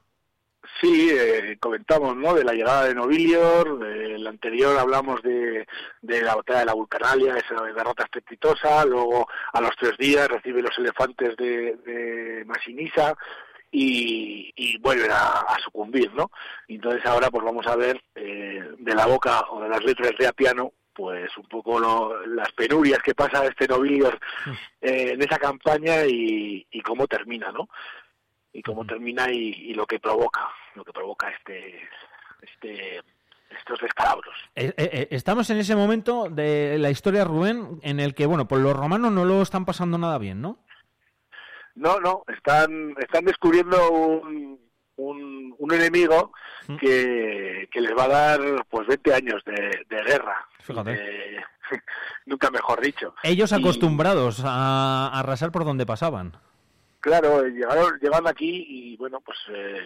Sí, 0.81 1.09
eh, 1.11 1.57
comentamos, 1.59 2.17
¿no? 2.17 2.35
De 2.35 2.45
la 2.45 2.53
llegada 2.53 2.85
de 2.85 2.95
Nobilior, 2.95 3.79
del 3.79 4.27
anterior 4.27 4.77
hablamos 4.79 5.23
de, 5.23 5.67
de 6.03 6.23
la 6.23 6.35
batalla 6.35 6.61
de 6.61 6.67
la 6.67 6.75
Vulcanalia, 6.75 7.37
esa 7.37 7.63
derrota 7.65 8.05
estrepitosa, 8.05 8.85
luego 8.85 9.27
a 9.53 9.61
los 9.61 9.71
tres 9.77 9.97
días 9.97 10.29
recibe 10.29 10.63
los 10.63 10.77
elefantes 10.77 11.35
de, 11.37 11.77
de 11.77 12.45
Masinisa 12.45 13.17
y, 13.79 14.53
y 14.57 14.79
vuelven 14.79 15.11
a, 15.11 15.41
a 15.41 15.59
sucumbir, 15.63 16.11
¿no? 16.15 16.31
Entonces 16.69 17.05
ahora 17.05 17.31
pues 17.31 17.45
vamos 17.45 17.67
a 17.67 17.77
ver 17.77 18.01
eh, 18.15 18.63
de 18.79 18.95
la 18.95 19.07
boca 19.07 19.43
o 19.51 19.61
de 19.61 19.69
las 19.69 19.85
letras 19.85 20.13
de 20.19 20.27
Apiano 20.27 20.73
pues 20.95 21.37
un 21.37 21.45
poco 21.47 21.79
lo- 21.79 22.25
las 22.27 22.51
penurias 22.53 23.01
que 23.03 23.15
pasa 23.15 23.45
este 23.45 23.69
Nobilior 23.69 24.19
eh, 24.81 25.11
en 25.13 25.21
esa 25.23 25.39
campaña 25.39 26.07
y, 26.07 26.67
y 26.71 26.81
cómo 26.81 27.07
termina, 27.07 27.53
¿no? 27.53 27.69
y 28.53 28.63
cómo 28.63 28.87
termina 28.87 29.31
y, 29.31 29.49
y 29.71 29.75
lo 29.75 29.85
que 29.87 29.99
provoca, 30.01 30.49
lo 30.75 30.83
que 30.83 30.93
provoca 30.95 31.29
este, 31.29 31.79
este, 32.41 33.03
estos 33.59 33.79
descalabros. 33.83 34.35
Eh, 34.55 34.73
eh, 34.79 35.09
estamos 35.11 35.51
en 35.51 35.59
ese 35.59 35.77
momento 35.77 36.29
de 36.31 36.79
la 36.79 36.89
historia, 36.89 37.25
Rubén, 37.25 37.79
en 37.83 38.01
el 38.01 38.15
que, 38.15 38.25
bueno, 38.25 38.49
pues 38.49 38.63
los 38.63 38.75
romanos 38.75 39.13
no 39.13 39.27
lo 39.27 39.43
están 39.43 39.67
pasando 39.67 39.99
nada 39.99 40.17
bien, 40.17 40.41
¿no? 40.41 40.57
No, 41.77 42.01
no, 42.01 42.25
están, 42.29 42.95
están 42.99 43.25
descubriendo 43.25 43.91
un, 43.93 44.59
un, 44.97 45.55
un 45.59 45.73
enemigo 45.75 46.33
que, 46.81 47.69
que 47.71 47.81
les 47.81 47.93
va 47.97 48.05
a 48.05 48.09
dar 48.09 48.41
pues 48.69 48.87
20 48.89 49.15
años 49.15 49.43
de, 49.45 49.85
de 49.89 50.03
guerra. 50.05 50.47
Fíjate. 50.61 51.45
Nunca 52.27 52.51
mejor 52.51 52.81
dicho. 52.81 53.15
Ellos 53.23 53.53
Y- 53.53 53.55
acostumbrados 53.57 54.43
a 54.45 55.09
a 55.09 55.21
arrasar 55.21 55.53
por 55.53 55.65
donde 55.65 55.87
pasaban. 55.87 56.37
Claro, 57.01 57.45
eh, 57.45 57.51
llegaron, 57.51 57.99
llegan 58.01 58.27
aquí 58.27 58.65
y 58.69 58.97
bueno, 58.97 59.21
pues 59.21 59.39
eh, 59.51 59.77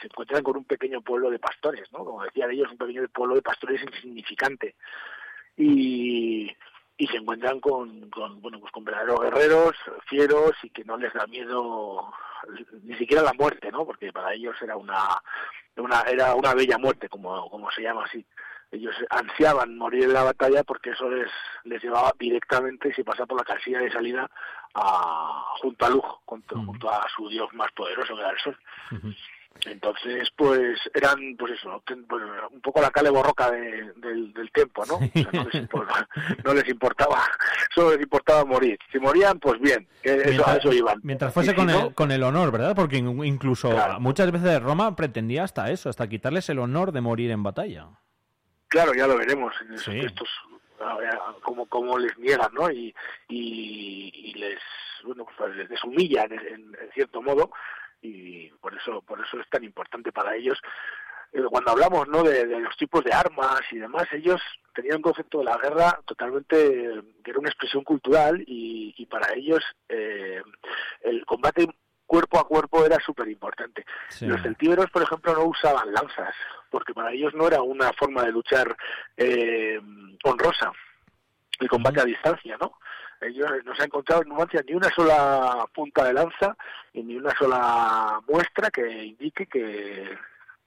se 0.00 0.08
encuentran 0.08 0.42
con 0.42 0.56
un 0.58 0.64
pequeño 0.64 1.00
pueblo 1.00 1.30
de 1.30 1.38
pastores, 1.38 1.90
¿no? 1.92 2.04
Como 2.04 2.22
decían 2.24 2.50
ellos, 2.50 2.70
un 2.70 2.76
pequeño 2.76 3.06
pueblo 3.14 3.36
de 3.36 3.42
pastores 3.42 3.80
insignificante. 3.82 4.74
Y, 5.56 6.50
y 7.00 7.06
se 7.06 7.16
encuentran 7.16 7.60
con, 7.60 8.10
con, 8.10 8.42
bueno, 8.42 8.60
pues 8.60 8.70
con 8.72 8.84
verdaderos 8.84 9.22
guerreros, 9.22 9.74
fieros 10.06 10.52
y 10.62 10.68
que 10.68 10.84
no 10.84 10.98
les 10.98 11.10
da 11.14 11.26
miedo 11.26 12.12
ni 12.82 12.94
siquiera 12.96 13.22
la 13.22 13.32
muerte, 13.32 13.72
¿no? 13.72 13.86
Porque 13.86 14.12
para 14.12 14.34
ellos 14.34 14.54
era 14.60 14.76
una, 14.76 15.18
una 15.76 16.02
era 16.02 16.34
una 16.34 16.52
bella 16.52 16.76
muerte, 16.76 17.08
como, 17.08 17.48
como 17.48 17.70
se 17.70 17.80
llama 17.80 18.04
así. 18.04 18.22
Ellos 18.70 18.94
ansiaban 19.08 19.78
morir 19.78 20.04
en 20.04 20.12
la 20.12 20.24
batalla 20.24 20.62
porque 20.62 20.90
eso 20.90 21.08
les, 21.08 21.30
les 21.64 21.82
llevaba 21.82 22.12
directamente, 22.18 22.92
si 22.92 23.02
pasa 23.02 23.24
por 23.24 23.38
la 23.38 23.44
casilla 23.44 23.78
de 23.78 23.90
salida, 23.90 24.30
a, 24.74 25.54
junto 25.62 25.86
a 25.86 25.88
Lujo, 25.88 26.20
junto, 26.26 26.54
junto 26.54 26.90
a 26.90 27.06
su 27.16 27.30
dios 27.30 27.48
más 27.54 27.72
poderoso, 27.72 28.14
que 28.14 28.20
era 28.20 28.30
el 28.30 28.38
sol. 28.40 28.58
Entonces, 29.66 30.28
pues 30.36 30.78
eran, 30.94 31.36
pues 31.38 31.52
eso, 31.52 31.82
un 32.50 32.60
poco 32.62 32.80
la 32.80 32.90
cale 32.90 33.10
borroca 33.10 33.50
de- 33.50 33.92
del, 33.96 34.32
del 34.32 34.50
tiempo, 34.52 34.84
¿no? 34.86 34.94
O 34.94 35.00
sea, 35.12 35.28
no, 35.32 35.44
les 35.44 35.54
importaba, 35.54 36.08
no 36.44 36.54
les 36.54 36.68
importaba, 36.68 37.18
solo 37.74 37.90
les 37.92 38.00
importaba 38.00 38.44
morir. 38.46 38.78
Si 38.90 38.98
morían, 38.98 39.38
pues 39.38 39.60
bien, 39.60 39.86
eso, 40.02 40.48
a 40.48 40.56
eso 40.56 40.72
iban. 40.72 40.98
mientras 41.02 41.34
fuese 41.34 41.50
si 41.50 41.56
con, 41.56 41.66
no, 41.66 41.88
el, 41.88 41.94
con 41.94 42.10
el 42.10 42.22
honor, 42.22 42.50
¿verdad? 42.52 42.74
Porque 42.74 42.96
in- 42.96 43.22
incluso 43.24 43.70
muchas 43.98 44.32
veces 44.32 44.62
Roma 44.62 44.96
pretendía 44.96 45.44
hasta 45.44 45.70
eso, 45.70 45.90
hasta 45.90 46.08
quitarles 46.08 46.48
el 46.48 46.58
honor 46.58 46.92
de 46.92 47.02
morir 47.02 47.30
en 47.30 47.42
batalla. 47.42 47.86
Claro, 48.68 48.94
ya 48.94 49.06
lo 49.06 49.18
veremos 49.18 49.52
en 49.60 49.74
esos 49.74 49.92
Sí. 49.92 50.00
textos 50.00 50.28
como, 51.42 51.66
como 51.66 51.98
les 51.98 52.16
niegan, 52.18 52.48
¿no? 52.54 52.70
Y, 52.70 52.94
y, 53.28 54.10
y 54.14 54.34
les, 54.38 54.58
bueno, 55.04 55.26
pues 55.36 55.54
les 55.54 55.68
en- 56.46 56.74
en 56.80 56.90
cierto 56.94 57.20
modo 57.20 57.50
y 58.02 58.48
por 58.60 58.74
eso, 58.74 59.02
por 59.02 59.20
eso 59.20 59.40
es 59.40 59.48
tan 59.48 59.64
importante 59.64 60.12
para 60.12 60.34
ellos. 60.34 60.58
Eh, 61.32 61.42
Cuando 61.48 61.70
hablamos, 61.70 62.08
¿no? 62.08 62.22
De, 62.22 62.46
de 62.46 62.60
los 62.60 62.76
tipos 62.76 63.04
de 63.04 63.12
armas 63.12 63.60
y 63.70 63.78
demás, 63.78 64.06
ellos 64.12 64.40
tenían 64.74 64.96
un 64.96 65.02
concepto 65.02 65.38
de 65.38 65.44
la 65.44 65.58
guerra 65.58 66.00
totalmente 66.04 66.56
que 67.22 67.30
era 67.30 67.38
una 67.38 67.50
expresión 67.50 67.84
cultural 67.84 68.42
y, 68.46 68.94
y 68.96 69.06
para 69.06 69.32
ellos 69.34 69.62
eh, 69.88 70.42
el 71.02 71.24
combate 71.26 71.66
cuerpo 72.06 72.40
a 72.40 72.46
cuerpo 72.48 72.84
era 72.84 72.98
súper 72.98 73.28
importante. 73.28 73.84
Sí. 74.08 74.26
Los 74.26 74.42
celtíberos, 74.42 74.90
por 74.90 75.02
ejemplo, 75.02 75.32
no 75.32 75.44
usaban 75.44 75.92
lanzas, 75.92 76.34
porque 76.68 76.92
para 76.92 77.12
ellos 77.12 77.32
no 77.34 77.46
era 77.46 77.62
una 77.62 77.92
forma 77.92 78.24
de 78.24 78.32
luchar 78.32 78.76
eh, 79.16 79.80
honrosa 80.24 80.72
el 81.60 81.68
combate 81.68 82.00
a 82.00 82.04
distancia, 82.04 82.56
¿no? 82.60 82.78
Ellos 83.20 83.50
no 83.64 83.74
se 83.74 83.82
han 83.82 83.86
encontrado 83.86 84.22
en 84.22 84.28
Numancia 84.28 84.62
ni 84.66 84.74
una 84.74 84.88
sola 84.90 85.66
punta 85.74 86.04
de 86.04 86.14
lanza 86.14 86.56
y 86.92 87.02
ni 87.02 87.16
una 87.16 87.34
sola 87.36 88.20
muestra 88.26 88.70
que 88.70 89.04
indique 89.04 89.46
que, 89.46 90.16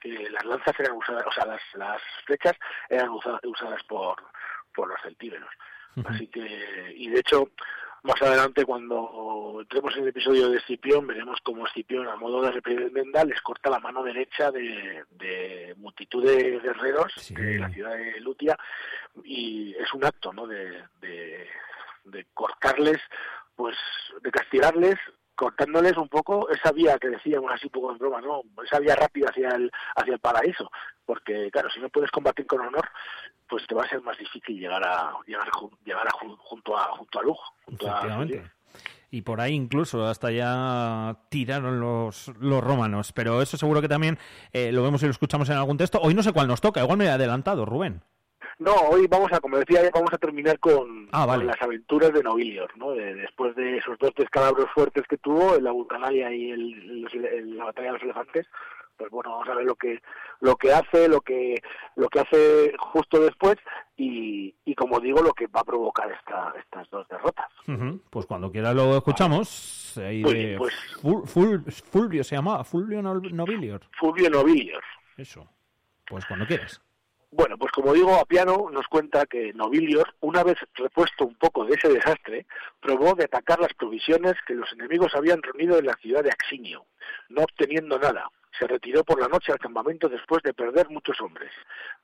que 0.00 0.30
las 0.30 0.44
lanzas 0.44 0.78
eran 0.78 0.96
usadas, 0.96 1.26
o 1.26 1.32
sea, 1.32 1.46
las, 1.46 1.60
las 1.74 2.00
flechas 2.26 2.54
eran 2.88 3.08
usa- 3.08 3.40
usadas 3.44 3.82
por, 3.84 4.16
por 4.74 4.88
los 4.88 5.00
celtíberos. 5.02 5.50
Así 6.06 6.26
que, 6.26 6.92
y 6.96 7.08
de 7.08 7.20
hecho, 7.20 7.50
más 8.02 8.20
adelante 8.20 8.64
cuando 8.64 9.58
entremos 9.60 9.96
en 9.96 10.02
el 10.02 10.08
episodio 10.08 10.48
de 10.50 10.58
Escipión, 10.58 11.06
veremos 11.06 11.38
cómo 11.42 11.66
Escipión, 11.66 12.08
a 12.08 12.16
modo 12.16 12.42
de 12.42 12.50
reprimenda, 12.50 13.24
les 13.24 13.40
corta 13.40 13.70
la 13.70 13.78
mano 13.78 14.02
derecha 14.02 14.50
de, 14.50 15.04
de 15.10 15.74
multitud 15.76 16.24
de 16.26 16.58
guerreros 16.58 17.12
de 17.30 17.58
la 17.58 17.68
ciudad 17.70 17.94
de 17.96 18.20
Lutia 18.20 18.58
y 19.22 19.74
es 19.78 19.92
un 19.94 20.04
acto, 20.04 20.32
¿no?, 20.32 20.46
de, 20.48 20.82
de, 21.00 21.48
de 22.04 22.26
cortarles, 22.34 22.98
pues, 23.56 23.76
de 24.22 24.30
castigarles 24.30 24.96
cortándoles 25.36 25.96
un 25.96 26.08
poco 26.08 26.48
esa 26.50 26.70
vía 26.70 26.96
que 26.98 27.08
decíamos 27.08 27.50
así 27.52 27.68
poco 27.68 27.90
en 27.90 27.98
broma, 27.98 28.20
¿no? 28.20 28.42
Esa 28.64 28.78
vía 28.78 28.94
rápida 28.94 29.30
hacia 29.30 29.48
el, 29.48 29.68
hacia 29.96 30.12
el 30.14 30.20
paraíso. 30.20 30.70
Porque, 31.04 31.50
claro, 31.50 31.68
si 31.70 31.80
no 31.80 31.88
puedes 31.88 32.10
combatir 32.12 32.46
con 32.46 32.60
honor, 32.60 32.88
pues 33.48 33.66
te 33.66 33.74
va 33.74 33.82
a 33.82 33.88
ser 33.88 34.00
más 34.02 34.16
difícil 34.16 34.58
llegar 34.60 34.86
a 34.86 35.12
llegar, 35.26 35.48
llegar 35.84 36.06
a, 36.06 36.10
ju- 36.10 36.36
junto 36.38 36.78
a 36.78 36.84
junto 36.96 37.18
a 37.18 37.22
Lujo. 37.22 37.52
Junto 37.64 37.86
a 37.90 37.98
Efectivamente. 37.98 38.50
Y 39.10 39.22
por 39.22 39.40
ahí 39.40 39.54
incluso 39.54 40.06
hasta 40.06 40.30
ya 40.30 41.16
tiraron 41.30 41.80
los, 41.80 42.28
los 42.38 42.62
romanos. 42.62 43.12
Pero 43.12 43.42
eso 43.42 43.56
seguro 43.56 43.80
que 43.80 43.88
también 43.88 44.18
eh, 44.52 44.70
lo 44.70 44.84
vemos 44.84 45.02
y 45.02 45.06
lo 45.06 45.10
escuchamos 45.10 45.48
en 45.50 45.56
algún 45.56 45.76
texto. 45.78 45.98
Hoy 46.00 46.14
no 46.14 46.22
sé 46.22 46.32
cuál 46.32 46.46
nos 46.46 46.60
toca, 46.60 46.80
igual 46.80 46.98
me 46.98 47.06
he 47.06 47.10
adelantado, 47.10 47.64
Rubén. 47.66 48.02
No, 48.58 48.72
hoy 48.90 49.06
vamos 49.08 49.32
a, 49.32 49.40
como 49.40 49.58
decía, 49.58 49.80
vamos 49.92 50.12
a 50.12 50.18
terminar 50.18 50.58
con, 50.58 51.08
Ah, 51.12 51.26
vale. 51.26 51.40
con 51.40 51.46
las 51.48 51.62
aventuras 51.62 52.12
de 52.12 52.22
Nobilior, 52.22 52.76
¿no? 52.78 52.92
De- 52.92 53.14
después 53.14 53.54
de 53.56 53.78
esos 53.78 53.98
dos 53.98 54.12
descalabros 54.16 54.66
fuertes 54.74 55.04
que 55.08 55.16
tuvo, 55.18 55.56
en 55.56 55.64
la 55.64 55.72
Vulcanalia 55.72 56.32
y 56.32 56.50
el, 56.50 57.02
los- 57.02 57.14
el- 57.14 57.56
la 57.56 57.64
batalla 57.64 57.88
de 57.88 57.92
los 57.94 58.02
elefantes, 58.02 58.46
pues 58.96 59.10
bueno, 59.10 59.30
vamos 59.32 59.48
a 59.48 59.54
ver 59.54 59.64
lo 59.64 59.74
que 59.74 60.00
lo 60.40 60.54
que 60.56 60.72
hace, 60.72 61.08
lo 61.08 61.20
que 61.20 61.60
lo 61.96 62.08
que 62.08 62.20
hace 62.20 62.72
justo 62.78 63.18
después 63.18 63.56
y, 63.96 64.54
y 64.64 64.74
como 64.76 65.00
digo, 65.00 65.20
lo 65.20 65.32
que 65.32 65.48
va 65.48 65.60
a 65.60 65.64
provocar 65.64 66.12
esta, 66.12 66.54
estas 66.60 66.88
dos 66.90 67.08
derrotas. 67.08 67.46
Pues 68.10 68.24
cuando 68.26 68.52
quiera 68.52 68.72
lo 68.72 68.96
escuchamos. 68.96 69.98
Ahí 69.98 70.22
de 70.22 70.54
pues. 70.58 70.74
Ful- 71.02 71.24
Ful- 71.24 71.72
Fulvio 71.90 72.22
se 72.22 72.36
llama, 72.36 72.62
Fulvio 72.62 73.02
Nobilior. 73.02 73.80
Fulvio 73.98 74.30
Nobilior. 74.30 74.82
Eso. 75.16 75.48
Pues 76.06 76.24
cuando 76.26 76.46
quieras. 76.46 76.80
Bueno, 77.36 77.58
pues 77.58 77.72
como 77.72 77.92
digo, 77.92 78.14
Apiano 78.14 78.70
nos 78.70 78.86
cuenta 78.86 79.26
que 79.26 79.52
Nobilior, 79.54 80.14
una 80.20 80.44
vez 80.44 80.56
repuesto 80.74 81.26
un 81.26 81.34
poco 81.34 81.64
de 81.64 81.74
ese 81.74 81.88
desastre, 81.88 82.46
probó 82.80 83.14
de 83.14 83.24
atacar 83.24 83.58
las 83.58 83.74
provisiones 83.74 84.34
que 84.46 84.54
los 84.54 84.72
enemigos 84.72 85.16
habían 85.16 85.42
reunido 85.42 85.76
en 85.76 85.86
la 85.86 85.94
ciudad 85.94 86.22
de 86.22 86.30
Axinio, 86.30 86.86
no 87.30 87.42
obteniendo 87.42 87.98
nada. 87.98 88.30
Se 88.58 88.66
retiró 88.66 89.02
por 89.04 89.20
la 89.20 89.28
noche 89.28 89.52
al 89.52 89.58
campamento 89.58 90.08
después 90.08 90.42
de 90.42 90.54
perder 90.54 90.88
muchos 90.88 91.20
hombres. 91.20 91.50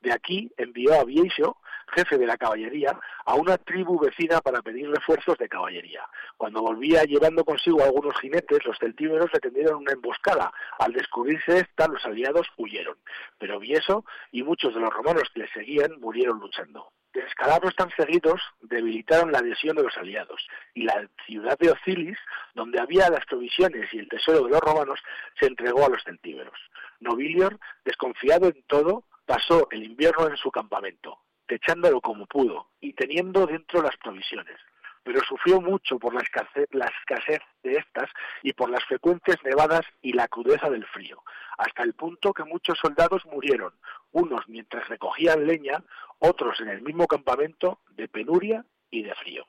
De 0.01 0.11
aquí 0.11 0.51
envió 0.57 0.99
a 0.99 1.05
Viesio, 1.05 1.57
jefe 1.93 2.17
de 2.17 2.25
la 2.25 2.37
caballería, 2.37 2.99
a 3.25 3.35
una 3.35 3.57
tribu 3.57 3.99
vecina 3.99 4.41
para 4.41 4.61
pedir 4.61 4.89
refuerzos 4.89 5.37
de 5.37 5.47
caballería. 5.47 6.01
Cuando 6.37 6.61
volvía 6.61 7.03
llevando 7.03 7.45
consigo 7.45 7.81
a 7.81 7.85
algunos 7.85 8.19
jinetes, 8.19 8.65
los 8.65 8.77
celtíberos 8.77 9.31
le 9.33 9.39
tendieron 9.39 9.75
una 9.77 9.93
emboscada. 9.93 10.51
Al 10.79 10.93
descubrirse 10.93 11.59
esta, 11.59 11.87
los 11.87 12.03
aliados 12.05 12.47
huyeron. 12.57 12.97
Pero 13.37 13.59
Vieso 13.59 14.05
y 14.31 14.43
muchos 14.43 14.73
de 14.73 14.81
los 14.81 14.91
romanos 14.91 15.29
que 15.33 15.41
le 15.41 15.47
seguían 15.49 15.99
murieron 15.99 16.39
luchando. 16.39 16.91
Descalabros 17.13 17.75
tan 17.75 17.89
seguidos 17.97 18.41
debilitaron 18.61 19.31
la 19.31 19.39
adhesión 19.39 19.75
de 19.75 19.83
los 19.83 19.97
aliados 19.97 20.47
y 20.73 20.83
la 20.83 21.09
ciudad 21.25 21.57
de 21.59 21.71
Ocilis, 21.71 22.17
donde 22.55 22.79
había 22.79 23.09
las 23.09 23.25
provisiones 23.25 23.93
y 23.93 23.99
el 23.99 24.07
tesoro 24.07 24.45
de 24.45 24.51
los 24.51 24.61
romanos, 24.61 24.99
se 25.39 25.47
entregó 25.47 25.85
a 25.85 25.89
los 25.89 26.03
celtíberos. 26.03 26.57
Nobilior, 27.01 27.59
desconfiado 27.83 28.47
en 28.47 28.63
todo, 28.63 29.03
pasó 29.25 29.67
el 29.71 29.83
invierno 29.83 30.27
en 30.27 30.37
su 30.37 30.51
campamento, 30.51 31.19
techándolo 31.47 31.99
como 31.99 32.27
pudo 32.27 32.69
y 32.79 32.93
teniendo 32.93 33.45
dentro 33.45 33.81
las 33.81 33.97
provisiones. 33.97 34.57
Pero 35.03 35.19
sufrió 35.27 35.59
mucho 35.59 35.97
por 35.97 36.13
la 36.13 36.21
escasez, 36.21 36.67
la 36.71 36.85
escasez 36.85 37.39
de 37.63 37.73
estas 37.73 38.09
y 38.43 38.53
por 38.53 38.69
las 38.69 38.85
frecuentes 38.85 39.35
nevadas 39.43 39.81
y 40.01 40.13
la 40.13 40.27
crudeza 40.27 40.69
del 40.69 40.85
frío, 40.85 41.23
hasta 41.57 41.83
el 41.83 41.93
punto 41.93 42.33
que 42.33 42.43
muchos 42.43 42.77
soldados 42.79 43.25
murieron, 43.25 43.73
unos 44.11 44.47
mientras 44.47 44.87
recogían 44.89 45.47
leña, 45.47 45.83
otros 46.21 46.59
en 46.61 46.69
el 46.69 46.81
mismo 46.81 47.07
campamento, 47.07 47.79
de 47.91 48.07
penuria 48.07 48.65
y 48.89 49.03
de 49.03 49.13
frío. 49.15 49.45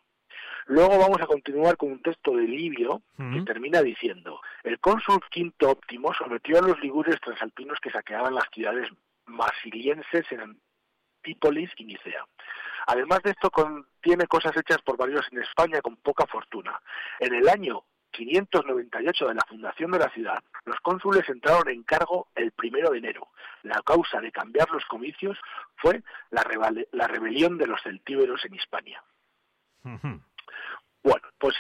Luego 0.67 0.99
vamos 0.99 1.21
a 1.21 1.27
continuar 1.27 1.77
con 1.77 1.93
un 1.93 2.03
texto 2.03 2.37
de 2.37 2.43
Livio 2.43 3.03
que 3.17 3.43
termina 3.43 3.83
diciendo, 3.83 4.41
el 4.63 4.79
cónsul 4.79 5.21
Quinto 5.31 5.71
Óptimo 5.71 6.15
sometió 6.15 6.59
a 6.59 6.63
los 6.63 6.81
ligures 6.81 7.21
transalpinos 7.21 7.79
que 7.81 7.91
saqueaban 7.91 8.35
las 8.35 8.49
ciudades 8.53 8.89
masilienses 9.27 10.25
en 10.31 10.59
Antípolis 11.19 11.71
y 11.77 11.85
Nicea. 11.85 12.25
Además 12.87 13.23
de 13.23 13.31
esto, 13.31 13.51
contiene 13.51 14.27
cosas 14.27 14.57
hechas 14.57 14.81
por 14.83 14.97
varios 14.97 15.27
en 15.33 15.41
España 15.41 15.81
con 15.81 15.97
poca 15.97 16.27
fortuna. 16.27 16.81
En 17.19 17.35
el 17.35 17.49
año 17.49 17.85
598 18.13 19.27
de 19.29 19.35
la 19.35 19.45
fundación 19.49 19.91
de 19.91 19.99
la 19.99 20.11
ciudad, 20.11 20.43
los 20.65 20.77
cónsules 20.81 21.29
entraron 21.29 21.69
en 21.69 21.83
cargo 21.83 22.29
el 22.37 22.53
primero 22.53 22.91
de 22.91 22.99
enero. 22.99 23.29
La 23.65 23.81
causa 23.85 24.21
de 24.21 24.31
cambiar 24.31 24.71
los 24.71 24.85
comicios 24.87 25.37
fue 25.77 26.03
la, 26.31 26.43
rebale- 26.45 26.89
la 26.93 27.09
rebelión 27.09 27.59
de 27.59 27.67
los 27.67 27.83
celtíberos 27.83 28.45
en 28.45 28.55
Hispania. 28.55 29.03
Bueno, 31.03 31.27
pues 31.39 31.55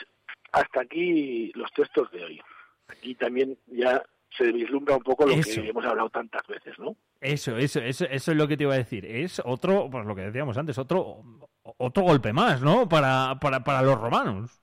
hasta 0.52 0.82
aquí 0.82 1.50
los 1.54 1.72
textos 1.72 2.10
de 2.12 2.24
hoy. 2.24 2.40
Aquí 2.88 3.14
también 3.14 3.58
ya 3.66 4.02
se 4.36 4.50
vislumbra 4.52 4.96
un 4.96 5.02
poco 5.02 5.26
lo 5.26 5.32
Eso. 5.34 5.60
que 5.60 5.68
hemos 5.68 5.84
hablado 5.84 6.08
tantas 6.10 6.46
veces, 6.46 6.78
¿no? 6.78 6.96
Eso, 7.20 7.56
eso, 7.56 7.80
eso, 7.80 8.04
eso 8.06 8.30
es 8.32 8.36
lo 8.36 8.48
que 8.48 8.56
te 8.56 8.64
iba 8.64 8.74
a 8.74 8.78
decir. 8.78 9.04
Es 9.04 9.40
otro, 9.44 9.88
pues 9.90 10.06
lo 10.06 10.14
que 10.14 10.22
decíamos 10.22 10.56
antes, 10.56 10.78
otro, 10.78 11.22
otro 11.62 12.02
golpe 12.02 12.32
más, 12.32 12.60
¿no? 12.62 12.88
Para, 12.88 13.38
para, 13.40 13.62
para 13.62 13.82
los 13.82 14.00
romanos. 14.00 14.61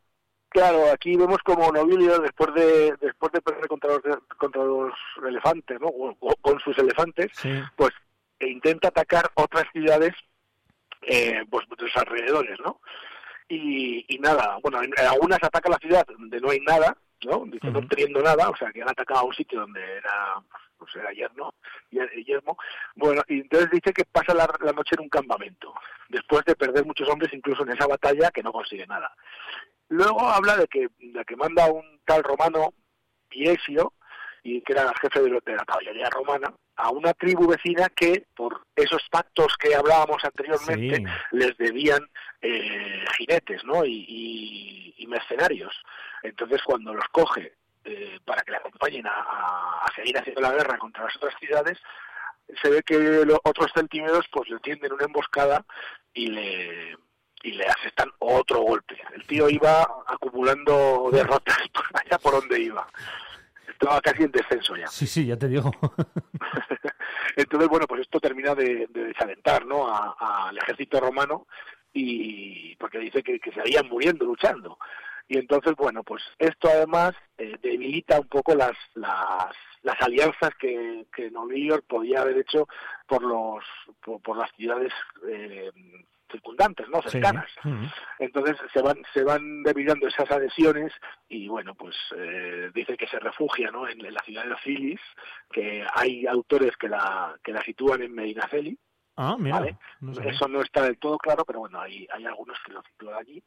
Claro, 0.50 0.92
aquí 0.92 1.16
vemos 1.16 1.38
como 1.46 1.72
Nobilio, 1.72 2.20
después 2.20 2.54
de 2.56 2.96
después 3.00 3.32
de 3.32 3.42
perder 3.42 3.68
contra 3.68 3.92
los, 3.92 4.02
contra 4.38 4.64
los 4.64 4.94
elefantes, 5.28 5.80
¿no? 5.80 5.88
O- 5.88 6.18
o 6.20 6.36
con 6.42 6.60
sus 6.60 6.76
elefantes, 6.80 7.28
pues 7.76 7.92
e 8.40 8.48
intenta 8.48 8.88
atacar 8.88 9.30
otras 9.36 9.66
ciudades, 9.74 10.14
eh, 11.02 11.44
pues 11.50 11.68
de 11.70 11.84
los 11.86 11.96
alrededores, 11.98 12.58
¿no? 12.62 12.82
Y, 13.48 14.06
y 14.08 14.18
nada, 14.20 14.58
bueno, 14.64 14.82
en, 14.82 14.92
en 14.98 15.06
algunas 15.06 15.40
ataca 15.44 15.70
la 15.70 15.78
ciudad 15.78 16.06
donde 16.08 16.40
no 16.40 16.50
hay 16.50 16.60
nada, 16.62 16.96
¿no? 17.26 17.44
Dice, 17.46 17.68
no 17.70 17.86
teniendo 17.88 18.22
nada, 18.22 18.50
o 18.50 18.56
sea, 18.56 18.72
que 18.72 18.82
han 18.82 18.90
atacado 18.90 19.20
a 19.22 19.24
un 19.26 19.34
sitio 19.34 19.60
donde 19.62 19.82
era, 19.98 20.36
pues 20.78 20.96
era 20.96 21.12
yerno, 21.12 21.54
yer- 21.92 22.10
yermo. 22.26 22.58
Bueno, 22.96 23.22
y 23.28 23.42
entonces 23.42 23.70
dice 23.72 23.92
que 23.94 24.06
pasa 24.06 24.34
la, 24.34 24.48
la 24.62 24.72
noche 24.72 24.96
en 24.96 25.02
un 25.02 25.10
campamento, 25.10 25.74
después 26.10 26.46
de 26.46 26.56
perder 26.56 26.86
muchos 26.86 27.10
hombres 27.10 27.34
incluso 27.34 27.64
en 27.64 27.72
esa 27.72 27.88
batalla 27.88 28.32
que 28.32 28.42
no 28.44 28.52
consigue 28.54 28.88
nada. 28.88 29.12
Luego 29.90 30.22
habla 30.30 30.56
de 30.58 30.68
que, 30.68 30.88
de 31.00 31.26
que 31.26 31.36
manda 31.36 31.68
un 31.72 32.00
tal 32.06 32.24
romano, 32.24 32.74
Piesio, 33.28 33.94
y 34.44 34.62
que 34.62 34.74
era 34.74 34.84
el 34.84 34.96
jefe 35.02 35.22
de, 35.22 35.30
de 35.46 35.56
la 35.56 35.66
caballería 35.66 36.10
romana, 36.10 36.54
a 36.78 36.90
una 36.92 37.14
tribu 37.14 37.48
vecina 37.48 37.90
que, 37.90 38.26
por 38.36 38.62
esos 38.76 39.02
pactos 39.12 39.56
que 39.58 39.76
hablábamos 39.76 40.24
anteriormente, 40.24 40.96
Sí. 40.96 41.04
les 41.32 41.58
debían 41.58 42.10
eh, 42.42 43.04
jinetes 43.18 43.64
¿no? 43.66 43.84
y, 43.84 44.06
y- 44.08 44.94
y 44.98 45.08
mercenarios. 45.08 45.74
Entonces, 46.24 46.62
cuando 46.64 46.94
los 46.94 47.06
coge 47.12 47.54
eh, 47.84 48.20
para 48.26 48.42
que 48.44 48.52
le 48.52 48.58
acompañen 48.58 49.08
a, 49.08 49.12
a- 49.12 49.86
a 49.86 49.94
seguir 49.96 50.18
haciendo 50.18 50.42
la 50.42 50.52
guerra 50.54 50.78
contra 50.78 51.04
las 51.06 51.16
otras 51.18 51.34
ciudades, 51.40 51.78
se 52.62 52.70
ve 52.70 52.82
que 52.84 52.98
los 53.26 53.40
otros 53.44 53.72
centímetros 53.76 54.26
pues 54.32 54.50
le 54.50 54.60
tienden 54.60 54.94
una 54.94 55.06
emboscada 55.06 55.66
y 56.14 56.28
le 56.28 56.98
y 57.44 57.52
le 57.54 57.66
asestan 57.66 58.10
otro 58.20 58.62
golpe. 58.62 58.98
El 59.16 59.26
tío 59.26 59.50
iba 59.50 59.82
acumulando 60.08 61.10
derrotas 61.12 61.58
por 61.74 61.84
allá 61.94 62.18
por 62.18 62.34
donde 62.34 62.60
iba. 62.62 62.88
Estaba 63.68 64.02
casi 64.02 64.24
en 64.24 64.32
descenso 64.32 64.76
ya. 64.76 64.88
Sí, 64.88 65.08
sí, 65.08 65.26
ya 65.26 65.38
te 65.38 65.48
digo. 65.48 65.72
Entonces, 67.36 67.70
bueno, 67.70 67.86
pues 67.88 68.02
esto 68.02 68.20
termina 68.20 68.54
de, 68.56 68.88
de 68.90 69.06
desalentar 69.06 69.66
¿no? 69.66 69.88
a- 69.88 70.48
al 70.50 70.58
ejército 70.58 71.00
romano 71.00 71.48
y 71.94 72.76
porque 72.76 73.00
dice 73.00 73.24
que, 73.24 73.40
que 73.40 73.52
se 73.52 73.62
habían 73.62 73.88
muriendo 73.88 74.26
luchando. 74.26 74.78
Y 75.28 75.38
entonces, 75.38 75.74
bueno, 75.78 76.04
pues 76.04 76.24
esto 76.40 76.68
además 76.70 77.14
eh, 77.38 77.56
debilita 77.62 78.20
un 78.20 78.28
poco 78.28 78.56
las, 78.56 78.74
las, 78.96 79.56
las 79.84 80.02
alianzas 80.02 80.50
que, 80.60 81.06
que 81.16 81.30
Novillo 81.30 81.82
podía 81.84 82.22
haber 82.22 82.40
hecho 82.40 82.68
por, 83.08 83.22
los, 83.24 83.64
por, 84.04 84.20
por 84.22 84.38
las 84.38 84.52
ciudades 84.56 84.92
eh, 85.28 85.72
circundantes, 86.30 86.88
¿no? 86.90 87.02
Sí. 87.04 87.10
Cercanas. 87.10 87.50
Mm. 87.64 87.86
Entonces 88.20 88.58
se 88.74 88.82
van 88.82 88.98
se 89.14 89.24
van 89.24 89.64
debilitando 89.64 90.08
esas 90.08 90.30
adhesiones 90.32 90.94
y 91.28 91.48
bueno 91.48 91.76
pues 91.76 91.96
eh, 92.16 92.72
dice 92.74 92.98
que 92.98 93.08
se 93.08 93.20
refugia 93.20 93.72
¿no? 93.72 93.88
en, 93.88 94.06
en 94.06 94.14
la 94.14 94.22
ciudad 94.24 94.46
de 94.46 94.56
Filis 94.58 95.02
que 95.52 95.86
hay 95.96 96.26
autores 96.28 96.76
que 96.78 96.90
la 96.90 97.36
que 97.44 97.52
la 97.52 97.62
sitúan 97.64 98.02
en 98.02 98.14
Medinaceli 98.14 98.78
Ah, 99.22 99.36
mira. 99.38 99.60
¿vale? 99.60 99.78
no 100.00 100.14
sabía. 100.16 100.32
eso 100.32 100.48
no 100.48 100.62
está 100.62 100.84
del 100.84 100.98
todo 100.98 101.18
claro 101.18 101.44
pero 101.46 101.60
bueno 101.60 101.80
hay 101.82 102.08
hay 102.14 102.26
algunos 102.26 102.58
que 102.66 102.72
lo 102.72 102.82
sitúan 102.84 103.16
allí 103.20 103.44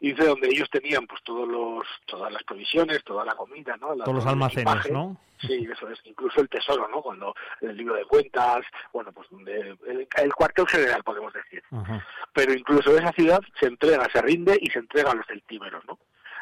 y 0.00 0.12
dice 0.12 0.26
donde 0.26 0.48
ellos 0.48 0.68
tenían 0.70 1.06
pues 1.06 1.22
todos 1.22 1.48
los 1.48 1.86
todas 2.04 2.30
las 2.30 2.42
provisiones 2.42 3.02
toda 3.04 3.24
la 3.24 3.34
comida 3.34 3.74
no 3.78 3.94
La- 3.94 4.04
Todos 4.04 4.16
los 4.18 4.26
almacenes, 4.26 4.64
equipaje. 4.66 4.92
¿no? 4.92 5.16
Sí, 5.40 5.66
eso 5.70 5.88
es, 5.90 5.98
incluso 6.04 6.40
el 6.40 6.48
tesoro, 6.48 6.88
¿no? 6.88 7.02
Cuando 7.02 7.34
el 7.60 7.76
libro 7.76 7.94
de 7.96 8.04
cuentas, 8.06 8.64
bueno, 8.94 9.12
pues 9.12 9.28
donde 9.30 9.76
el, 9.86 10.08
el 10.16 10.34
cuartel 10.34 10.66
general, 10.66 11.02
podemos 11.02 11.32
decir 11.34 11.62
pero 12.32 12.52
incluso 12.54 12.96
esa 12.96 13.12
ciudad 13.12 13.40
se 13.60 13.66
entrega, 13.66 14.06
se 14.12 14.20
rinde 14.22 14.58
y 14.60 14.70
se 14.70 14.78
entrega 14.80 15.10
a 15.10 15.14
los 15.14 15.26
celtíberos, 15.26 15.84
¿no? 15.86 15.98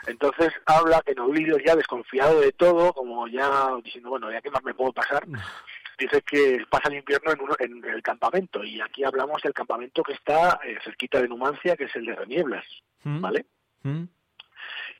Entonces 0.07 0.53
habla 0.67 1.01
que 1.07 1.15
Novilio 1.15 1.57
ya 1.65 1.77
desconfiado 1.77 2.41
de 2.41 2.51
todo, 2.53 2.93
como 2.93 3.29
ya 3.29 3.69
diciendo, 3.85 4.11
bueno, 4.11 4.31
ya 4.33 4.41
qué 4.41 4.51
más 4.51 4.63
me 4.65 4.75
puedo 4.75 4.93
pasar, 4.93 5.23
dice 6.03 6.23
que 6.23 6.65
pasa 6.71 6.89
el 6.89 6.97
invierno 6.99 7.33
en, 7.33 7.41
uno, 7.41 7.55
en 7.59 7.85
el 7.85 8.03
campamento, 8.03 8.63
y 8.65 8.81
aquí 8.81 9.05
hablamos 9.05 9.43
del 9.43 9.53
campamento 9.55 10.03
que 10.03 10.13
está 10.13 10.61
eh, 10.65 10.79
cerquita 10.85 11.21
de 11.21 11.29
Numancia, 11.29 11.77
que 11.77 11.85
es 11.85 11.97
el 11.97 12.07
de 12.07 12.15
Renieblas, 12.17 12.65
Mm. 13.05 13.21
¿vale? 13.21 13.47
Mm. 13.83 14.05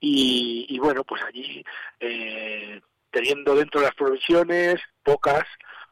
Y, 0.01 0.67
y 0.69 0.79
bueno, 0.81 1.05
pues 1.05 1.23
allí, 1.23 1.65
eh, 2.01 2.81
teniendo 3.11 3.55
dentro 3.55 3.81
de 3.81 3.87
las 3.87 3.95
provisiones, 3.95 4.81
pocas, 5.05 5.45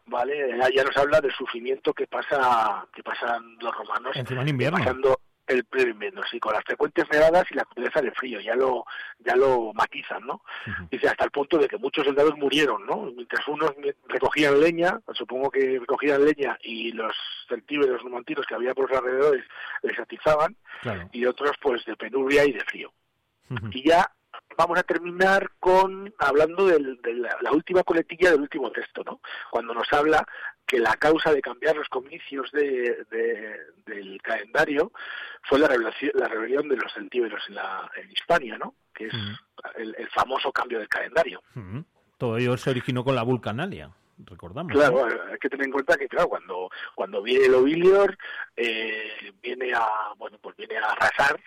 ¿vale? 0.06 0.56
Ya, 0.58 0.68
ya 0.74 0.84
nos 0.84 0.96
habla 0.96 1.20
del 1.20 1.32
sufrimiento 1.32 1.92
que 1.94 2.06
pasa 2.08 2.84
que 2.92 3.02
pasan 3.04 3.56
los 3.61 3.72
romanos 3.76 4.16
Encima 4.16 4.42
en 4.42 4.48
invierno. 4.48 4.78
pasando 4.78 5.20
el 5.51 5.64
pleno 5.64 5.90
invierno, 5.90 6.22
sí, 6.30 6.38
con 6.40 6.53
las 6.55 6.64
frecuentes 6.64 7.05
nevadas 7.11 7.44
y 7.51 7.55
la 7.55 7.64
crudeza 7.64 8.01
del 8.01 8.12
frío, 8.14 8.40
ya 8.40 8.55
lo 8.55 8.84
ya 9.18 9.34
lo 9.36 9.72
matizan, 9.74 10.26
¿no? 10.26 10.42
Dice 10.90 11.09
hasta 11.09 11.24
el 11.24 11.30
punto 11.30 11.59
de 11.59 11.68
que 11.68 11.76
muchos 11.78 12.05
soldados 12.05 12.36
murieron, 12.36 12.86
¿no? 12.86 13.11
Mientras 13.14 13.46
unos 13.48 13.72
recogían 14.09 14.61
leña, 14.61 15.01
supongo 15.12 15.51
que 15.51 15.78
recogían 15.80 16.24
leña 16.24 16.57
y 16.62 16.92
los 16.92 17.14
celtíberos, 17.48 17.90
los 17.96 18.05
numantinos 18.05 18.46
que 18.46 18.55
había 18.55 18.74
por 18.74 18.88
los 18.88 18.98
alrededores 18.98 19.44
les 19.82 19.98
atizaban, 19.98 20.57
Claro. 20.82 21.09
y 21.12 21.26
otros 21.26 21.53
pues 21.61 21.84
de 21.84 21.96
penuria 21.96 22.44
y 22.44 22.53
de 22.53 22.61
frío. 22.64 22.92
Y 23.72 23.88
ya 23.88 24.11
vamos 24.57 24.78
a 24.78 24.82
terminar 24.84 25.51
con 25.59 26.14
hablando 26.18 26.66
del- 26.66 27.01
de 27.03 27.14
la, 27.14 27.36
la 27.40 27.51
última 27.53 27.82
coletilla 27.82 28.30
del 28.30 28.42
último 28.42 28.70
texto, 28.70 29.03
¿no? 29.05 29.20
Cuando 29.51 29.74
nos 29.74 29.92
habla 29.92 30.24
que 30.66 30.78
la 30.78 30.94
causa 30.96 31.32
de 31.32 31.42
cambiar 31.42 31.76
los 31.76 31.88
comicios 31.88 32.50
de, 32.52 33.04
de- 33.11 33.58
del 33.86 34.20
calendario 34.22 34.92
fue 35.42 35.58
la 35.58 35.66
rebelión, 35.68 35.92
la 36.14 36.28
rebelión 36.28 36.68
de 36.68 36.76
los 36.76 36.92
celtíberos 36.92 37.42
en, 37.48 37.56
la, 37.56 37.90
en 37.96 38.11
Hispania, 38.12 38.56
¿no? 38.58 38.74
Que 38.94 39.06
es 39.06 39.14
el, 39.76 39.94
el 39.98 40.08
famoso 40.11 40.52
cambio 40.52 40.78
del 40.78 40.88
calendario. 40.88 41.42
Todo 42.18 42.36
ello 42.36 42.56
se 42.56 42.70
originó 42.70 43.02
con 43.02 43.14
la 43.16 43.22
vulcanalia, 43.22 43.90
recordamos. 44.26 44.72
Claro, 44.72 45.06
hay 45.30 45.38
que 45.38 45.48
tener 45.48 45.66
en 45.66 45.72
cuenta 45.72 45.96
que 45.96 46.06
claro, 46.08 46.28
cuando 46.28 46.70
cuando 46.94 47.22
viene 47.22 47.46
el 47.46 47.54
Obilior 47.54 48.16
eh, 48.56 49.32
viene 49.42 49.72
a 49.74 49.88
bueno 50.18 50.38
pues 50.38 50.54
viene 50.56 50.76
a 50.76 50.84
arrasar 50.90 51.40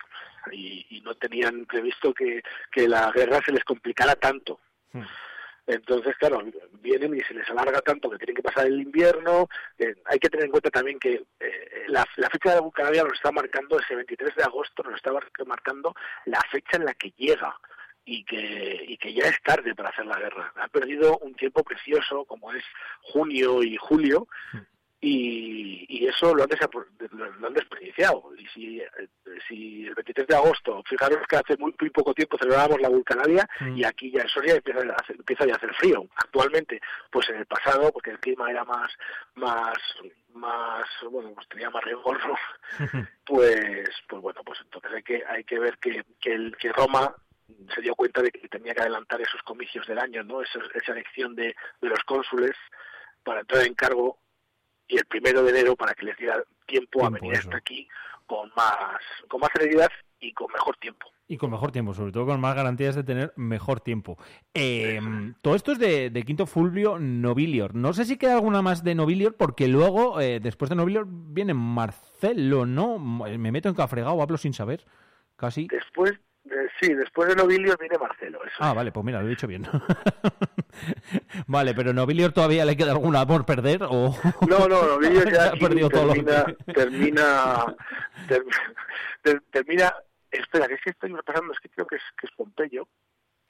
y, 0.52 0.84
y 0.90 1.00
no 1.00 1.14
tenían 1.14 1.64
previsto 1.64 2.12
que, 2.12 2.42
que 2.70 2.88
la 2.88 3.10
guerra 3.12 3.40
se 3.46 3.52
les 3.52 3.64
complicara 3.64 4.16
tanto. 4.16 4.60
Entonces, 5.66 6.14
claro, 6.18 6.42
vienen 6.80 7.16
y 7.16 7.20
se 7.22 7.32
les 7.34 7.48
alarga 7.48 7.80
tanto 7.80 8.10
que 8.10 8.18
tienen 8.18 8.36
que 8.36 8.42
pasar 8.42 8.66
el 8.66 8.80
invierno. 8.80 9.48
eh, 9.78 9.94
hay 10.04 10.18
que 10.18 10.28
tener 10.28 10.44
en 10.46 10.50
cuenta 10.50 10.70
también 10.70 10.98
que 10.98 11.24
eh, 11.40 11.84
la, 11.88 12.06
la 12.16 12.28
fecha 12.28 12.50
de 12.50 12.54
la 12.56 12.60
vulcanalia 12.60 13.02
nos 13.04 13.14
está 13.14 13.32
marcando, 13.32 13.78
ese 13.80 13.94
23 13.94 14.34
de 14.36 14.42
agosto, 14.42 14.82
nos 14.82 14.94
está 14.96 15.12
mar- 15.12 15.30
marcando 15.46 15.94
la 16.26 16.40
fecha 16.50 16.76
en 16.76 16.84
la 16.84 16.94
que 16.94 17.12
llega 17.16 17.54
y 18.04 18.22
que, 18.24 18.84
y 18.86 18.98
que 18.98 19.14
ya 19.14 19.24
es 19.24 19.40
tarde 19.42 19.74
para 19.74 19.88
hacer 19.88 20.04
la 20.04 20.18
guerra. 20.18 20.52
Ha 20.56 20.68
perdido 20.68 21.16
un 21.18 21.34
tiempo 21.34 21.62
precioso 21.64 22.26
como 22.26 22.52
es 22.52 22.62
junio 23.00 23.62
y 23.62 23.76
julio 23.78 24.28
y, 25.06 25.86
y 25.88 26.06
eso 26.06 26.34
lo 26.34 26.44
han, 26.44 26.48
lo, 27.12 27.46
han 27.46 27.54
desperdiciado. 27.54 28.30
Y 28.36 28.46
si, 28.48 28.80
eh, 28.80 28.88
si 29.48 29.86
el 29.86 29.94
23 29.94 30.26
de 30.26 30.36
agosto, 30.36 30.82
fijaros 30.88 31.26
que 31.28 31.36
hace 31.36 31.56
muy, 31.58 31.74
muy 31.78 31.90
poco 31.90 32.14
tiempo 32.14 32.38
celebrábamos 32.38 32.80
la 32.80 32.88
vulcanalia 32.88 33.48
Mm. 33.60 33.76
y 33.78 33.84
aquí 33.84 34.10
ya 34.10 34.22
en 34.22 34.28
Soria 34.28 34.54
empieza 34.54 34.80
a, 34.80 34.94
hacer, 34.94 35.16
empieza 35.16 35.46
ya 35.46 35.54
a 35.54 35.56
hacer 35.56 35.74
frío. 35.74 36.06
Actualmente, 36.16 36.80
pues 37.10 37.28
en 37.30 37.36
el 37.36 37.46
pasado, 37.46 37.92
porque 37.92 38.10
el 38.10 38.18
clima 38.18 38.50
era 38.50 38.64
más, 38.64 38.90
más, 39.34 39.76
más, 40.32 40.84
bueno, 41.10 41.32
pues 41.34 41.48
tenía 41.48 41.70
más 41.70 41.84
rigor, 41.84 42.18
¿no? 42.26 42.34
pues, 43.26 43.88
pues 44.08 44.22
bueno, 44.22 44.40
pues 44.44 44.60
entonces 44.62 44.92
hay 44.92 45.02
que, 45.02 45.22
hay 45.26 45.44
que 45.44 45.58
ver 45.58 45.78
que, 45.78 46.04
que, 46.20 46.32
el, 46.32 46.56
que 46.56 46.72
Roma 46.72 47.14
se 47.74 47.80
dio 47.82 47.94
cuenta 47.94 48.22
de 48.22 48.30
que 48.30 48.48
tenía 48.48 48.74
que 48.74 48.82
adelantar 48.82 49.20
esos 49.20 49.42
comicios 49.42 49.86
del 49.86 49.98
año, 49.98 50.22
¿no? 50.24 50.42
Esa, 50.42 50.60
esa 50.74 50.92
elección 50.92 51.34
de, 51.34 51.54
de 51.80 51.88
los 51.88 52.00
cónsules 52.04 52.56
para 53.22 53.40
entrar 53.40 53.66
en 53.66 53.74
cargo 53.74 54.18
y 54.88 54.96
el 54.96 55.04
primero 55.06 55.42
de 55.42 55.50
enero 55.50 55.76
para 55.76 55.94
que 55.94 56.06
les 56.06 56.16
diera 56.16 56.42
tiempo, 56.66 57.04
a 57.04 57.10
venir 57.10 57.32
eso. 57.32 57.42
hasta 57.42 57.56
aquí 57.56 57.88
con 58.26 58.50
más, 58.56 59.00
con 59.28 59.40
más 59.40 59.50
celeridad 59.56 59.90
y 60.20 60.32
con 60.32 60.50
mejor 60.52 60.76
tiempo. 60.78 61.06
Y 61.26 61.38
con 61.38 61.50
mejor 61.50 61.72
tiempo, 61.72 61.94
sobre 61.94 62.12
todo 62.12 62.26
con 62.26 62.40
más 62.40 62.54
garantías 62.54 62.94
de 62.94 63.02
tener 63.02 63.32
mejor 63.36 63.80
tiempo. 63.80 64.18
Eh, 64.52 65.00
todo 65.40 65.54
esto 65.54 65.72
es 65.72 65.78
de, 65.78 66.10
de 66.10 66.22
Quinto 66.22 66.46
Fulvio 66.46 66.98
Nobilior. 66.98 67.74
No 67.74 67.92
sé 67.94 68.04
si 68.04 68.18
queda 68.18 68.34
alguna 68.34 68.60
más 68.60 68.84
de 68.84 68.94
Nobilior, 68.94 69.34
porque 69.36 69.66
luego, 69.66 70.20
eh, 70.20 70.40
después 70.40 70.68
de 70.68 70.76
Nobilior, 70.76 71.06
viene 71.08 71.54
Marcelo, 71.54 72.66
¿no? 72.66 72.98
Me 72.98 73.52
meto 73.52 73.70
en 73.70 73.74
cafregado, 73.74 74.20
hablo 74.20 74.36
sin 74.36 74.52
saber. 74.52 74.84
Casi. 75.36 75.66
Después, 75.68 76.12
eh, 76.64 76.68
sí, 76.80 76.94
después 76.94 77.28
de 77.28 77.36
Nobilior 77.36 77.78
viene 77.78 77.98
Marcelo. 77.98 78.44
Eso 78.44 78.54
Ah, 78.60 78.72
vale, 78.72 78.92
pues 78.92 79.04
mira, 79.04 79.20
lo 79.20 79.26
he 79.26 79.30
dicho 79.30 79.46
bien. 79.46 79.66
vale, 81.46 81.74
pero 81.74 81.92
Nobilior 81.92 82.32
todavía 82.32 82.64
le 82.64 82.76
queda 82.76 82.92
alguna 82.92 83.26
por 83.26 83.44
perder 83.44 83.82
o 83.88 84.14
No, 84.48 84.68
no, 84.68 84.82
Novillo 84.86 85.24
ya 85.30 85.46
ha 85.48 85.52
perdido 85.52 85.88
todo 85.88 86.06
lo 86.06 86.12
termina, 86.14 86.44
que- 86.44 86.72
termina, 86.72 87.76
ter- 88.28 88.44
ter- 89.22 89.42
termina, 89.50 89.94
espera, 90.30 90.66
que 90.68 90.74
es 90.74 90.80
que 90.82 90.90
estoy 90.90 91.12
repasando, 91.12 91.52
es 91.52 91.60
que 91.60 91.68
creo 91.68 91.86
que 91.86 91.96
es, 91.96 92.02
que 92.20 92.26
es 92.26 92.32
Pompeyo. 92.36 92.86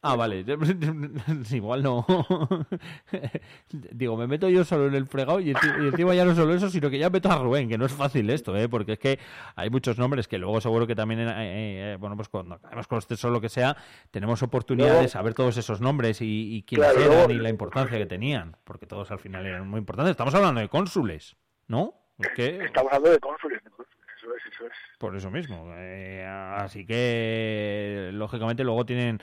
Ah, 0.07 0.17
vale. 0.17 0.45
Igual 1.51 1.83
no. 1.83 2.07
Digo, 3.71 4.17
me 4.17 4.27
meto 4.27 4.49
yo 4.49 4.65
solo 4.65 4.87
en 4.89 4.95
el 4.95 5.07
fregado 5.07 5.41
y 5.41 5.53
enci- 5.53 5.83
y 5.85 5.89
encima 5.89 6.15
ya 6.15 6.25
no 6.25 6.35
solo 6.35 6.55
eso, 6.55 6.69
sino 6.69 6.91
que 6.91 6.99
ya 6.99 7.09
meto 7.11 7.31
a 7.31 7.39
Rubén, 7.39 7.69
que 7.69 7.79
no 7.79 7.87
es 7.87 7.93
fácil 7.93 8.29
esto, 8.31 8.57
¿eh? 8.57 8.69
Porque 8.69 8.93
es 8.93 8.99
que 8.99 9.19
hay 9.57 9.71
muchos 9.71 9.99
nombres 9.99 10.29
que 10.29 10.37
luego 10.39 10.61
seguro 10.61 10.87
que 10.87 10.95
también, 10.95 11.21
eh, 11.21 11.33
eh, 11.39 11.97
bueno, 11.99 12.17
pues 12.17 12.29
cuando 12.29 12.57
acabemos 12.57 12.87
con 12.87 12.99
este 12.99 13.17
solo 13.17 13.35
lo 13.35 13.41
que 13.41 13.49
sea, 13.49 13.77
tenemos 14.11 14.43
oportunidad 14.43 14.89
Luego- 14.89 15.03
de 15.03 15.09
saber 15.09 15.35
todos 15.35 15.57
esos 15.57 15.81
nombres 15.81 16.21
y, 16.21 16.57
y 16.57 16.63
quiénes 16.65 16.89
Claro, 16.93 17.01
eran 17.07 17.17
luego- 17.29 17.33
y 17.33 17.39
la 17.43 17.49
importancia 17.49 17.97
que 17.99 18.07
tenían, 18.07 18.57
porque 18.65 18.87
todos 18.87 19.11
al 19.11 19.19
final 19.19 19.47
eran 19.47 19.67
muy 19.69 19.79
importantes. 19.79 20.11
Estamos 20.11 20.35
hablando 20.35 20.61
de 20.61 20.69
cónsules, 20.69 21.37
¿no? 21.69 21.95
Es 22.19 22.29
que 22.37 22.65
Estamos 22.67 22.93
hablando 22.93 23.11
de 23.11 23.19
cónsules, 23.21 23.65
de 23.65 23.71
cónsules, 23.71 23.99
eso 24.19 24.35
es, 24.37 24.55
eso 24.55 24.67
es. 24.67 24.73
por 24.99 25.17
eso 25.17 25.31
mismo. 25.31 25.73
eh, 25.77 26.25
así 26.27 26.85
que, 26.87 28.11
lógicamente, 28.13 28.63
luego 28.65 28.85
tienen 28.87 29.19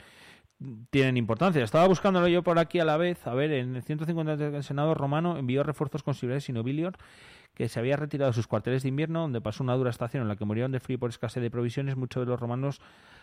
tienen 0.90 1.16
importancia. 1.16 1.62
Estaba 1.62 1.86
buscándolo 1.86 2.28
yo 2.28 2.42
por 2.42 2.58
aquí 2.58 2.78
a 2.80 2.84
la 2.84 2.96
vez. 2.96 3.26
A 3.26 3.34
ver, 3.34 3.52
en 3.52 3.76
el 3.76 3.82
150 3.82 4.36
del 4.36 4.62
Senado 4.62 4.94
romano 4.94 5.36
envió 5.38 5.62
refuerzos 5.62 6.02
considerables 6.02 6.48
y 6.48 6.52
Nobilior, 6.52 6.94
que 7.54 7.68
se 7.68 7.78
había 7.80 7.96
retirado 7.96 8.30
de 8.30 8.34
sus 8.34 8.46
cuarteles 8.46 8.82
de 8.82 8.88
invierno, 8.88 9.20
donde 9.20 9.40
pasó 9.40 9.62
una 9.62 9.74
dura 9.74 9.90
estación 9.90 10.22
en 10.22 10.28
la 10.28 10.36
que 10.36 10.44
murieron 10.44 10.72
de 10.72 10.80
frío 10.80 10.98
por 10.98 11.10
escasez 11.10 11.42
de 11.42 11.50
provisiones. 11.50 11.96
Muchos 11.96 12.24
de 12.24 12.30
los 12.30 12.40
romanos 12.40 12.80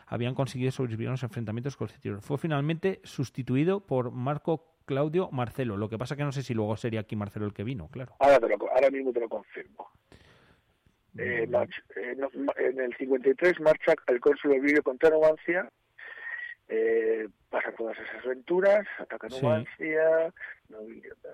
habían 0.07 0.35
conseguido 0.35 0.71
sobrevivir 0.71 1.07
a 1.07 1.11
los 1.11 1.23
enfrentamientos 1.23 1.75
con 1.77 1.85
los 1.85 1.93
celtíberos. 1.93 2.23
Fue 2.25 2.37
finalmente 2.37 2.99
sustituido 3.03 3.79
por 3.81 4.11
Marco 4.11 4.65
Claudio 4.85 5.29
Marcelo. 5.31 5.77
Lo 5.77 5.87
que 5.89 5.97
pasa 5.97 6.15
que 6.15 6.23
no 6.23 6.31
sé 6.31 6.41
si 6.43 6.53
luego 6.53 6.75
sería 6.77 7.01
aquí 7.01 7.15
Marcelo 7.15 7.45
el 7.45 7.53
que 7.53 7.63
vino, 7.63 7.87
claro. 7.89 8.13
Ahora, 8.19 8.39
te 8.39 8.47
lo, 8.49 8.57
ahora 8.73 8.89
mismo 8.89 9.11
te 9.13 9.19
lo 9.19 9.29
confirmo. 9.29 9.87
Eh, 11.17 11.47
march- 11.49 11.83
eh, 11.95 12.15
no, 12.17 12.29
en 12.57 12.79
el 12.79 12.95
53 12.97 13.59
marcha 13.61 13.93
el 14.07 14.19
cónsul 14.19 14.51
Ovidio 14.53 14.81
contra 14.83 15.09
Numancia, 15.09 15.67
eh, 16.69 17.27
pasa 17.49 17.71
todas 17.77 17.97
esas 17.97 18.23
aventuras, 18.25 18.85
ataca. 18.99 19.27
Numancia, 19.27 20.33
ta, 21.21 21.29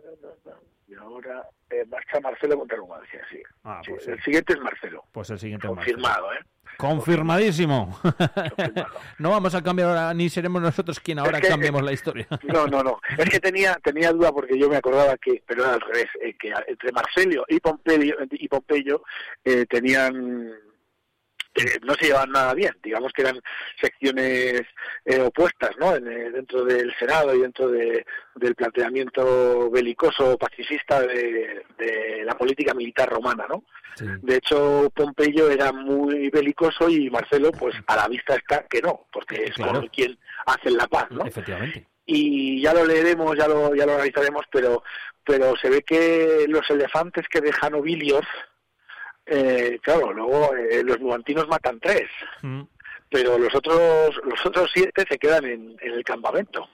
y 0.87 0.93
ahora 0.95 1.43
eh, 1.69 1.83
marcha 1.89 2.19
Marcelo 2.21 2.57
contra 2.59 2.77
Numancia, 2.77 3.21
sí. 3.29 3.41
Ah, 3.63 3.81
Sí, 3.83 3.91
pues 3.91 4.07
el 4.07 4.21
siguiente 4.23 4.53
es 4.53 4.59
Marcelo, 4.59 5.03
Pues 5.11 5.29
el 5.31 5.39
siguiente 5.39 5.67
es 5.67 5.73
Marcelo. 5.73 5.97
confirmado, 5.97 6.33
¿eh? 6.33 6.39
Confirmadísimo. 6.77 7.97
no 9.19 9.29
vamos 9.31 9.55
a 9.55 9.61
cambiar 9.63 9.89
ahora, 9.89 10.13
ni 10.13 10.29
seremos 10.29 10.61
nosotros 10.61 10.99
quien 10.99 11.19
ahora 11.19 11.37
Es 11.37 11.43
que- 11.43 11.49
cambiemos 11.49 11.81
la 11.83 11.93
historia. 11.93 12.27
No, 12.43 12.67
no, 12.67 12.83
no. 12.83 12.99
Es 13.17 13.29
que 13.29 13.39
tenía 13.39 13.75
tenía 13.83 14.11
duda 14.11 14.31
porque 14.31 14.57
yo 14.59 14.69
me 14.69 14.75
acordaba 14.77 15.15
que, 15.17 15.41
pero 15.47 15.63
era 15.63 15.73
al 15.75 15.81
revés, 15.81 16.07
eh, 16.21 16.35
que 16.37 16.53
entre 16.67 16.91
Marcelio 16.91 17.45
y 17.47 17.59
Pompeyo, 17.59 18.15
y 18.31 18.47
Pompeyo 18.47 19.03
eh, 19.43 19.65
tenían 19.67 20.51
que 21.55 21.79
no 21.83 21.95
se 21.95 22.07
llevaban 22.07 22.31
nada 22.31 22.53
bien, 22.53 22.75
digamos 22.83 23.13
que 23.13 23.21
eran 23.21 23.39
secciones 23.79 24.61
eh, 25.05 25.21
opuestas, 25.21 25.71
¿no? 25.79 25.95
En, 25.95 26.05
eh, 26.11 26.29
dentro 26.31 26.65
del 26.65 26.93
Senado 26.99 27.33
y 27.33 27.39
dentro 27.41 27.69
de, 27.69 28.05
del 28.35 28.55
planteamiento 28.55 29.71
belicoso 29.71 30.37
pacifista 30.37 31.01
de, 31.01 31.63
de 31.77 32.23
la 32.25 32.35
política 32.37 32.73
militar 32.73 33.09
romana, 33.09 33.45
¿no? 33.49 33.63
De 33.97 34.35
hecho, 34.35 34.91
Pompeyo 34.93 35.49
era 35.49 35.71
muy 35.71 36.29
belicoso 36.29 36.89
y 36.89 37.09
Marcelo, 37.09 37.53
pues 37.53 37.73
a 37.87 37.95
la 37.95 38.09
vista 38.09 38.35
está 38.35 38.65
que 38.67 38.81
no, 38.81 39.07
porque 39.09 39.45
es 39.45 39.53
Claro. 39.53 39.79
con 39.79 39.87
quien 39.87 40.19
hacen 40.45 40.75
la 40.75 40.85
paz, 40.87 41.05
¿no? 41.11 41.25
Efectivamente. 41.25 41.87
y 42.05 42.61
ya 42.61 42.73
lo 42.73 42.85
leeremos, 42.85 43.37
ya 43.37 43.47
lo, 43.47 43.73
ya 43.73 43.85
lo 43.85 43.93
analizaremos, 43.93 44.43
pero, 44.51 44.83
pero 45.23 45.55
se 45.55 45.69
ve 45.69 45.81
que 45.81 46.45
los 46.49 46.69
elefantes 46.69 47.25
que 47.29 47.39
dejan 47.39 47.73
Obilios, 47.75 48.25
eh, 49.25 49.79
claro, 49.81 50.13
luego 50.13 50.55
eh, 50.55 50.83
los 50.83 50.99
numantinos 50.99 51.47
matan 51.47 51.79
tres, 51.79 52.09
Mm. 52.41 52.61
pero 53.09 53.37
los 53.37 53.53
otros, 53.55 54.19
los 54.23 54.45
otros 54.45 54.69
siete 54.73 55.03
se 55.09 55.17
quedan 55.17 55.45
en, 55.45 55.75
en 55.81 55.93
el 55.93 56.03
campamento. 56.03 56.67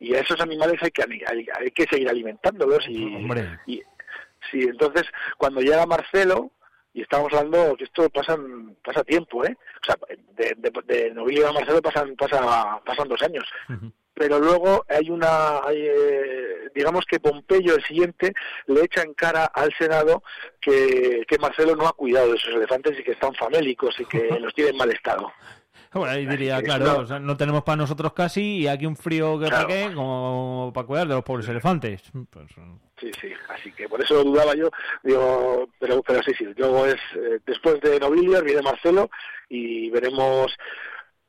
Y 0.00 0.14
a 0.14 0.20
esos 0.20 0.40
animales 0.40 0.82
hay 0.82 0.90
que, 0.90 1.02
hay, 1.02 1.46
hay 1.58 1.70
que 1.70 1.84
seguir 1.84 2.08
alimentándolos 2.08 2.84
y, 2.88 3.04
y 3.66 3.82
sí, 4.50 4.62
entonces 4.62 5.04
cuando 5.38 5.60
llega 5.60 5.86
Marcelo, 5.86 6.50
y 6.92 7.02
estamos 7.02 7.32
hablando 7.32 7.74
que 7.76 7.84
esto 7.84 8.08
pasan, 8.10 8.76
pasa 8.84 9.02
tiempo, 9.02 9.44
¿eh? 9.44 9.56
O 9.82 9.84
sea, 9.84 9.96
de, 10.36 10.54
de, 10.58 10.70
de 10.94 11.10
Novilio 11.12 11.48
a 11.48 11.52
Marcelo 11.52 11.82
pasan, 11.82 12.14
pasa, 12.16 12.80
pasan 12.84 13.08
dos 13.08 13.20
años 13.22 13.44
pero 14.14 14.38
luego 14.38 14.84
hay 14.88 15.10
una, 15.10 15.58
hay, 15.64 15.86
eh, 15.86 16.70
digamos 16.74 17.04
que 17.04 17.20
Pompeyo, 17.20 17.74
el 17.74 17.84
siguiente, 17.84 18.32
le 18.66 18.84
echa 18.84 19.02
en 19.02 19.14
cara 19.14 19.44
al 19.46 19.72
Senado 19.76 20.22
que, 20.60 21.24
que 21.26 21.38
Marcelo 21.38 21.74
no 21.76 21.86
ha 21.86 21.92
cuidado 21.92 22.32
de 22.32 22.38
sus 22.38 22.54
elefantes 22.54 22.98
y 22.98 23.02
que 23.02 23.12
están 23.12 23.34
famélicos 23.34 23.94
y 23.98 24.04
que 24.04 24.28
los 24.40 24.54
tiene 24.54 24.70
en 24.70 24.76
mal 24.76 24.90
estado. 24.90 25.32
Bueno, 25.92 26.12
ahí 26.12 26.26
diría, 26.26 26.60
claro, 26.60 26.84
no. 26.84 26.98
o 26.98 27.06
sea, 27.06 27.20
no 27.20 27.36
tenemos 27.36 27.62
para 27.62 27.76
nosotros 27.76 28.12
casi 28.12 28.58
y 28.58 28.66
aquí 28.66 28.84
un 28.84 28.96
frío 28.96 29.38
que 29.38 29.46
Claro. 29.46 29.68
como 29.94 30.72
para 30.74 30.86
cuidar 30.88 31.06
de 31.06 31.14
los 31.14 31.22
pobres 31.22 31.48
elefantes. 31.48 32.02
Pues, 32.30 32.46
Sí, 33.00 33.10
sí, 33.20 33.32
así 33.48 33.72
que 33.72 33.88
por 33.88 34.02
eso 34.02 34.22
dudaba 34.22 34.54
yo, 34.54 34.70
digo, 35.02 35.68
pero, 35.78 36.00
pero 36.02 36.22
sí, 36.22 36.32
sí, 36.38 36.46
luego 36.56 36.86
es, 36.86 36.94
eh, 37.16 37.40
después 37.44 37.80
de 37.80 37.98
Nobilior 37.98 38.44
viene 38.44 38.62
Marcelo 38.62 39.10
y 39.48 39.90
veremos 39.90 40.56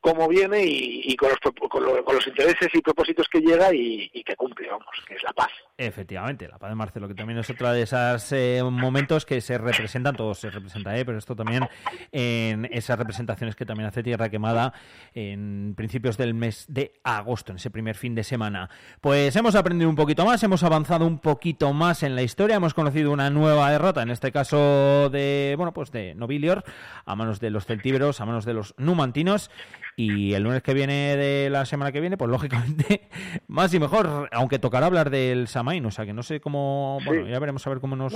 cómo 0.06 0.28
viene 0.28 0.62
y, 0.64 1.16
con, 1.16 1.30
los, 1.30 1.38
con, 1.68 1.84
lo- 1.84 2.04
con 2.04 2.14
los 2.14 2.26
intereses 2.28 2.68
y 2.72 2.80
propósitos 2.80 3.26
que 3.28 3.40
llega 3.40 3.74
y, 3.74 4.08
y 4.12 4.22
que 4.22 4.36
cumple, 4.36 4.68
vamos, 4.68 4.86
que 5.08 5.14
es 5.16 5.22
la 5.24 5.32
paz. 5.32 5.50
Efectivamente, 5.78 6.48
la 6.48 6.58
paz 6.58 6.70
de 6.70 6.74
Marcelo, 6.74 7.06
que 7.06 7.14
también 7.14 7.38
es 7.38 7.50
otra 7.50 7.70
de 7.74 7.82
esos 7.82 8.32
momentos 8.72 9.26
que 9.26 9.42
se 9.42 9.58
representan, 9.58 10.16
todos 10.16 10.38
se 10.38 10.48
representa, 10.48 10.96
¿eh? 10.96 11.04
pero 11.04 11.18
esto 11.18 11.36
también 11.36 11.68
en 12.12 12.66
esas 12.72 12.98
representaciones 12.98 13.54
que 13.56 13.66
también 13.66 13.86
hace 13.86 14.02
Tierra 14.02 14.30
Quemada 14.30 14.72
en 15.12 15.74
principios 15.76 16.16
del 16.16 16.32
mes 16.32 16.64
de 16.68 16.94
agosto, 17.04 17.52
en 17.52 17.56
ese 17.56 17.68
primer 17.68 17.94
fin 17.94 18.14
de 18.14 18.24
semana. 18.24 18.70
Pues 19.02 19.36
hemos 19.36 19.54
aprendido 19.54 19.90
un 19.90 19.96
poquito 19.96 20.24
más, 20.24 20.42
hemos 20.42 20.62
avanzado 20.62 21.06
un 21.06 21.18
poquito 21.18 21.74
más 21.74 22.02
en 22.02 22.16
la 22.16 22.22
historia, 22.22 22.56
hemos 22.56 22.72
conocido 22.72 23.12
una 23.12 23.28
nueva 23.28 23.70
derrota, 23.70 24.00
en 24.00 24.10
este 24.10 24.32
caso 24.32 25.10
de, 25.10 25.56
bueno, 25.58 25.74
pues 25.74 25.92
de 25.92 26.14
Nobilior, 26.14 26.64
a 27.04 27.14
manos 27.16 27.38
de 27.38 27.50
los 27.50 27.66
celtíberos, 27.66 28.22
a 28.22 28.24
manos 28.24 28.46
de 28.46 28.54
los 28.54 28.74
numantinos, 28.78 29.50
y 29.98 30.34
el 30.34 30.42
lunes 30.42 30.62
que 30.62 30.74
viene 30.74 31.16
de 31.16 31.48
la 31.48 31.64
semana 31.64 31.90
que 31.90 32.00
viene, 32.00 32.18
pues 32.18 32.30
lógicamente 32.30 33.08
más 33.46 33.72
y 33.72 33.80
mejor, 33.80 34.28
aunque 34.30 34.58
tocará 34.58 34.86
hablar 34.86 35.08
del 35.08 35.48
Samaín, 35.66 35.84
o 35.84 35.90
sea 35.90 36.06
que 36.06 36.12
no 36.12 36.22
sé 36.22 36.40
cómo, 36.40 36.98
bueno, 37.04 37.26
ya 37.26 37.40
veremos 37.40 37.66
a 37.66 37.70
ver 37.70 37.80
cómo 37.80 37.96
nos 37.96 38.14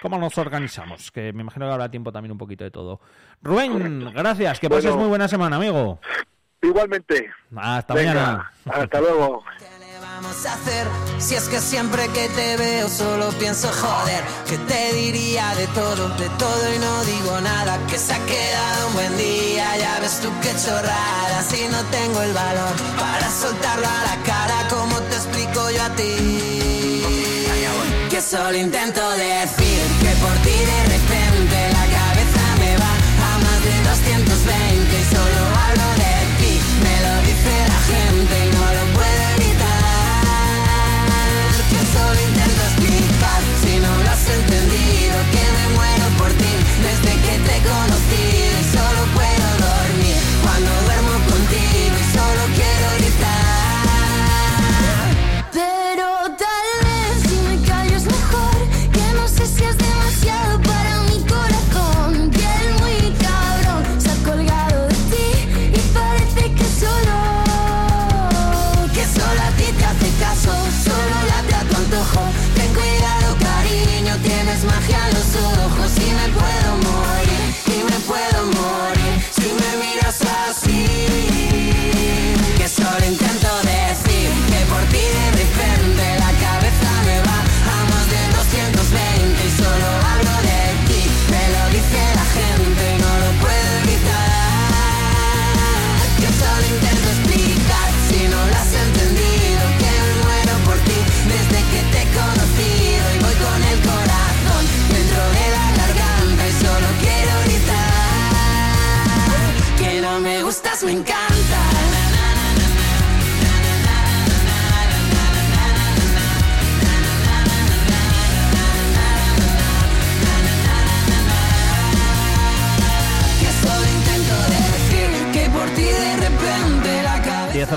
cómo 0.00 0.16
nos 0.16 0.38
organizamos, 0.38 1.10
que 1.10 1.34
me 1.34 1.42
imagino 1.42 1.66
que 1.66 1.72
habrá 1.72 1.90
tiempo 1.90 2.10
también 2.10 2.32
un 2.32 2.38
poquito 2.38 2.64
de 2.64 2.70
todo. 2.70 2.98
Rubén, 3.42 4.10
gracias, 4.14 4.58
que 4.58 4.70
pases 4.70 4.84
Bueno. 4.86 5.00
muy 5.00 5.08
buena 5.10 5.28
semana, 5.28 5.56
amigo. 5.56 6.00
Igualmente. 6.62 7.30
Hasta 7.54 7.92
Venga, 7.92 8.14
mañana. 8.14 8.52
Hasta 8.64 9.00
luego. 9.00 9.44
vamos 10.02 10.46
a 10.46 10.54
hacer? 10.54 10.86
Si 11.18 11.34
es 11.34 11.46
que 11.50 11.58
siempre 11.58 12.04
que 12.14 12.26
te 12.28 12.56
veo 12.56 12.88
solo 12.88 13.28
pienso 13.38 13.68
joder, 13.68 14.24
que 14.48 14.56
te 14.56 14.94
diría 14.94 15.54
de 15.56 15.66
todo, 15.68 16.08
de 16.16 16.28
todo 16.38 16.74
y 16.74 16.78
no 16.78 17.04
digo 17.04 17.40
nada, 17.42 17.78
que 17.86 17.98
se 17.98 18.14
ha 18.14 18.24
quedado 18.24 18.88
un 18.88 18.94
buen 18.94 19.16
día, 19.18 19.76
ya 19.76 20.00
ves 20.00 20.20
tú 20.22 20.28
qué 20.42 20.50
chorrada, 20.56 21.42
si 21.42 21.68
no 21.68 21.82
tengo 21.90 22.22
el 22.22 22.32
valor 22.32 22.72
para 22.98 23.28
soltarlo 23.28 23.86
a 23.86 24.04
la 24.16 24.22
cara, 24.24 24.68
como 24.70 24.96
te 25.02 25.16
explico 25.16 25.70
yo 25.70 25.82
a 25.82 25.90
ti? 25.90 26.37
Solo 28.28 28.58
intento 28.58 29.00
decir 29.12 29.80
que 30.02 30.14
por 30.20 30.34
ti 30.42 30.50
de 30.50 30.87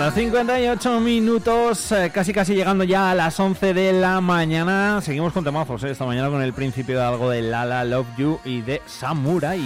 cabeza 0.02 0.20
10 0.20 0.34
horas 0.34 0.46
58 0.48 1.00
minutos, 1.00 1.92
eh, 1.92 2.12
casi 2.12 2.34
casi 2.34 2.56
llegando 2.56 2.84
ya 2.84 3.12
a 3.12 3.16
las 3.16 3.40
11 3.40 3.74
de 3.74 3.94
la 3.94 4.20
mañana. 4.20 5.00
Seguimos 5.02 5.32
con 5.32 5.44
temazos 5.44 5.84
eh, 5.84 5.92
esta 5.92 6.06
mañana 6.06 6.30
con 6.30 6.42
el 6.42 6.54
principio 6.54 6.98
de 6.98 7.04
algo 7.04 7.30
de 7.30 7.42
Lala 7.44 7.84
Love 7.84 8.08
You 8.18 8.40
y 8.44 8.62
de 8.62 8.82
Samurai. 8.88 9.62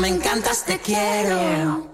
me 0.00 0.18
te 0.66 0.78
quiero 0.78 1.91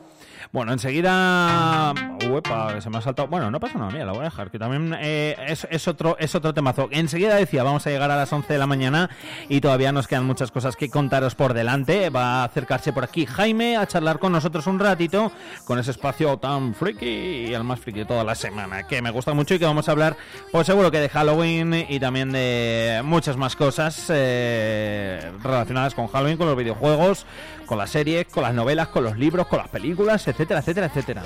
Bueno, 0.51 0.72
enseguida 0.72 1.92
Uepa, 2.26 2.80
se 2.80 2.88
me 2.88 2.99
ha 2.99 3.01
saltado. 3.03 3.28
Bueno, 3.28 3.51
no 3.51 3.61
pasa 3.61 3.78
nada, 3.78 3.90
mira, 3.90 4.07
la 4.07 4.12
voy 4.12 4.22
a 4.22 4.24
dejar, 4.24 4.51
que 4.51 4.59
también 4.59 4.96
eh, 4.99 5.36
es, 5.46 5.68
es 5.70 5.86
otro, 5.88 6.16
es 6.18 6.34
otro 6.34 6.55
temazo. 6.55 6.88
Enseguida 6.90 7.34
decía, 7.34 7.62
vamos 7.62 7.86
a 7.86 7.90
llegar 7.90 8.11
a 8.11 8.16
las 8.16 8.32
11 8.32 8.53
de 8.53 8.59
la 8.59 8.66
mañana 8.66 9.11
y 9.49 9.61
todavía 9.61 9.92
nos 9.92 10.07
quedan 10.07 10.24
muchas 10.24 10.51
cosas 10.51 10.74
que 10.76 10.88
contaros 10.88 11.34
por 11.34 11.53
delante. 11.53 12.09
Va 12.09 12.42
a 12.42 12.44
acercarse 12.44 12.92
por 12.92 13.05
aquí 13.05 13.26
Jaime 13.26 13.76
a 13.76 13.86
charlar 13.86 14.18
con 14.18 14.32
nosotros 14.32 14.66
un 14.66 14.78
ratito 14.78 15.32
con 15.64 15.78
ese 15.78 15.90
espacio 15.90 16.38
tan 16.38 16.74
friki 16.74 17.07
y 17.49 17.55
el 17.55 17.64
más 17.64 17.80
friki 17.80 18.01
de 18.01 18.05
toda 18.07 18.24
la 18.24 18.34
semana, 18.34 18.86
que 18.86 19.03
me 19.03 19.11
gusta 19.11 19.34
mucho 19.34 19.55
y 19.55 19.59
que 19.59 19.66
vamos 19.66 19.88
a 19.88 19.92
hablar, 19.92 20.16
pues 20.51 20.66
seguro 20.66 20.90
que 20.90 20.99
de 20.99 21.09
Halloween 21.09 21.86
y 21.88 22.01
también 22.01 22.32
de 22.32 23.03
muchas 23.05 23.36
más 23.36 23.55
cosas 23.55 24.07
eh, 24.09 25.30
relacionadas 25.42 25.94
con 25.94 26.09
Halloween, 26.09 26.38
con 26.38 26.46
los 26.46 26.57
videojuegos, 26.57 27.26
con 27.69 27.79
las 27.79 27.91
series, 27.91 28.27
con 28.27 28.43
las 28.43 28.55
novelas, 28.55 28.89
con 28.89 29.05
los 29.05 29.16
libros, 29.16 29.47
con 29.47 29.59
las 29.59 29.69
películas, 29.69 30.27
etcétera, 30.27 30.61
etcétera, 30.61 30.87
etcétera. 30.87 31.23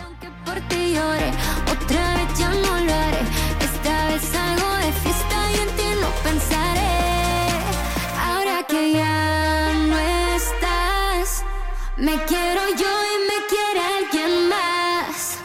me 12.03 12.17
quiero 12.25 12.63
yo 12.77 12.93
y 13.13 13.17
me 13.31 13.39
quiere 13.53 13.81
alguien 13.99 14.49
más. 14.49 15.39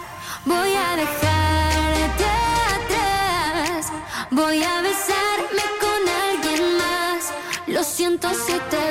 Voy 0.46 0.74
a 0.74 0.96
dejarte 0.96 2.26
atrás, 2.78 3.92
voy 4.32 4.64
a 4.64 4.82
besarme 4.82 5.66
con 5.80 6.02
alguien 6.26 6.78
más. 6.78 7.32
Lo 7.68 7.84
siento 7.84 8.30
si 8.34 8.54
te 8.72 8.87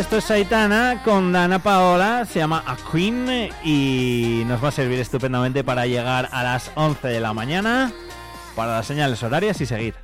Esto 0.00 0.16
es 0.16 0.24
Saitana 0.24 1.02
con 1.04 1.30
Dana 1.30 1.58
Paola, 1.58 2.24
se 2.24 2.38
llama 2.38 2.64
A 2.66 2.74
Queen 2.90 3.50
y 3.62 4.44
nos 4.46 4.64
va 4.64 4.68
a 4.68 4.72
servir 4.72 4.98
estupendamente 4.98 5.62
para 5.62 5.86
llegar 5.86 6.26
a 6.32 6.42
las 6.42 6.72
11 6.74 7.06
de 7.06 7.20
la 7.20 7.34
mañana 7.34 7.92
para 8.56 8.76
las 8.76 8.86
señales 8.86 9.22
horarias 9.22 9.60
y 9.60 9.66
seguir. 9.66 9.94